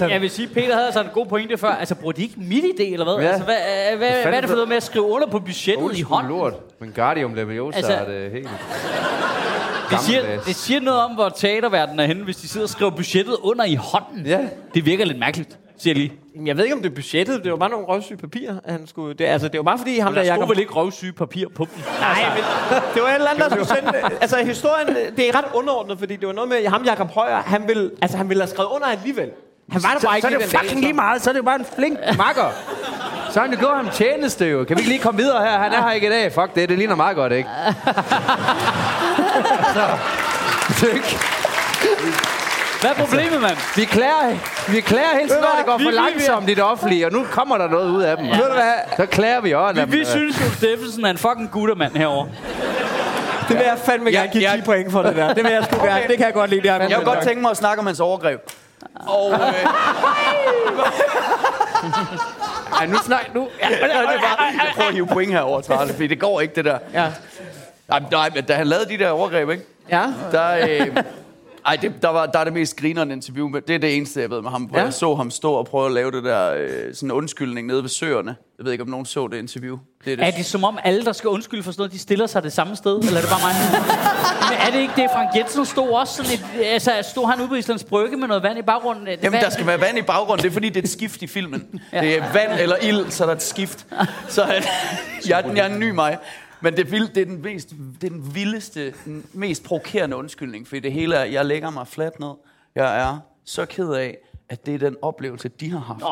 Jeg, 0.00 0.10
jeg 0.10 0.20
vil 0.20 0.30
sige, 0.30 0.48
Peter 0.48 0.74
havde 0.74 0.86
altså 0.86 1.00
en 1.00 1.08
god 1.14 1.26
pointe 1.26 1.58
før. 1.58 1.68
Altså, 1.68 1.94
bruger 1.94 2.12
de 2.12 2.22
ikke 2.22 2.34
mit 2.36 2.64
idé, 2.64 2.92
eller 2.92 3.04
hvad? 3.04 3.24
Ja. 3.24 3.30
Altså, 3.30 3.44
hvad, 3.44 3.56
hvad, 3.96 4.08
hvad, 4.08 4.22
hvad 4.22 4.32
er 4.32 4.40
det 4.40 4.48
for 4.48 4.56
noget 4.56 4.68
med 4.68 4.76
at 4.76 4.82
skrive 4.82 5.04
under 5.04 5.26
på 5.26 5.38
budgettet 5.38 5.98
i 5.98 6.02
hånden? 6.02 6.32
lort. 6.32 6.54
Men 6.80 6.92
Guardium 6.96 7.34
Leviosa 7.34 7.76
Altså- 7.76 7.92
er 7.92 8.04
det 8.04 8.30
helt... 8.30 8.48
Det 9.90 10.00
siger, 10.00 10.22
det 10.46 10.56
siger 10.56 10.80
noget 10.80 11.00
om, 11.00 11.10
hvor 11.10 11.28
teaterverdenen 11.28 12.00
er 12.00 12.06
henne, 12.06 12.24
hvis 12.24 12.36
de 12.36 12.48
sidder 12.48 12.66
og 12.66 12.70
skriver 12.70 12.90
budgettet 12.90 13.36
under 13.42 13.64
i 13.64 13.74
hånden. 13.74 14.26
Ja. 14.26 14.38
Det 14.74 14.86
virker 14.86 15.04
lidt 15.04 15.18
mærkeligt, 15.18 15.58
siger 15.78 15.94
jeg 15.94 15.96
lige. 16.02 16.12
Jamen, 16.34 16.46
Jeg 16.46 16.56
ved 16.56 16.64
ikke, 16.64 16.76
om 16.76 16.82
det 16.82 16.90
er 16.90 16.94
budgettet. 16.94 17.44
Det 17.44 17.50
var 17.52 17.58
bare 17.58 17.70
nogle 17.70 17.86
røvsyge 17.86 18.16
papirer, 18.18 18.54
han 18.68 18.86
skulle... 18.86 19.14
Det, 19.14 19.24
altså, 19.24 19.48
det 19.48 19.58
var 19.58 19.64
bare 19.64 19.78
fordi, 19.78 19.98
ham 19.98 20.12
Men 20.12 20.16
der 20.16 20.22
der 20.24 20.32
Jacob... 20.34 20.48
vel 20.48 20.58
ikke 20.58 20.72
røvsyge 20.72 21.12
papir 21.12 21.46
på 21.54 21.64
dem? 21.64 21.82
Nej, 22.00 22.24
men 22.34 22.44
det 22.94 23.02
var 23.02 23.08
et 23.08 23.14
eller 23.14 23.30
andet, 23.30 23.44
der 23.44 23.50
skulle 23.50 23.68
sende... 23.68 23.92
Altså, 24.20 24.36
historien, 24.44 24.88
det 25.16 25.28
er 25.28 25.38
ret 25.38 25.44
underordnet, 25.54 25.98
fordi 25.98 26.16
det 26.16 26.26
var 26.26 26.34
noget 26.34 26.48
med, 26.48 26.56
at 26.56 26.70
ham 26.70 26.84
Jacob 26.84 27.10
Højer, 27.10 27.42
han 27.42 27.68
ville, 27.68 27.90
altså, 28.02 28.16
han 28.16 28.28
ville 28.28 28.42
have 28.42 28.50
skrevet 28.50 28.70
under 28.70 28.86
alligevel. 28.86 29.30
Han 29.70 29.82
var 29.82 29.88
der 30.00 30.06
bare 30.06 30.16
ikke 30.16 30.28
så 30.28 30.28
er 30.28 30.30
det 30.30 30.34
jo 30.34 30.38
lige 30.38 30.46
den 30.46 30.52
dag, 30.52 30.60
fucking 30.60 30.80
lige 30.80 30.92
meget. 30.92 31.22
Så 31.22 31.30
er 31.30 31.32
det 31.32 31.38
jo 31.38 31.44
bare 31.44 31.58
en 31.58 31.66
flink 31.76 31.98
makker. 32.18 32.50
Så 33.30 33.40
han 33.40 33.52
jo 33.52 33.58
gjort 33.58 33.76
ham 33.76 33.88
tjeneste 33.90 34.46
jo. 34.46 34.64
Kan 34.64 34.76
vi 34.76 34.80
ikke 34.80 34.90
lige 34.90 35.00
komme 35.02 35.20
videre 35.20 35.44
her? 35.44 35.58
Han 35.58 35.72
er 35.72 35.82
her 35.82 35.90
ikke 35.90 36.06
i 36.06 36.10
dag. 36.10 36.32
Fuck 36.32 36.54
det, 36.54 36.68
det 36.68 36.78
ligner 36.78 36.94
meget 36.94 37.16
godt, 37.16 37.32
ikke? 37.32 37.48
så, 39.74 39.86
tyk. 40.76 41.18
Hvad 42.80 42.90
er 42.90 42.94
problemet, 42.94 43.40
mand? 43.40 43.56
Vi 43.76 43.84
klager, 43.84 44.36
vi 44.68 44.80
klager 44.80 45.08
hele 45.16 45.28
tiden, 45.28 45.42
når 45.42 45.54
det 45.58 45.66
går 45.66 45.78
Vi- 45.78 45.84
for 45.84 45.90
langsomt 45.90 46.48
i 46.50 46.54
det 46.54 46.62
offentlige, 46.64 47.06
og 47.06 47.12
nu 47.12 47.24
kommer 47.30 47.58
der 47.58 47.68
noget 47.68 47.90
ud 47.90 48.02
af 48.02 48.16
dem. 48.16 48.26
Ja. 48.26 48.36
Ved 48.36 48.44
du 48.46 48.52
hvad? 48.52 48.72
Så 48.96 49.06
klager 49.06 49.40
vi 49.40 49.54
også. 49.54 49.84
Vi, 49.84 49.98
vi 49.98 50.04
synes 50.04 50.40
jo, 50.40 50.50
Steffensen 50.56 51.04
er 51.04 51.10
en 51.10 51.18
fucking 51.18 51.50
guttermand 51.50 51.96
herovre. 51.96 52.28
Det 53.48 53.56
vil 53.56 53.64
jeg 53.66 53.78
fandme 53.84 54.10
Ja, 54.10 54.16
gerne 54.18 54.32
give 54.32 54.50
ja. 54.50 54.56
10 54.56 54.62
point 54.62 54.92
for 54.92 55.02
det 55.02 55.16
der. 55.16 55.34
Det 55.34 55.44
vil 55.44 55.52
jeg 55.52 55.64
sgu 55.72 55.84
gerne. 55.84 56.00
Det 56.08 56.16
kan 56.16 56.26
jeg 56.26 56.34
godt 56.34 56.50
lide. 56.50 56.62
Det 56.62 56.70
her 56.70 56.82
Jeg 56.88 56.96
kunne 56.96 57.04
godt 57.14 57.24
tænke 57.26 57.42
mig 57.42 57.50
at 57.50 57.56
snakke 57.56 57.80
om 57.80 57.86
hans 57.86 58.00
overgreb. 58.00 58.40
Og 59.06 59.32
øh, 59.32 59.38
Ej, 62.80 62.86
nu 62.86 62.96
snak, 63.06 63.34
nu. 63.34 63.48
Ja. 63.62 63.68
det 63.68 63.78
er 63.82 63.88
bare, 64.06 64.44
jeg 64.64 64.72
prøver 64.74 64.88
at 64.88 64.94
hive 64.94 65.06
point 65.06 65.32
herover, 65.32 65.60
Trane, 65.60 65.90
fordi 65.92 66.06
det 66.06 66.20
går 66.20 66.40
ikke, 66.40 66.54
det 66.54 66.64
der. 66.64 66.78
Ja. 66.94 67.06
Nej, 67.88 68.02
nej, 68.10 68.30
men 68.34 68.44
da 68.44 68.54
han 68.54 68.66
lavede 68.66 68.88
de 68.88 68.98
der 68.98 69.10
overgreb, 69.10 69.50
ikke? 69.50 69.62
Ja. 69.90 70.04
Der, 70.32 70.50
øh, 70.52 70.96
ej, 71.66 71.76
det, 71.82 71.92
der, 72.02 72.08
var, 72.08 72.26
der 72.26 72.38
er 72.38 72.44
det 72.44 72.52
mest 72.52 72.76
grinerende 72.76 73.14
interview. 73.14 73.48
Med, 73.48 73.60
det 73.62 73.74
er 73.74 73.78
det 73.78 73.96
eneste, 73.96 74.20
jeg 74.20 74.30
ved 74.30 74.42
med 74.42 74.50
ham. 74.50 74.62
Hvor 74.62 74.78
Ja. 74.78 74.84
jeg 74.84 74.92
så 74.94 75.14
ham 75.14 75.30
stå 75.30 75.52
og 75.52 75.66
prøve 75.66 75.86
at 75.86 75.92
lave 75.92 76.10
det 76.10 76.24
der 76.24 76.54
øh, 76.54 76.94
sådan 76.94 77.10
undskyldning 77.10 77.66
nede 77.66 77.82
ved 77.82 77.88
søerne. 77.90 78.36
Jeg 78.58 78.64
ved 78.64 78.72
ikke, 78.72 78.82
om 78.82 78.88
nogen 78.88 79.06
så 79.06 79.26
det 79.28 79.38
interview. 79.38 79.78
Det 80.04 80.12
er 80.12 80.16
det. 80.16 80.26
Er 80.26 80.30
det 80.30 80.44
som 80.46 80.64
om 80.64 80.78
alle, 80.84 81.04
der 81.04 81.12
skal 81.12 81.28
undskylde 81.30 81.62
for 81.62 81.72
sådan 81.72 81.80
noget, 81.80 81.92
de 81.92 81.98
stiller 81.98 82.26
sig 82.26 82.42
det 82.42 82.52
samme 82.52 82.76
sted? 82.76 82.98
Eller 82.98 83.16
er 83.16 83.20
det 83.20 83.30
bare 83.30 83.40
mig? 83.40 83.54
Men 84.50 84.58
er 84.66 84.70
det 84.70 84.80
ikke 84.80 84.92
det? 84.96 85.10
Frank 85.12 85.28
Jensen 85.36 85.64
stod 85.66 85.88
også 85.90 86.14
sådan 86.14 86.32
et... 86.32 86.64
Altså, 86.64 86.90
stod 87.10 87.26
han 87.30 87.40
ude 87.40 87.48
på 87.48 87.54
Islands 87.54 87.84
Brygge 87.84 88.16
med 88.16 88.28
noget 88.28 88.42
vand 88.42 88.58
i 88.58 88.62
baggrunden? 88.62 89.06
Det 89.06 89.18
Jamen, 89.22 89.32
vand- 89.32 89.44
der 89.44 89.50
skal 89.50 89.66
være 89.66 89.80
vand 89.80 89.98
i 89.98 90.02
baggrunden. 90.02 90.42
Det 90.42 90.48
er, 90.50 90.52
fordi 90.52 90.68
det 90.68 90.76
er 90.76 90.82
et 90.82 90.88
skift 90.90 91.22
i 91.22 91.26
filmen. 91.26 91.80
Ja. 91.92 92.00
Det 92.00 92.18
er 92.18 92.32
vand 92.32 92.60
eller 92.60 92.76
ild, 92.82 93.10
så 93.10 93.24
er 93.24 93.26
der 93.28 93.34
et 93.34 93.42
skift. 93.42 93.86
Så 94.28 94.42
øh, 94.44 94.48
jeg, 95.28 95.44
jeg 95.56 95.66
er 95.66 95.72
en 95.74 95.78
ny 95.80 95.90
mig. 95.90 96.18
Men 96.64 96.76
det, 96.76 96.92
vild, 96.92 97.08
det, 97.08 97.20
er 97.20 97.24
den 97.24 97.42
mest, 97.42 97.70
det 98.00 98.06
er 98.06 98.10
den 98.10 98.34
vildeste, 98.34 98.94
den 99.04 99.26
mest 99.32 99.64
provokerende 99.64 100.16
undskyldning. 100.16 100.68
For 100.68 100.76
det 100.76 100.92
hele 100.92 101.16
er, 101.16 101.24
jeg 101.24 101.44
lægger 101.44 101.70
mig 101.70 101.88
fladt 101.88 102.20
ned. 102.20 102.32
Jeg 102.74 103.00
er 103.00 103.18
så 103.44 103.66
ked 103.66 103.88
af, 103.88 104.18
at 104.48 104.66
det 104.66 104.74
er 104.74 104.78
den 104.78 104.96
oplevelse, 105.02 105.48
de 105.48 105.70
har 105.70 105.78
haft. 105.78 106.00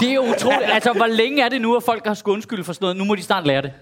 Det 0.00 0.12
er 0.12 0.18
utroligt. 0.18 0.70
Altså, 0.70 0.92
hvor 0.92 1.06
længe 1.06 1.42
er 1.42 1.48
det 1.48 1.60
nu, 1.60 1.76
at 1.76 1.82
folk 1.82 2.06
har 2.06 2.14
skulle 2.14 2.32
undskylde 2.32 2.64
for 2.64 2.72
sådan 2.72 2.84
noget? 2.84 2.96
Nu 2.96 3.04
må 3.04 3.14
de 3.14 3.22
snart 3.22 3.46
lære 3.46 3.62
det. 3.62 3.72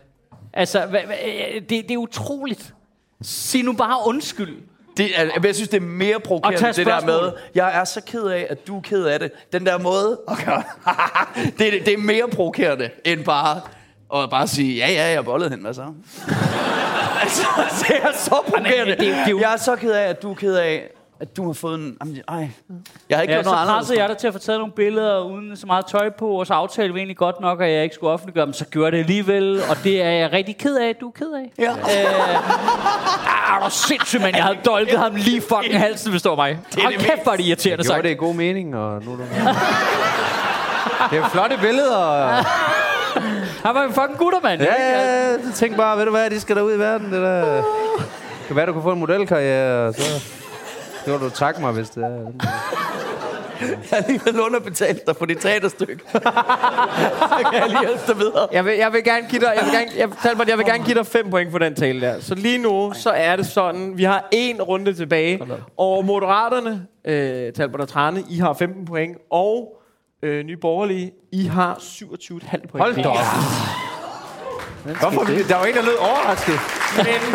Altså, 0.53 0.87
hva, 0.87 1.07
hva, 1.07 1.15
øh, 1.15 1.55
det, 1.55 1.69
det 1.69 1.91
er 1.91 1.99
utroligt. 1.99 2.75
Sig 3.23 3.63
nu 3.63 3.73
bare 3.73 3.99
undskyld. 4.07 4.57
Det 4.97 5.11
er, 5.21 5.29
jeg 5.45 5.55
synes, 5.55 5.69
det 5.69 5.77
er 5.77 5.81
mere 5.87 6.21
provokerende, 6.21 6.73
det 6.73 6.87
der 6.87 7.01
med, 7.01 7.33
jeg 7.55 7.79
er 7.81 7.85
så 7.85 8.01
ked 8.07 8.23
af, 8.23 8.47
at 8.51 8.67
du 8.67 8.77
er 8.77 8.81
ked 8.81 9.05
af 9.05 9.19
det. 9.21 9.31
Den 9.53 9.67
der 9.67 9.79
måde, 9.79 10.21
okay. 10.27 10.53
det, 11.59 11.67
er- 11.81 11.85
det 11.85 11.93
er 11.95 11.99
mere 11.99 12.29
provokerende, 12.29 12.91
end 13.05 13.25
bare, 13.25 13.61
Og 14.09 14.31
bare 14.31 14.47
sige, 14.47 14.77
ja, 14.77 14.93
ja, 14.93 15.13
jeg 15.13 15.25
bollede 15.25 15.51
hende, 15.51 15.63
hvad 15.65 15.75
så? 15.75 15.83
altså, 17.23 17.47
det 17.89 17.97
er 18.03 18.13
så 18.15 18.31
provokerende. 18.31 18.91
det- 18.93 19.01
det 19.01 19.09
er 19.35 19.39
Jeg 19.41 19.53
er 19.53 19.57
så 19.57 19.77
ked 19.77 19.91
af, 19.93 20.09
at 20.09 20.23
du 20.23 20.31
er 20.31 20.35
ked 20.35 20.55
af, 20.55 20.91
at 21.21 21.37
du 21.37 21.47
har 21.47 21.53
fået 21.53 21.75
en... 21.79 21.97
Jamen, 22.01 22.17
ej. 22.29 22.49
Jeg 23.11 23.19
har 23.19 23.23
ikke 23.23 23.35
Ja, 23.35 23.37
gjort 23.39 23.45
så 23.45 23.51
noget 23.51 23.63
andet. 23.63 23.75
pressede 23.77 24.01
jeg 24.01 24.09
dig 24.09 24.17
til 24.17 24.27
at 24.27 24.33
få 24.33 24.39
taget 24.39 24.59
nogle 24.61 24.73
billeder 24.73 25.21
uden 25.21 25.57
så 25.57 25.67
meget 25.67 25.87
tøj 25.87 26.11
på, 26.11 26.29
og 26.29 26.47
så 26.47 26.55
aftalte 26.55 26.95
vi 26.95 27.01
egentlig 27.01 27.17
godt 27.17 27.41
nok, 27.41 27.61
at 27.61 27.71
jeg 27.73 27.83
ikke 27.83 27.95
skulle 27.95 28.13
offentliggøre 28.13 28.47
dem. 28.47 28.53
Så 28.53 28.65
gjorde 28.65 28.85
jeg 28.85 28.93
det 28.93 28.99
alligevel, 28.99 29.61
og 29.71 29.77
det 29.85 30.03
er 30.03 30.11
jeg 30.11 30.33
rigtig 30.33 30.57
ked 30.59 30.77
af, 30.77 30.89
at 30.89 31.01
du 31.01 31.09
er 31.09 31.13
ked 31.13 31.33
af. 31.33 31.53
Ja. 31.59 31.71
Ah, 33.49 33.65
du 33.65 33.71
sindssygt, 33.71 34.23
mand. 34.23 34.37
Jeg 34.37 34.45
havde 34.45 34.59
dolket 34.67 34.99
ham 34.99 35.15
lige 35.15 35.41
fucking 35.41 35.75
i 35.75 35.77
halsen, 35.77 36.11
hvis 36.11 36.23
det 36.23 36.31
var 36.31 36.37
mig. 36.37 36.59
Det 36.75 36.83
Hold 36.83 36.95
kæft, 36.95 37.23
hvor 37.23 37.33
er 37.33 37.37
det 37.37 37.45
irriterende 37.47 37.85
Gjorde 37.85 37.95
sagt. 37.97 38.05
det 38.05 38.11
i 38.11 38.15
god 38.15 38.35
mening, 38.35 38.77
og 38.77 39.03
nu 39.05 39.13
er 39.13 39.17
du... 39.17 39.23
Det 41.11 41.19
er 41.19 41.29
flotte 41.29 41.57
billeder, 41.61 41.97
og... 41.97 42.45
Han 43.65 43.75
var 43.75 43.83
en 43.83 43.93
fucking 43.93 44.19
gutter, 44.19 44.41
mand. 44.43 44.63
Ja, 44.63 44.75
ja, 44.79 45.31
ja. 45.33 45.37
Tænk 45.55 45.77
bare, 45.77 45.99
ved 45.99 46.05
du 46.05 46.11
hvad, 46.11 46.31
de 46.31 46.41
skal 46.41 46.57
derud 46.57 46.75
i 46.75 46.79
verden, 46.79 47.13
det 47.13 47.23
der... 47.23 47.55
Det 47.55 47.65
kan 48.47 48.57
være, 48.57 48.67
du 48.67 48.73
kan 48.73 48.83
få 48.83 48.93
en 48.93 48.99
modelkarriere, 48.99 49.89
og 49.89 49.95
så... 49.95 50.03
Det 51.07 51.13
vil 51.13 51.21
du 51.21 51.31
takke 51.31 51.61
mig, 51.61 51.73
hvis 51.73 51.91
det 51.91 52.05
er. 52.05 52.09
Jeg 53.61 53.79
har 53.91 53.97
alligevel 53.97 54.41
underbetalt 54.41 55.07
dig 55.07 55.17
for 55.17 55.27
dit 55.27 55.39
teaterstykke. 55.39 56.03
så 56.13 56.21
kan 57.51 57.61
jeg 57.61 57.69
lige 57.69 57.81
hjælpe 57.81 58.01
dig 58.07 58.19
videre. 58.19 58.49
Jeg 58.53 58.65
vil, 58.65 58.75
jeg 58.77 58.93
vil 58.93 59.05
gerne 59.05 59.27
give 59.31 59.41
dig, 59.41 59.53
jeg 59.57 59.65
vil 59.65 59.73
gerne, 59.73 59.91
jeg, 59.97 60.09
Talbot, 60.23 60.49
jeg 60.49 60.59
vil 60.59 60.67
gerne 60.67 60.85
give 60.85 60.95
dig 60.99 61.07
5 61.07 61.31
point 61.31 61.51
for 61.51 61.59
den 61.59 61.75
tale 61.75 62.01
der. 62.01 62.21
Så 62.21 62.35
lige 62.35 62.59
nu, 62.59 62.93
så 62.95 63.11
er 63.11 63.37
det 63.37 63.47
sådan, 63.47 63.99
vi 63.99 64.05
har 64.05 64.29
en 64.33 64.63
runde 64.63 64.95
tilbage. 64.95 65.41
Og 65.79 66.05
Moderaterne, 66.05 66.87
øh, 67.05 67.53
Talbot 67.53 67.81
og 67.81 67.89
Trane, 67.89 68.25
I 68.31 68.39
har 68.39 68.53
15 68.53 68.85
point. 68.85 69.17
Og 69.31 69.83
øh, 70.23 70.45
Nye 70.45 70.57
Borgerlige, 70.57 71.13
I 71.33 71.47
har 71.47 71.75
27,5 71.75 72.67
point. 72.67 72.71
Hold 72.73 72.95
da 73.03 73.09
op. 73.09 73.17
Hvorfor? 75.01 75.25
Der 75.49 75.57
var 75.57 75.65
en, 75.65 75.75
der 75.75 75.83
lød 75.83 75.97
overrasket. 76.01 76.59
Men 76.97 77.35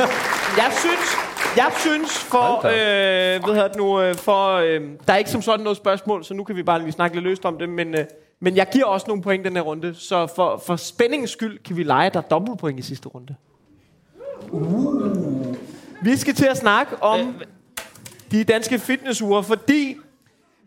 jeg 0.57 0.71
synes, 0.79 1.30
jeg 1.57 1.71
synes 1.77 2.17
for, 2.17 2.65
øh, 2.65 3.53
hedder 3.53 3.67
det 3.67 3.77
nu, 3.77 4.01
øh, 4.01 4.15
for, 4.15 4.55
øh, 4.55 4.81
der 5.07 5.13
er 5.13 5.17
ikke 5.17 5.29
som 5.29 5.41
sådan 5.41 5.63
noget 5.63 5.77
spørgsmål, 5.77 6.23
så 6.23 6.33
nu 6.33 6.43
kan 6.43 6.55
vi 6.55 6.63
bare 6.63 6.79
lige 6.79 6.91
snakke 6.91 7.15
lidt 7.15 7.23
løst 7.23 7.45
om 7.45 7.57
det, 7.57 7.69
men, 7.69 7.95
øh, 7.95 8.05
men 8.39 8.55
jeg 8.55 8.67
giver 8.73 8.85
også 8.85 9.05
nogle 9.07 9.23
point 9.23 9.45
den 9.45 9.55
her 9.55 9.63
runde, 9.63 9.95
så 9.95 10.27
for, 10.27 10.63
for 10.65 10.75
spændingens 10.75 11.31
skyld 11.31 11.59
kan 11.63 11.77
vi 11.77 11.83
lege, 11.83 12.09
der 12.09 12.17
er 12.17 12.23
dobbeltpoint 12.23 12.79
i 12.79 12.81
sidste 12.81 13.09
runde. 13.09 13.35
Uh. 14.49 15.55
Vi 16.03 16.17
skal 16.17 16.33
til 16.33 16.45
at 16.45 16.57
snakke 16.57 17.03
om 17.03 17.35
de 18.31 18.43
danske 18.43 18.79
fitnessure, 18.79 19.43
fordi 19.43 19.97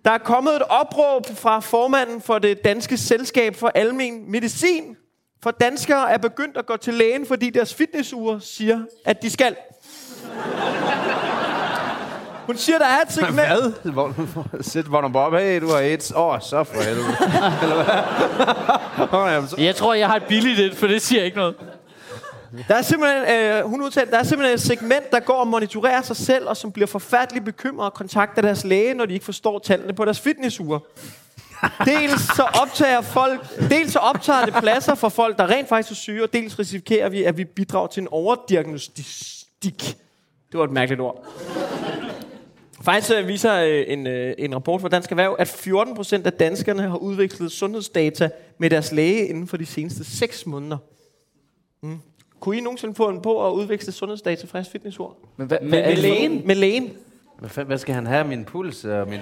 der 0.05 0.11
er 0.11 0.19
kommet 0.19 0.57
et 0.57 0.63
opråb 0.63 1.27
fra 1.35 1.61
formanden 1.61 2.21
for 2.21 2.39
det 2.39 2.65
danske 2.65 2.97
selskab 2.97 3.57
for 3.57 3.69
almen 3.75 4.31
medicin. 4.31 4.97
For 5.43 5.51
danskere 5.51 6.11
er 6.11 6.19
begyndt 6.19 6.57
at 6.57 6.67
gå 6.67 6.77
til 6.77 6.95
lægen, 6.95 7.27
fordi 7.27 7.51
deres 7.51 7.75
fitnessure 7.75 8.41
siger, 8.41 8.81
at 9.05 9.23
de 9.23 9.31
skal. 9.31 9.57
Hun 12.47 12.57
siger, 12.57 12.79
der 12.79 12.87
er 12.87 13.01
et 13.01 13.13
segment... 13.13 13.35
Hvad? 13.35 13.93
Hvor, 13.93 14.15
sæt 14.61 14.93
Vagn 14.93 15.13
Bob, 15.13 15.33
hey, 15.33 15.61
du 15.61 15.69
har 15.71 15.79
AIDS. 15.79 16.13
Åh, 16.17 16.27
oh, 16.27 16.41
så 16.41 16.65
for 16.65 16.83
helvede. 16.83 17.07
Eller 17.63 17.75
hvad? 17.85 19.19
Åh, 19.21 19.33
jamen, 19.33 19.49
så- 19.49 19.57
Jeg 19.59 19.77
tror, 19.77 19.95
jeg 19.95 20.07
har 20.09 20.17
et 20.17 20.23
billigt 20.29 20.61
et, 20.61 20.75
for 20.77 20.87
det 20.87 21.03
siger 21.03 21.25
ikke 21.25 21.37
noget. 21.37 21.55
Der 22.69 22.75
er 22.75 22.83
simpelthen, 22.83 23.23
øh, 23.41 23.65
hun 23.65 23.83
udtalte, 23.83 24.11
der 24.13 24.19
er 24.19 24.23
simpelthen 24.23 24.55
et 24.55 24.61
segment, 24.61 25.11
der 25.13 25.21
går 25.21 25.35
og 25.35 25.47
monitorerer 25.49 26.03
sig 26.03 26.17
selv, 26.17 26.49
og 26.49 26.57
som 26.57 26.73
bliver 26.73 26.87
forfærdeligt 26.87 27.45
bekymret 27.45 27.87
og 27.87 27.95
kontakter 27.95 28.43
deres 28.43 28.65
læge, 28.65 28.95
når 28.95 29.07
de 29.07 29.13
ikke 29.15 29.25
forstår 29.25 29.59
tallene 29.59 29.93
på 29.93 30.05
deres 30.05 30.21
fitnessure. 30.21 30.81
Dels 31.85 32.37
så 32.37 32.43
optager 32.63 33.01
folk, 33.01 33.41
dels 33.71 33.93
så 33.93 33.99
optager 33.99 34.45
det 34.45 34.55
pladser 34.55 34.95
for 34.95 35.09
folk, 35.09 35.39
der 35.39 35.47
rent 35.51 35.69
faktisk 35.69 35.91
er 35.91 35.95
syge, 35.95 36.23
og 36.23 36.33
dels 36.33 36.59
risikerer 36.59 37.09
vi, 37.09 37.25
at 37.25 37.37
vi 37.37 37.45
bidrager 37.45 37.87
til 37.87 38.01
en 38.01 38.09
overdiagnostik. 38.11 39.97
Det 40.55 40.59
var 40.59 40.65
et 40.65 40.73
mærkeligt 40.73 41.01
ord. 41.01 41.27
Faktisk 42.83 43.13
øh, 43.21 43.29
viser 43.29 43.55
øh, 43.55 43.85
en, 43.89 44.07
øh, 44.07 44.35
en 44.39 44.55
rapport 44.55 44.81
fra 44.81 44.89
Dansk 44.89 45.11
Erhverv, 45.11 45.37
at 45.39 45.49
14 45.49 45.95
procent 45.97 46.27
af 46.27 46.33
danskerne 46.33 46.83
har 46.83 46.97
udvekslet 46.97 47.53
sundhedsdata 47.53 48.29
med 48.59 48.71
deres 48.71 48.93
læge 48.93 49.27
inden 49.29 49.47
for 49.49 49.57
de 49.57 49.67
seneste 49.67 50.05
6 50.05 50.47
måneder. 50.47 50.77
Mm. 51.83 51.99
Kunne 52.41 52.57
I 52.57 52.61
nogensinde 52.61 52.95
få 52.95 53.09
en 53.09 53.21
på 53.21 53.47
at 53.49 53.53
udveksle 53.53 53.93
sundhedsdata 53.93 54.47
fra 54.47 54.59
jeres 54.59 54.69
fitnessord? 54.69 55.17
Men 55.37 55.47
hvad, 55.47 55.59
Med, 55.63 55.71
med 55.71 55.97
lægen? 55.97 56.43
Med 56.47 56.55
lægen? 56.55 56.91
hvad, 57.39 57.51
fanden- 57.51 57.67
hvad 57.67 57.79
skal 57.79 57.95
han 57.95 58.07
have? 58.07 58.25
Min 58.25 58.45
puls 58.45 58.85
og 58.85 59.09
min... 59.09 59.21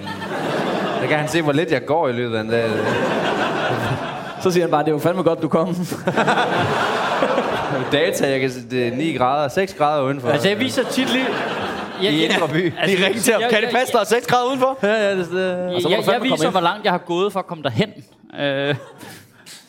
Der 1.01 1.07
kan 1.07 1.19
han 1.19 1.29
se, 1.29 1.41
hvor 1.41 1.51
lidt 1.51 1.71
jeg 1.71 1.85
går 1.85 2.07
i 2.07 2.11
løbet 2.13 2.35
af 2.37 2.41
en 2.41 2.49
dag. 2.49 2.69
Så 4.43 4.51
siger 4.51 4.63
han 4.63 4.71
bare, 4.71 4.85
det 4.85 4.93
var 4.93 4.99
fandme 4.99 5.23
godt, 5.23 5.41
du 5.41 5.47
kom. 5.47 5.67
Data, 7.91 8.29
jeg 8.29 8.39
kan 8.39 8.51
se, 8.51 8.69
det 8.71 8.87
er 8.87 8.95
9 8.95 9.13
grader, 9.17 9.47
6 9.47 9.73
grader 9.73 10.03
udenfor. 10.03 10.29
Altså, 10.29 10.49
jeg 10.49 10.59
viser 10.59 10.83
tit 10.83 11.09
lige... 11.13 11.25
Jeg, 12.03 12.11
I 12.11 12.25
Indre 12.25 12.47
By. 12.47 12.73
Altså, 12.79 12.95
Lige 12.95 13.05
ringe 13.07 13.19
til 13.19 13.33
ham. 13.33 13.41
Kan 13.49 13.61
det 13.61 13.69
passe, 13.71 13.93
der 13.93 13.99
er 13.99 14.03
6 14.03 14.27
grader 14.27 14.47
udenfor? 14.47 14.79
Ja, 14.83 14.93
ja, 14.93 15.17
det, 15.17 15.29
det. 15.31 15.71
Jeg, 15.73 15.81
så 15.81 15.89
må 15.89 15.95
jeg, 15.95 16.07
jeg 16.07 16.21
viser, 16.23 16.49
hvor 16.49 16.59
langt 16.61 16.83
jeg 16.85 16.91
har 16.93 16.97
gået 16.97 17.33
for 17.33 17.39
at 17.39 17.47
komme 17.47 17.63
derhen. 17.63 17.89
Øh, 18.39 18.75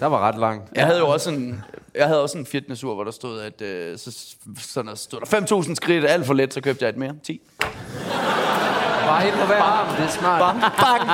Der 0.00 0.07
var 0.07 0.28
ret 0.28 0.38
langt. 0.38 0.62
Jeg 0.76 0.86
havde 0.86 0.98
jo 0.98 1.09
også 1.09 1.30
en, 1.30 1.64
jeg 1.94 2.07
havde 2.07 2.22
også 2.22 2.38
en 2.38 2.46
fitnessur, 2.46 2.94
hvor 2.94 3.05
der 3.05 3.11
stod, 3.11 3.40
at 3.40 3.62
øh, 3.62 3.98
så, 3.98 4.34
sådan 4.61 4.88
der 4.88 4.94
stod 4.96 5.20
der 5.20 5.61
5.000 5.62 5.74
skridt, 5.74 6.05
alt 6.09 6.26
for 6.26 6.34
let, 6.34 6.55
så 6.55 6.61
købte 6.61 6.84
jeg 6.84 6.88
et 6.90 6.96
mere. 6.96 7.12
10. 7.26 7.40
Bare 9.07 9.20
helt 9.22 9.34
på 9.34 9.46
hver 9.46 9.62
arm, 9.62 9.96
det 9.96 10.05
er 10.05 10.09
smart. 10.09 10.55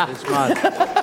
Det 0.08 0.14
er 0.14 0.18
smart. 0.28 0.50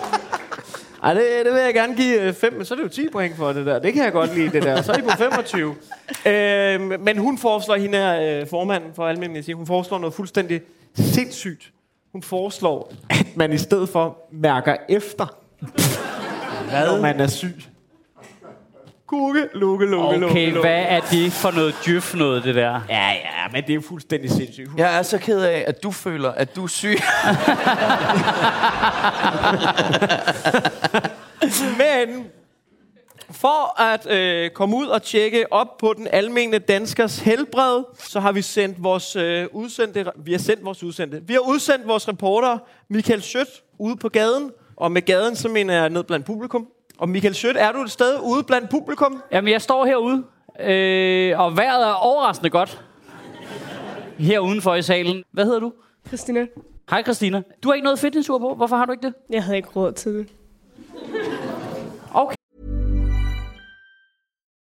Ej, 1.08 1.14
det, 1.14 1.24
det 1.46 1.54
vil 1.54 1.62
jeg 1.62 1.74
gerne 1.74 1.96
give 1.96 2.34
5, 2.34 2.54
men 2.54 2.66
så 2.66 2.74
er 2.74 2.76
det 2.76 2.84
jo 2.84 2.90
10 2.90 3.10
point 3.10 3.36
for 3.36 3.54
det 3.54 3.66
der. 3.66 3.80
Det 3.80 3.94
kan 3.94 4.04
jeg 4.04 4.12
godt 4.12 4.36
lide, 4.36 4.50
det 4.50 4.64
der. 4.64 4.82
Så 4.82 4.92
er 4.92 4.98
I 4.98 5.02
på 5.02 5.10
25. 5.18 5.76
øh, 6.34 7.02
men 7.02 7.18
hun 7.18 7.38
foreslår, 7.38 7.76
hende 7.76 7.98
her 7.98 8.42
øh, 8.42 8.48
formanden 8.48 8.94
for 8.94 9.08
Almindelig 9.08 9.56
hun 9.56 9.68
foreslår 9.68 10.00
noget 10.00 10.14
fuldstændig 10.14 10.62
sindssygt. 10.96 11.72
Hun 12.12 12.24
foreslår, 12.24 12.94
at 13.10 13.28
man 13.36 13.54
i 13.54 13.58
stedet 13.58 13.90
for 13.90 14.18
mærker 14.32 14.76
efter, 14.90 15.38
når 16.72 17.02
man 17.02 17.20
er 17.20 17.28
syg. 17.28 17.56
Kukke, 19.08 19.48
lukke, 19.54 19.86
lukke, 19.86 20.18
lukke, 20.20 20.26
okay, 20.26 20.46
lukke. 20.46 20.60
hvad 20.60 20.86
er 20.88 21.00
det 21.00 21.34
for 21.34 21.52
noget 21.52 21.76
djøf 21.86 22.16
noget, 22.16 22.44
det 22.44 22.56
der? 22.56 22.82
Ja, 22.90 23.10
ja, 23.10 23.48
men 23.52 23.64
det 23.64 23.70
er 23.70 23.76
jo 23.76 23.82
fuldstændig 23.82 24.32
sindssygt. 24.32 24.70
Jeg 24.78 24.98
er 24.98 25.02
så 25.02 25.18
ked 25.18 25.42
af, 25.42 25.64
at 25.68 25.84
du 25.84 25.92
føler, 25.92 26.32
at 26.32 26.56
du 26.56 26.64
er 26.64 26.68
syg. 26.68 26.98
Men 31.78 32.26
for 33.32 33.82
at 33.82 34.12
øh, 34.12 34.50
komme 34.50 34.78
ud 34.78 34.88
og 34.88 35.04
tjekke 35.04 35.54
op 35.54 35.78
på 35.78 35.94
den 35.98 36.08
almene 36.12 36.60
danskers 36.60 37.20
helbred, 37.20 37.84
så 38.00 38.20
har 38.20 38.32
vi 38.32 38.42
sendt 38.42 38.84
vores 38.84 39.16
øh, 39.16 39.48
udsendte, 39.52 40.06
vi 40.16 40.32
har 40.32 40.40
sendt 40.40 40.66
vores 40.66 40.84
udsendte. 40.84 41.22
Vi 41.28 41.34
har 41.34 41.50
udsendt 41.50 41.88
vores 41.88 42.08
reporter 42.08 42.58
Michael 42.90 43.22
Schødt 43.22 43.64
ude 43.80 43.96
på 43.96 44.10
gaden, 44.10 44.52
og 44.76 44.92
med 44.92 45.02
gaden 45.02 45.36
så 45.36 45.50
mener 45.50 45.74
jeg 45.74 45.90
ned 45.90 46.04
blandt 46.04 46.26
publikum. 46.26 46.68
Og 47.00 47.10
Michael 47.10 47.36
Schødt, 47.36 47.58
er 47.58 47.72
du 47.72 47.82
et 47.82 47.92
sted 47.92 48.20
ude 48.24 48.44
blandt 48.44 48.70
publikum? 48.70 49.24
Jamen, 49.32 49.52
jeg 49.52 49.62
står 49.62 49.86
herude, 49.86 50.24
øh, 50.60 51.40
og 51.40 51.58
vejret 51.58 51.88
er 51.88 51.94
overraskende 51.94 52.50
godt. 52.50 52.84
Her 54.18 54.40
udenfor 54.40 54.76
i 54.76 54.82
salen. 54.82 55.24
Hvad 55.32 55.46
hedder 55.46 55.60
du? 55.60 55.74
Christina, 56.08 56.48
Hej 56.90 57.04
Christina. 57.04 57.42
Du 57.64 57.68
har 57.70 57.74
ikke 57.74 57.84
noget 57.84 58.00
fitnessur 58.00 58.40
på. 58.40 58.54
Hvorfor 58.56 58.76
har 58.76 58.86
du 58.86 58.92
ikke 58.92 59.08
det? 59.08 59.14
jeg 59.30 59.44
havde 59.44 59.58
ikke 59.58 59.70
råd 59.76 59.92
til 59.92 60.14
det. 60.14 60.28
Okay. 62.14 62.36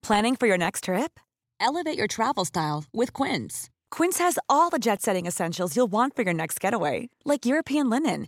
Planning 0.08 0.38
for 0.40 0.48
your 0.48 0.58
next 0.58 0.84
trip? 0.84 1.20
Elevate 1.62 1.98
your 2.00 2.08
travel 2.08 2.46
style 2.46 2.82
with 3.00 3.12
Quince. 3.20 3.70
Quince 3.98 4.24
has 4.24 4.38
all 4.50 4.70
the 4.70 4.80
jet 4.80 5.02
setting 5.02 5.28
essentials 5.28 5.76
you'll 5.78 5.92
want 5.92 6.14
for 6.16 6.24
your 6.24 6.34
next 6.34 6.60
getaway, 6.60 7.10
like 7.26 7.46
European 7.46 7.90
linen, 7.90 8.28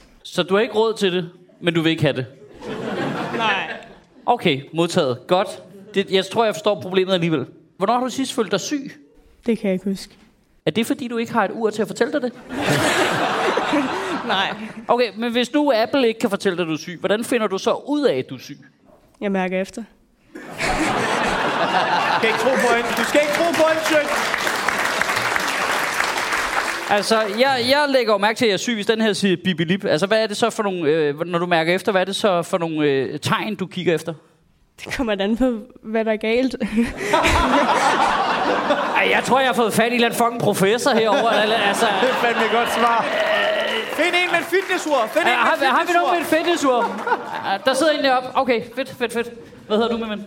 Så 0.23 0.43
du 0.43 0.53
har 0.53 0.61
ikke 0.61 0.75
råd 0.75 0.93
til 0.93 1.13
det, 1.13 1.29
men 1.59 1.73
du 1.73 1.81
vil 1.81 1.89
ikke 1.89 2.01
have 2.01 2.15
det? 2.15 2.25
nej. 3.37 3.73
Okay, 4.25 4.61
modtaget. 4.73 5.27
Godt. 5.27 5.47
Det, 5.93 6.11
jeg 6.11 6.25
tror, 6.25 6.45
jeg 6.45 6.55
forstår 6.55 6.81
problemet 6.81 7.13
alligevel. 7.13 7.45
Hvornår 7.77 7.93
har 7.93 8.03
du 8.03 8.09
sidst 8.09 8.33
følt 8.33 8.51
dig 8.51 8.59
syg? 8.59 8.91
Det 9.45 9.57
kan 9.57 9.67
jeg 9.67 9.73
ikke 9.73 9.89
huske. 9.89 10.13
Er 10.65 10.71
det, 10.71 10.85
fordi 10.85 11.07
du 11.07 11.17
ikke 11.17 11.33
har 11.33 11.45
et 11.45 11.51
ur 11.53 11.69
til 11.69 11.81
at 11.81 11.87
fortælle 11.87 12.13
dig 12.13 12.21
det? 12.21 12.33
Nej. 14.27 14.55
Okay, 14.87 15.11
men 15.17 15.31
hvis 15.31 15.53
nu 15.53 15.71
Apple 15.75 16.07
ikke 16.07 16.19
kan 16.19 16.29
fortælle 16.29 16.57
dig, 16.57 16.63
at 16.63 16.67
du 16.67 16.73
er 16.73 16.77
syg, 16.77 16.97
hvordan 16.99 17.23
finder 17.23 17.47
du 17.47 17.57
så 17.57 17.73
ud 17.73 18.03
af, 18.03 18.17
at 18.17 18.29
du 18.29 18.35
er 18.35 18.39
syg? 18.39 18.57
Jeg 19.21 19.31
mærker 19.31 19.61
efter. 19.61 19.83
skal 22.17 22.29
ikke 22.29 22.39
tro 22.39 22.49
på 22.49 22.75
hende. 22.75 22.89
Du 22.97 23.03
skal 23.03 23.21
ikke 23.21 23.33
tro 23.33 23.51
på 23.51 23.63
hende. 23.69 24.40
Altså, 26.91 27.21
jeg, 27.39 27.65
jeg 27.69 27.85
lægger 27.89 28.13
jo 28.13 28.17
mærke 28.17 28.37
til, 28.37 28.45
at 28.45 28.49
jeg 28.49 28.53
er 28.53 28.57
syg, 28.57 28.73
hvis 28.73 28.85
den 28.85 29.01
her 29.01 29.13
siger 29.13 29.37
bibilip. 29.43 29.85
Altså, 29.85 30.07
hvad 30.07 30.23
er 30.23 30.27
det 30.27 30.37
så 30.37 30.49
for 30.49 30.63
nogle, 30.63 30.89
øh, 30.89 31.25
når 31.25 31.39
du 31.39 31.45
mærker 31.45 31.75
efter, 31.75 31.91
hvad 31.91 32.01
er 32.01 32.05
det 32.05 32.15
så 32.15 32.41
for 32.41 32.57
nogle 32.57 32.85
øh, 32.87 33.19
tegn, 33.19 33.55
du 33.55 33.65
kigger 33.65 33.95
efter? 33.95 34.13
Det 34.85 34.97
kommer 34.97 35.13
an 35.19 35.37
på, 35.37 35.59
hvad 35.83 36.05
der 36.05 36.11
er 36.11 36.17
galt. 36.17 36.55
Ej, 38.97 39.09
jeg 39.11 39.23
tror, 39.25 39.39
jeg 39.39 39.49
har 39.49 39.53
fået 39.53 39.73
fat 39.73 39.83
i 39.83 39.87
en 39.87 39.93
eller 39.93 40.07
anden 40.07 40.17
fucking 40.17 40.41
professor 40.41 40.91
herovre. 40.91 41.41
eller, 41.43 41.55
altså, 41.55 41.85
Det 42.01 42.09
er 42.09 42.13
fandme 42.13 42.45
et 42.45 42.51
godt 42.51 42.73
svar. 42.73 43.05
Find 43.93 44.15
en 44.23 44.31
med 44.31 44.39
et 44.39 44.45
fitnessur. 44.45 44.97
Find 45.13 45.23
en 45.23 45.29
har, 45.29 45.55
med 45.59 45.67
har, 45.67 45.75
har 45.75 45.85
vi 45.85 45.93
nogen 45.93 46.17
med 46.19 46.25
fitnessur. 46.25 46.79
et 46.79 46.85
fitnessur? 46.85 47.65
Der 47.65 47.73
sidder 47.73 47.91
en 47.91 48.03
deroppe. 48.03 48.29
Okay, 48.33 48.61
fedt, 48.75 48.89
fedt, 48.99 49.13
fedt. 49.13 49.29
Hvad 49.67 49.77
hedder 49.77 49.91
du, 49.91 49.97
min 49.97 50.09
ven? 50.09 50.25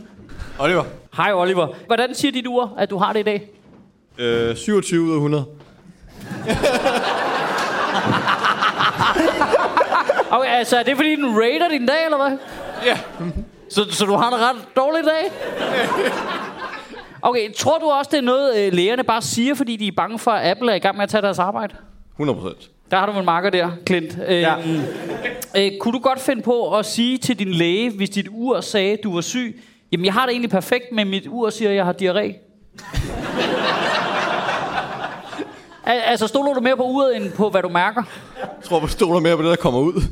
Oliver. 0.59 0.85
Hej, 1.17 1.33
Oliver. 1.33 1.69
Hvordan 1.87 2.15
siger 2.15 2.33
dit 2.33 2.47
ur, 2.47 2.75
at 2.79 2.91
du 2.91 2.97
har 2.99 3.13
det 3.13 3.21
i 3.21 3.23
dag? 3.23 3.49
Øh, 4.19 4.57
27 4.57 5.03
ud 5.03 5.11
af 5.11 5.15
100. 5.17 5.45
Okay, 10.31 10.49
altså, 10.49 10.77
er 10.77 10.83
det 10.83 10.97
fordi, 10.97 11.17
den 11.17 11.27
rater 11.27 11.69
din 11.69 11.87
dag, 11.87 12.05
eller 12.05 12.29
hvad? 12.29 12.39
Ja. 12.87 12.99
Så, 13.71 13.85
så 13.91 14.05
du 14.05 14.13
har 14.13 14.29
en 14.29 14.35
ret 14.35 14.77
dårlig 14.77 15.05
dag? 15.05 15.31
Okay, 17.23 17.53
tror 17.53 17.79
du 17.79 17.87
også, 17.87 18.09
det 18.13 18.19
er 18.19 18.23
noget, 18.23 18.57
øh, 18.57 18.73
lægerne 18.73 19.05
bare 19.05 19.23
siger, 19.23 19.55
fordi 19.55 19.77
de 19.77 19.87
er 19.87 19.93
bange 19.97 20.19
for, 20.19 20.31
at 20.31 20.51
Apple 20.51 20.71
er 20.71 20.75
i 20.75 20.79
gang 20.79 20.97
med 20.97 21.03
at 21.03 21.09
tage 21.09 21.23
deres 21.23 21.39
arbejde? 21.39 21.75
100 22.13 22.39
procent. 22.39 22.71
Der 22.91 22.97
har 22.97 23.07
du 23.13 23.19
en 23.19 23.25
marker 23.25 23.51
der, 23.51 23.71
Clint. 23.87 24.19
Øh, 24.27 24.41
ja. 24.41 24.55
øh, 25.57 25.73
kunne 25.81 25.93
du 25.93 25.99
godt 25.99 26.21
finde 26.21 26.43
på 26.43 26.77
at 26.77 26.87
sige 26.87 27.19
til 27.19 27.39
din 27.39 27.51
læge, 27.51 27.91
hvis 27.91 28.11
dit 28.11 28.29
ur 28.31 28.61
sagde, 28.61 28.93
at 28.93 28.99
du 29.05 29.15
var 29.15 29.21
syg, 29.21 29.63
jamen 29.93 30.05
jeg 30.05 30.13
har 30.13 30.23
det 30.27 30.31
egentlig 30.31 30.51
perfekt, 30.51 30.93
men 30.93 31.11
mit 31.11 31.27
ur 31.29 31.51
siger, 31.51 31.71
at 31.71 31.77
jeg 31.77 31.85
har 31.85 31.93
diarré? 32.03 32.35
Al- 35.87 36.01
altså, 36.01 36.27
stoler 36.27 36.55
du 36.55 36.61
mere 36.61 36.77
på 36.77 36.83
uret, 36.83 37.17
end 37.17 37.33
på, 37.33 37.51
hvad 37.51 37.63
du 37.63 37.69
mærker? 37.69 38.03
Jeg 38.39 38.49
tror, 38.65 38.81
du 38.81 38.89
stoler 38.89 39.21
mere 39.21 39.37
på 39.37 39.43
det, 39.43 39.51
der 39.51 39.57
kommer 39.57 39.81
ud. 39.81 40.03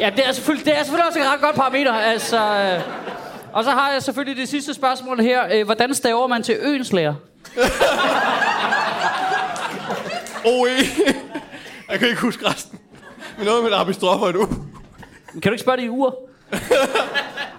Ja, 0.00 0.10
det 0.16 0.26
er 0.28 0.32
selvfølgelig, 0.32 0.66
det 0.66 0.74
er 0.78 0.82
selvfølgelig 0.82 1.06
også 1.06 1.18
et 1.18 1.26
ret 1.26 1.40
godt 1.40 1.56
parameter. 1.56 1.92
Altså, 1.92 2.36
øh, 2.36 2.80
og 3.52 3.64
så 3.64 3.70
har 3.70 3.90
jeg 3.92 4.02
selvfølgelig 4.02 4.40
det 4.40 4.48
sidste 4.48 4.74
spørgsmål 4.74 5.20
her. 5.20 5.42
Øh, 5.52 5.64
hvordan 5.64 5.94
staver 5.94 6.26
man 6.26 6.42
til 6.42 6.56
øenslæger? 6.60 7.14
OE. 10.44 10.68
Jeg 11.90 11.98
kan 11.98 12.08
ikke 12.08 12.20
huske 12.20 12.48
resten. 12.48 12.78
Men 13.36 13.46
noget 13.46 13.62
med 13.64 13.70
et 13.72 13.76
apostrofer 13.76 14.26
et 14.26 14.36
U. 14.36 14.46
Kan 15.32 15.42
du 15.42 15.50
ikke 15.50 15.58
spørge 15.58 15.76
det 15.76 15.84
i 15.84 15.88
ur? 15.88 16.18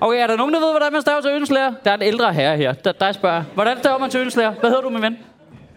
Okay, 0.01 0.17
er 0.23 0.27
der 0.27 0.35
nogen, 0.35 0.53
der 0.53 0.59
ved, 0.59 0.71
hvordan 0.71 0.93
man 0.93 1.01
staver 1.01 1.21
til 1.21 1.31
øenslæger? 1.31 1.73
Der 1.83 1.91
er 1.91 1.95
en 1.95 2.01
ældre 2.01 2.33
herre 2.33 2.57
her. 2.57 2.73
Der, 2.73 2.91
der 2.91 3.11
spørger. 3.11 3.43
Hvordan 3.53 3.77
staver 3.77 3.97
man 3.97 4.09
til 4.09 4.19
øenslæger? 4.19 4.51
Hvad 4.51 4.69
hedder 4.69 4.81
du, 4.81 4.89
min 4.89 5.01
ven? 5.01 5.17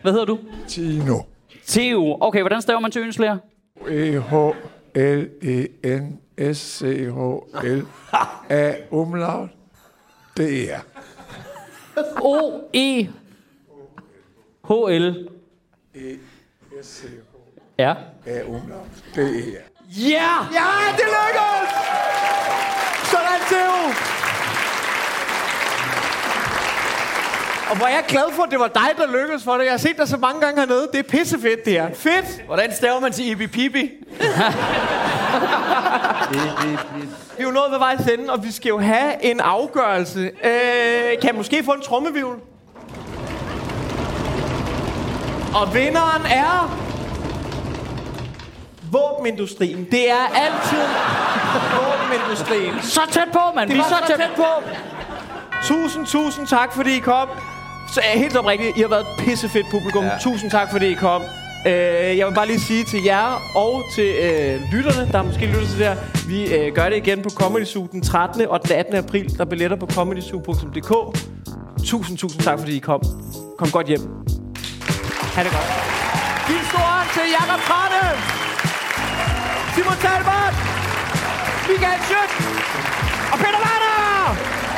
Hvad 0.02 0.12
hedder 0.12 0.26
du? 0.26 0.38
Tino. 0.68 1.18
Theo. 1.66 2.16
Okay, 2.20 2.40
hvordan 2.40 2.62
staver 2.62 2.80
man 2.80 2.90
til 2.90 3.02
øenslæger? 3.02 3.36
E-H-L-E-N-S-C-H-L 6.52 7.86
A 8.50 8.72
umlaut 8.90 9.48
D-R. 10.36 10.80
O-E 12.20 13.08
H-L 14.68 15.28
Ja. 17.78 17.94
A 18.26 18.42
umlaut 18.46 18.86
D-R. 19.14 19.62
Ja! 19.98 20.30
Ja, 20.52 20.66
det 20.96 21.06
lykkedes! 21.06 21.70
Sådan, 23.10 23.40
Theo! 23.48 23.92
Og 27.72 27.78
hvor 27.78 27.86
er 27.86 27.90
jeg 27.90 28.04
glad 28.08 28.32
for, 28.32 28.42
at 28.42 28.50
det 28.50 28.58
var 28.58 28.68
dig, 28.68 28.88
der 28.96 29.06
lykkedes 29.06 29.44
for 29.44 29.52
det. 29.52 29.64
Jeg 29.64 29.72
har 29.72 29.78
set 29.78 29.96
dig 29.96 30.08
så 30.08 30.16
mange 30.16 30.40
gange 30.40 30.60
hernede. 30.60 30.88
Det 30.92 30.98
er 30.98 31.02
pissefedt, 31.02 31.64
det 31.64 31.72
her. 31.72 31.88
Fedt! 31.94 32.42
Hvordan 32.46 32.74
staver 32.74 33.00
man 33.00 33.12
til 33.12 33.30
Ibi 33.30 33.46
Pibi? 33.46 33.80
Vi 37.36 37.42
er 37.42 37.42
jo 37.42 37.50
nået 37.50 37.70
ved 37.70 37.78
vejs 37.78 38.06
ende, 38.06 38.32
og 38.32 38.44
vi 38.44 38.52
skal 38.52 38.68
jo 38.68 38.78
have 38.78 39.24
en 39.24 39.40
afgørelse. 39.40 40.20
Øh, 40.20 40.50
kan 41.20 41.24
jeg 41.24 41.34
måske 41.34 41.64
få 41.64 41.72
en 41.72 41.80
trommevivl? 41.80 42.36
Og 45.54 45.74
vinderen 45.74 46.26
er... 46.26 46.78
Våbenindustrien. 48.92 49.86
Det 49.90 50.10
er 50.10 50.26
altid 50.34 50.82
våbenindustrien. 51.74 52.82
Så 52.82 53.00
tæt 53.10 53.28
på, 53.32 53.40
mand. 53.54 53.68
Det 53.68 53.76
Vi 53.76 53.80
er 53.80 53.84
så 53.84 54.14
tæt 54.16 54.30
på. 54.36 54.62
Tusind, 55.62 56.06
tusind 56.06 56.46
tak, 56.46 56.72
fordi 56.72 56.96
I 56.96 56.98
kom. 56.98 57.28
Så 57.94 58.00
er 58.04 58.18
helt 58.18 58.36
oprigtigt, 58.36 58.76
I 58.76 58.80
har 58.80 58.88
været 58.88 59.00
et 59.00 59.24
pissefedt 59.24 59.66
publikum. 59.70 60.04
Ja. 60.04 60.18
Tusind 60.20 60.50
tak, 60.50 60.70
fordi 60.70 60.86
I 60.86 60.94
kom. 60.94 61.22
Øh, 61.66 61.72
jeg 62.18 62.26
vil 62.26 62.34
bare 62.34 62.46
lige 62.46 62.60
sige 62.60 62.84
til 62.84 63.02
jer 63.04 63.50
og 63.54 63.82
til 63.94 64.08
øh, 64.26 64.60
lytterne, 64.72 65.12
der 65.12 65.22
måske 65.22 65.46
lytter 65.46 65.66
til 65.66 65.78
det 65.78 65.86
her, 65.86 65.96
vi 66.28 66.54
øh, 66.54 66.74
gør 66.74 66.88
det 66.88 66.96
igen 66.96 67.22
på 67.22 67.30
Comedy 67.30 67.64
Zoo 67.64 67.86
den 67.92 68.02
13. 68.02 68.48
og 68.48 68.62
den 68.68 68.76
18. 68.76 68.94
april. 68.94 69.36
Der 69.36 69.44
er 69.44 69.48
billetter 69.48 69.76
på 69.76 69.86
comedyzoo.dk. 69.86 70.92
Tusind, 71.84 72.18
tusind 72.18 72.42
tak, 72.42 72.58
fordi 72.58 72.76
I 72.76 72.78
kom. 72.78 73.02
Kom 73.58 73.70
godt 73.70 73.86
hjem. 73.86 74.00
Ha' 75.34 75.42
det 75.44 75.52
godt. 75.56 75.68
Giv 76.46 76.60
stor 76.70 76.84
hånd 76.92 77.08
til 77.16 77.26
Jakob 77.38 77.60
Trane, 77.68 78.02
Simon 79.74 79.98
Talbot, 80.04 80.54
Michael 81.68 82.00
Schødt 82.06 82.32
og 83.32 83.38
Peter 83.42 83.60
Warner! 83.64 84.71